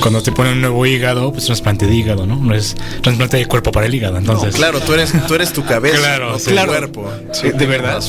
Cuando 0.00 0.22
te 0.22 0.32
ponen 0.32 0.54
un 0.54 0.60
nuevo 0.60 0.86
hígado, 0.86 1.32
pues 1.32 1.46
trasplante 1.46 1.86
de 1.86 1.94
hígado, 1.94 2.26
¿no? 2.26 2.36
No 2.36 2.54
es 2.54 2.76
trasplante 3.02 3.36
de 3.36 3.46
cuerpo 3.46 3.72
para 3.72 3.86
el 3.86 3.94
hígado, 3.94 4.18
entonces. 4.18 4.54
claro, 4.54 4.80
tú 4.80 4.92
eres, 4.94 5.12
tú 5.26 5.34
eres 5.34 5.52
tu 5.52 5.64
cabeza, 5.64 5.98
Claro, 5.98 6.32
no 6.32 6.38
tu 6.38 6.50
claro. 6.50 6.68
cuerpo. 6.72 7.10
De 7.42 7.66
verdad. 7.66 8.02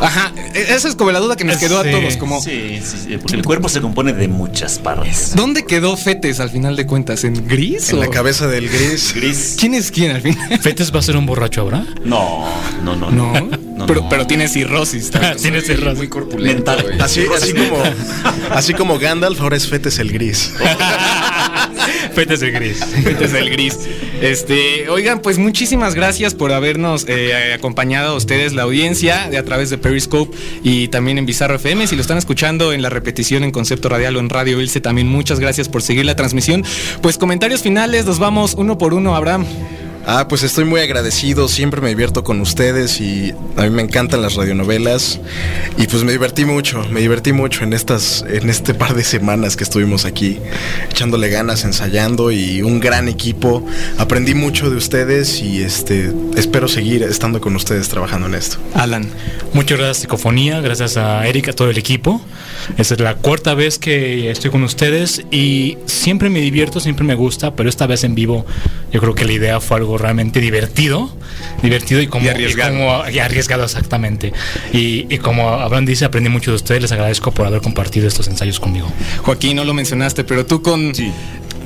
Ajá, 0.00 0.32
e- 0.54 0.74
esa 0.74 0.88
es 0.88 0.94
como 0.96 1.10
la 1.12 1.20
duda 1.20 1.36
que 1.36 1.44
nos 1.44 1.56
quedó 1.58 1.82
Sí, 1.82 1.88
a 1.88 1.92
todos, 1.92 2.16
como 2.16 2.40
Sí, 2.42 2.80
sí, 2.82 2.96
sí, 3.06 3.16
porque 3.18 3.36
el 3.36 3.44
cuerpo 3.44 3.68
se 3.68 3.80
compone 3.80 4.12
de 4.12 4.28
muchas 4.28 4.78
partes. 4.78 5.34
¿Dónde 5.36 5.64
quedó 5.64 5.96
Fetes 5.96 6.40
al 6.40 6.50
final 6.50 6.76
de 6.76 6.86
cuentas? 6.86 7.24
¿En 7.24 7.46
gris? 7.46 7.92
En 7.96 8.00
la 8.00 8.10
cabeza 8.10 8.46
del 8.46 8.68
gris. 8.68 9.12
Gris. 9.14 9.56
¿Quién 9.58 9.74
es 9.74 9.90
quién 9.90 10.10
al 10.10 10.20
final? 10.22 10.58
¿Fetes 10.60 10.94
va 10.94 10.98
a 10.98 11.02
ser 11.02 11.16
un 11.16 11.24
borracho 11.24 11.62
ahora? 11.62 11.84
No, 12.04 12.46
no, 12.84 12.94
no. 12.94 13.10
No, 13.10 13.32
no, 13.40 13.86
pero, 13.86 14.02
no. 14.02 14.08
pero 14.10 14.26
tiene 14.26 14.48
cirrosis. 14.48 15.10
Tiene 15.40 15.62
cirrosis. 15.62 15.96
Muy 15.98 16.08
corpulento, 16.08 16.54
Mental. 16.72 16.82
güey. 16.82 17.00
Así, 17.00 17.24
así 17.34 17.54
como, 17.54 17.82
así 18.50 18.74
como 18.74 18.98
Gandalf, 18.98 19.40
ahora 19.40 19.56
es 19.56 19.66
Fetes 19.66 19.98
el 19.98 20.12
gris. 20.12 20.52
Fetes 22.16 22.40
de 22.40 22.50
gris. 22.50 22.82
Fetes 23.04 23.32
del 23.32 23.50
gris. 23.50 23.78
Este, 24.22 24.88
oigan, 24.88 25.20
pues 25.20 25.36
muchísimas 25.36 25.94
gracias 25.94 26.34
por 26.34 26.50
habernos 26.50 27.04
eh, 27.08 27.52
acompañado 27.52 28.14
a 28.14 28.16
ustedes, 28.16 28.54
la 28.54 28.62
audiencia, 28.62 29.28
de 29.28 29.36
a 29.36 29.44
través 29.44 29.68
de 29.68 29.76
Periscope 29.76 30.34
y 30.62 30.88
también 30.88 31.18
en 31.18 31.26
Bizarro 31.26 31.56
FM. 31.56 31.86
Si 31.86 31.94
lo 31.94 32.00
están 32.00 32.16
escuchando 32.16 32.72
en 32.72 32.80
la 32.80 32.88
repetición 32.88 33.44
en 33.44 33.50
Concepto 33.50 33.90
Radial 33.90 34.16
o 34.16 34.20
en 34.20 34.30
Radio 34.30 34.58
Ilse, 34.62 34.80
también 34.80 35.08
muchas 35.08 35.40
gracias 35.40 35.68
por 35.68 35.82
seguir 35.82 36.06
la 36.06 36.16
transmisión. 36.16 36.64
Pues 37.02 37.18
comentarios 37.18 37.60
finales, 37.60 38.06
nos 38.06 38.18
vamos 38.18 38.54
uno 38.54 38.78
por 38.78 38.94
uno, 38.94 39.14
Abraham. 39.14 39.44
Ah, 40.08 40.28
pues 40.28 40.44
estoy 40.44 40.64
muy 40.64 40.80
agradecido, 40.80 41.48
siempre 41.48 41.80
me 41.80 41.88
divierto 41.88 42.22
con 42.22 42.40
ustedes 42.40 43.00
y 43.00 43.34
a 43.56 43.62
mí 43.62 43.70
me 43.70 43.82
encantan 43.82 44.22
las 44.22 44.36
radionovelas 44.36 45.18
y 45.78 45.88
pues 45.88 46.04
me 46.04 46.12
divertí 46.12 46.44
mucho, 46.44 46.84
me 46.92 47.00
divertí 47.00 47.32
mucho 47.32 47.64
en 47.64 47.72
estas 47.72 48.24
en 48.28 48.48
este 48.48 48.72
par 48.72 48.94
de 48.94 49.02
semanas 49.02 49.56
que 49.56 49.64
estuvimos 49.64 50.04
aquí 50.04 50.38
echándole 50.88 51.28
ganas, 51.28 51.64
ensayando 51.64 52.30
y 52.30 52.62
un 52.62 52.78
gran 52.78 53.08
equipo. 53.08 53.66
Aprendí 53.98 54.34
mucho 54.34 54.70
de 54.70 54.76
ustedes 54.76 55.42
y 55.42 55.62
este 55.62 56.12
espero 56.36 56.68
seguir 56.68 57.02
estando 57.02 57.40
con 57.40 57.56
ustedes 57.56 57.88
trabajando 57.88 58.28
en 58.28 58.34
esto. 58.34 58.58
Alan. 58.74 59.10
Muchas 59.54 59.76
gracias, 59.76 60.02
Psicofonía. 60.02 60.60
Gracias 60.60 60.96
a 60.98 61.26
Erika, 61.26 61.50
a 61.50 61.54
todo 61.54 61.68
el 61.68 61.78
equipo. 61.78 62.20
Esta 62.78 62.94
es 62.94 63.00
la 63.00 63.16
cuarta 63.16 63.54
vez 63.54 63.80
que 63.80 64.30
estoy 64.30 64.52
con 64.52 64.62
ustedes 64.62 65.22
y 65.32 65.78
siempre 65.86 66.30
me 66.30 66.40
divierto, 66.40 66.78
siempre 66.78 67.04
me 67.04 67.16
gusta, 67.16 67.56
pero 67.56 67.68
esta 67.68 67.88
vez 67.88 68.04
en 68.04 68.14
vivo 68.14 68.46
yo 68.92 69.00
creo 69.00 69.14
que 69.14 69.24
la 69.24 69.32
idea 69.32 69.60
fue 69.60 69.78
algo 69.78 69.95
realmente 69.98 70.40
divertido. 70.40 71.14
Divertido 71.62 72.00
y 72.00 72.06
como 72.06 72.24
Y 72.26 72.28
arriesgado. 72.28 72.72
como- 72.76 73.08
y 73.10 73.18
arriesgado 73.18 73.64
exactamente. 73.64 74.32
Y, 74.72 75.06
y 75.14 75.18
como 75.18 75.48
Abraham 75.50 75.86
dice, 75.86 76.04
aprendí 76.04 76.28
mucho 76.30 76.50
de 76.50 76.56
ustedes. 76.56 76.82
Les 76.82 76.92
agradezco 76.92 77.32
por 77.32 77.46
haber 77.46 77.60
compartido 77.60 78.06
estos 78.08 78.28
ensayos 78.28 78.60
conmigo. 78.60 78.88
Joaquín, 79.22 79.56
no 79.56 79.64
lo 79.64 79.74
mencionaste, 79.74 80.24
pero 80.24 80.44
tú 80.46 80.62
con 80.62 80.92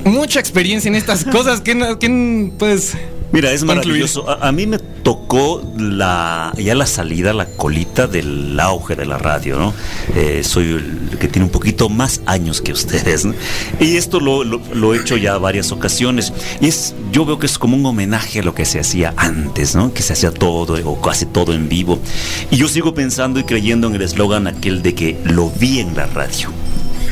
mucha 0.05 0.39
experiencia 0.39 0.89
en 0.89 0.95
estas 0.95 1.25
cosas, 1.25 1.61
¿quién, 1.61 1.83
quién 1.99 2.53
puedes 2.57 2.97
Mira, 3.31 3.51
es 3.51 3.63
maravilloso. 3.63 4.29
A, 4.29 4.47
a 4.47 4.51
mí 4.51 4.67
me 4.67 4.77
tocó 4.77 5.63
la 5.77 6.53
ya 6.57 6.75
la 6.75 6.85
salida, 6.85 7.33
la 7.33 7.45
colita 7.45 8.05
del 8.07 8.59
auge 8.59 8.95
de 8.95 9.05
la 9.05 9.17
radio, 9.17 9.57
¿no? 9.57 9.73
Eh, 10.15 10.41
soy 10.43 10.65
el 11.11 11.17
que 11.17 11.27
tiene 11.27 11.45
un 11.45 11.51
poquito 11.51 11.87
más 11.89 12.21
años 12.25 12.61
que 12.61 12.71
ustedes, 12.73 13.23
¿no? 13.25 13.33
Y 13.79 13.95
esto 13.95 14.19
lo, 14.19 14.43
lo- 14.43 14.61
lo 14.73 14.93
he 14.93 14.97
hecho 14.97 15.15
ya 15.17 15.37
varias 15.37 15.71
ocasiones. 15.71 16.33
Y 16.59 16.67
es, 16.67 16.93
yo 17.13 17.25
veo 17.25 17.39
que 17.39 17.45
es 17.45 17.57
como 17.57 17.77
un 17.77 17.85
homenaje 17.85 18.39
a 18.39 18.43
lo 18.43 18.53
que 18.53 18.65
se 18.65 18.79
hacía 18.79 19.13
antes, 19.17 19.75
¿no? 19.75 19.93
Que 19.93 20.01
se 20.03 20.13
hacía 20.13 20.31
todo 20.31 20.77
o 20.85 21.01
casi 21.01 21.25
todo 21.25 21.53
en 21.53 21.69
vivo. 21.69 21.99
Y 22.51 22.57
yo 22.57 22.67
sigo 22.67 22.93
pensando 22.93 23.39
y 23.39 23.43
creyendo 23.45 23.87
en 23.87 23.95
el 23.95 24.01
eslogan 24.01 24.47
aquel 24.47 24.81
de 24.81 24.93
que 24.93 25.17
lo 25.23 25.49
vi 25.51 25.79
en 25.79 25.95
la 25.95 26.05
radio. 26.07 26.49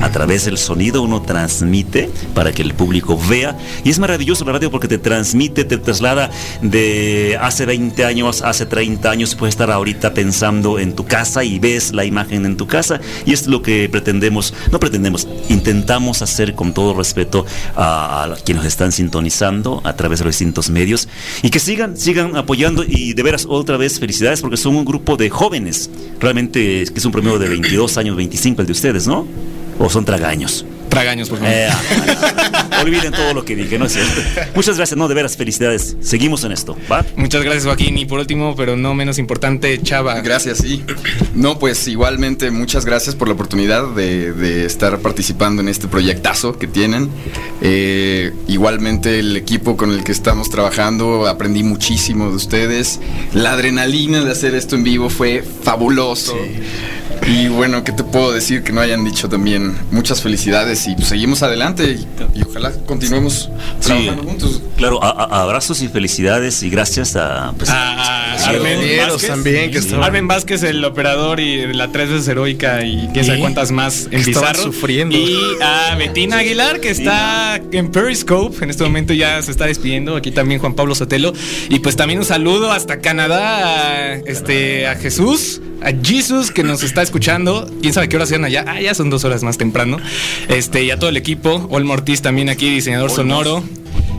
A 0.01 0.11
través 0.11 0.45
del 0.45 0.57
sonido 0.57 1.01
uno 1.01 1.21
transmite 1.21 2.09
para 2.33 2.51
que 2.51 2.61
el 2.61 2.73
público 2.73 3.19
vea. 3.29 3.57
Y 3.83 3.89
es 3.89 3.99
maravilloso 3.99 4.45
la 4.45 4.53
radio 4.53 4.71
porque 4.71 4.87
te 4.87 4.97
transmite, 4.97 5.65
te 5.65 5.77
traslada 5.77 6.29
de 6.61 7.37
hace 7.41 7.65
20 7.65 8.05
años, 8.05 8.41
hace 8.41 8.65
30 8.65 9.09
años. 9.09 9.35
Puedes 9.35 9.53
estar 9.53 9.71
ahorita 9.71 10.13
pensando 10.13 10.79
en 10.79 10.93
tu 10.93 11.05
casa 11.05 11.43
y 11.43 11.59
ves 11.59 11.93
la 11.93 12.05
imagen 12.05 12.45
en 12.45 12.57
tu 12.57 12.67
casa. 12.67 13.01
Y 13.25 13.33
es 13.33 13.47
lo 13.47 13.61
que 13.61 13.89
pretendemos, 13.89 14.53
no 14.71 14.79
pretendemos, 14.79 15.27
intentamos 15.49 16.21
hacer 16.21 16.55
con 16.55 16.73
todo 16.73 16.93
respeto 16.93 17.45
a, 17.75 18.35
quienes 18.45 18.65
están 18.65 18.91
sintonizando 18.91 19.81
a 19.83 19.95
través 19.95 20.19
de 20.19 20.25
los 20.25 20.35
distintos 20.35 20.69
medios. 20.69 21.07
Y 21.41 21.49
que 21.49 21.59
sigan, 21.59 21.97
sigan 21.97 22.35
apoyando. 22.35 22.83
Y 22.87 23.13
de 23.13 23.23
veras, 23.23 23.45
otra 23.49 23.77
vez, 23.77 23.99
felicidades 23.99 24.41
porque 24.41 24.57
son 24.57 24.75
un 24.75 24.85
grupo 24.85 25.17
de 25.17 25.29
jóvenes. 25.29 25.89
Realmente 26.19 26.59
que 26.59 26.93
es 26.95 27.05
un 27.05 27.11
promedio 27.11 27.39
de 27.39 27.49
22 27.49 27.97
años, 27.97 28.15
25 28.15 28.61
el 28.61 28.67
de 28.67 28.71
ustedes, 28.71 29.07
¿no? 29.07 29.27
¿O 29.79 29.89
son 29.89 30.05
tragaños? 30.05 30.65
Tragaños, 30.89 31.29
por 31.29 31.37
favor. 31.37 31.53
Eh, 31.53 31.69
ah, 31.71 32.81
olviden 32.81 33.11
todo 33.13 33.33
lo 33.33 33.45
que 33.45 33.55
dije, 33.55 33.77
¿no 33.77 33.85
es 33.85 33.93
cierto? 33.93 34.21
Muchas 34.55 34.75
gracias, 34.75 34.97
no, 34.97 35.07
de 35.07 35.13
veras, 35.13 35.37
felicidades. 35.37 35.95
Seguimos 36.01 36.43
en 36.43 36.51
esto, 36.51 36.75
¿va? 36.91 37.05
Muchas 37.15 37.43
gracias, 37.43 37.65
Joaquín. 37.65 37.97
Y 37.97 38.05
por 38.05 38.19
último, 38.19 38.55
pero 38.55 38.75
no 38.75 38.93
menos 38.95 39.19
importante, 39.19 39.79
Chava. 39.81 40.19
Gracias, 40.21 40.57
sí. 40.57 40.83
No, 41.35 41.59
pues 41.59 41.87
igualmente 41.87 42.49
muchas 42.51 42.85
gracias 42.85 43.15
por 43.15 43.27
la 43.27 43.35
oportunidad 43.35 43.87
de, 43.93 44.33
de 44.33 44.65
estar 44.65 44.99
participando 44.99 45.61
en 45.61 45.69
este 45.69 45.87
proyectazo 45.87 46.57
que 46.57 46.67
tienen. 46.67 47.09
Eh, 47.61 48.33
igualmente 48.47 49.19
el 49.19 49.37
equipo 49.37 49.77
con 49.77 49.91
el 49.91 50.03
que 50.03 50.11
estamos 50.11 50.49
trabajando, 50.49 51.27
aprendí 51.27 51.63
muchísimo 51.63 52.29
de 52.29 52.35
ustedes. 52.35 52.99
La 53.33 53.53
adrenalina 53.53 54.23
de 54.23 54.31
hacer 54.31 54.55
esto 54.55 54.75
en 54.75 54.83
vivo 54.83 55.09
fue 55.09 55.43
fabuloso. 55.63 56.35
Y 57.27 57.47
bueno, 57.47 57.83
¿qué 57.83 57.91
te 57.91 58.03
puedo 58.03 58.31
decir 58.31 58.63
que 58.63 58.71
no 58.71 58.81
hayan 58.81 59.03
dicho 59.05 59.29
también? 59.29 59.77
Muchas 59.91 60.21
felicidades 60.21 60.87
y 60.87 60.95
pues, 60.95 61.07
seguimos 61.09 61.43
adelante 61.43 61.83
y, 61.91 62.39
y 62.39 62.43
ojalá 62.43 62.71
continuemos 62.87 63.49
Sí, 63.79 63.87
trabajando 63.87 64.23
juntos. 64.23 64.61
claro, 64.77 65.03
a- 65.03 65.09
a- 65.11 65.41
abrazos 65.43 65.81
y 65.81 65.87
felicidades 65.89 66.63
y 66.63 66.69
gracias 66.69 67.15
a... 67.15 67.53
pues, 67.57 67.69
A 67.69 68.33
Arben 68.47 68.77
ingenieros 68.79 69.13
Vázquez. 69.13 69.29
también, 69.29 69.71
que 69.71 69.79
Arben 70.01 70.27
Vázquez, 70.27 70.63
el 70.63 70.83
operador 70.83 71.39
y 71.39 71.71
la 71.73 71.91
tres 71.91 72.09
veces 72.09 72.27
heroica 72.27 72.83
y 72.83 73.09
quién 73.13 73.25
sabe 73.25 73.39
cuántas 73.39 73.71
más 73.71 74.05
en 74.05 74.11
Que 74.23 74.31
estaban 74.31 74.53
Bizarro. 74.53 74.71
sufriendo. 74.73 75.15
Y 75.15 75.37
a 75.61 75.95
Betina 75.95 76.37
Aguilar, 76.39 76.79
que 76.79 76.89
está 76.89 77.61
en 77.71 77.91
Periscope. 77.91 78.63
En 78.63 78.69
este 78.71 78.83
momento 78.83 79.13
ya 79.13 79.41
se 79.41 79.51
está 79.51 79.65
despidiendo. 79.65 80.15
Aquí 80.15 80.31
también 80.31 80.59
Juan 80.59 80.73
Pablo 80.73 80.95
Sotelo. 80.95 81.33
Y 81.69 81.79
pues 81.79 81.95
también 81.95 82.19
un 82.19 82.25
saludo 82.25 82.71
hasta 82.71 82.99
Canadá 83.01 83.75
a, 84.11 84.13
este, 84.15 84.87
a 84.87 84.95
Jesús, 84.95 85.61
a 85.81 85.91
Jesus, 86.03 86.51
que 86.51 86.63
nos 86.63 86.83
está 86.83 87.01
escuchando. 87.01 87.69
Quién 87.81 87.93
sabe 87.93 88.09
qué 88.09 88.15
horas 88.15 88.29
sean 88.29 88.45
allá. 88.45 88.65
Ah, 88.67 88.81
ya 88.81 88.93
son 88.93 89.09
dos 89.09 89.23
horas 89.23 89.43
más 89.43 89.57
temprano. 89.57 89.97
Este, 90.47 90.83
y 90.83 90.91
a 90.91 90.97
todo 90.99 91.09
el 91.09 91.17
equipo. 91.17 91.67
Olmo 91.69 91.93
Ortiz 91.93 92.21
también 92.21 92.49
aquí, 92.49 92.69
diseñador 92.69 93.11
sonoro. 93.11 93.63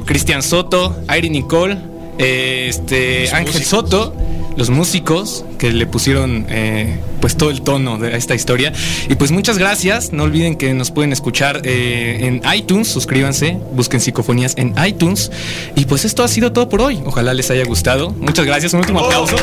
Cristian 0.06 0.42
Soto, 0.42 0.96
Airi 1.06 1.30
Nicole, 1.30 1.78
eh, 2.18 2.66
este, 2.68 3.30
Ángel 3.30 3.62
Soto, 3.62 4.14
los 4.56 4.68
músicos 4.70 5.44
que 5.58 5.72
le 5.72 5.86
pusieron 5.86 6.46
eh, 6.48 6.98
pues 7.20 7.36
todo 7.36 7.50
el 7.50 7.62
tono 7.62 7.96
de 7.98 8.16
esta 8.16 8.34
historia. 8.34 8.72
Y 9.08 9.14
pues 9.14 9.30
muchas 9.30 9.56
gracias. 9.56 10.12
No 10.12 10.24
olviden 10.24 10.56
que 10.56 10.74
nos 10.74 10.90
pueden 10.90 11.12
escuchar 11.12 11.62
eh, 11.64 12.18
en 12.22 12.42
iTunes. 12.52 12.88
Suscríbanse, 12.88 13.58
busquen 13.72 14.00
psicofonías 14.00 14.54
en 14.56 14.74
iTunes. 14.84 15.30
Y 15.76 15.84
pues 15.84 16.04
esto 16.04 16.24
ha 16.24 16.28
sido 16.28 16.52
todo 16.52 16.68
por 16.68 16.80
hoy. 16.80 17.00
Ojalá 17.04 17.32
les 17.32 17.50
haya 17.50 17.64
gustado. 17.64 18.11
Muchas 18.11 18.46
gracias. 18.46 18.74
Un 18.74 18.80
último 18.80 19.00
aplauso. 19.00 19.36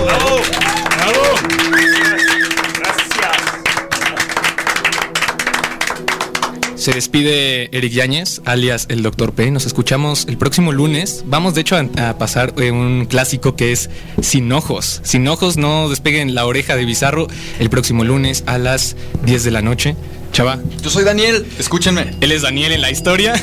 Se 6.88 6.94
despide 6.94 7.68
Eric 7.78 7.92
Yáñez, 7.92 8.42
alias 8.46 8.86
el 8.88 9.04
Dr. 9.04 9.34
P. 9.34 9.52
Nos 9.52 9.66
escuchamos 9.66 10.26
el 10.30 10.38
próximo 10.38 10.72
lunes. 10.72 11.26
Vamos, 11.28 11.54
de 11.54 11.60
hecho, 11.60 11.76
a, 11.76 11.82
a 12.10 12.18
pasar 12.18 12.54
eh, 12.56 12.72
un 12.72 13.08
clásico 13.08 13.58
que 13.58 13.74
es 13.74 13.90
Sin 14.22 14.50
Ojos. 14.54 15.02
Sin 15.04 15.28
Ojos, 15.28 15.58
no 15.58 15.90
despeguen 15.90 16.34
la 16.34 16.46
oreja 16.46 16.78
de 16.78 16.86
Bizarro 16.86 17.28
el 17.60 17.70
próximo 17.70 18.06
lunes 18.06 18.46
a 18.46 18.58
las 18.58 18.96
10 19.26 19.44
de 19.44 19.52
la 19.52 19.62
noche. 19.62 19.98
Chava. 20.32 20.60
Yo 20.82 20.90
soy 20.90 21.04
Daniel, 21.04 21.46
escúchenme. 21.60 22.16
Él 22.22 22.32
es 22.32 22.44
Daniel 22.44 22.72
en 22.72 22.80
la 22.80 22.90
historia. 22.90 23.34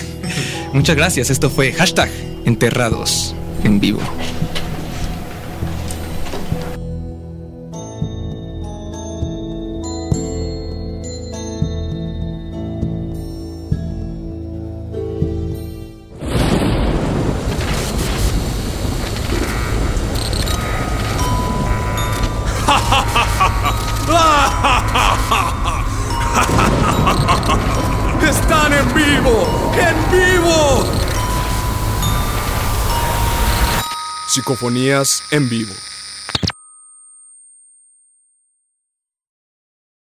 Muchas 0.73 0.97
gracias. 0.97 1.29
Esto 1.29 1.51
fue 1.51 1.75
hashtag 1.75 2.09
enterrados 2.47 3.35
en 3.63 3.79
vivo. 3.79 4.01
Psicofonías 34.55 35.25
en 35.33 35.49
vivo. 35.49 35.75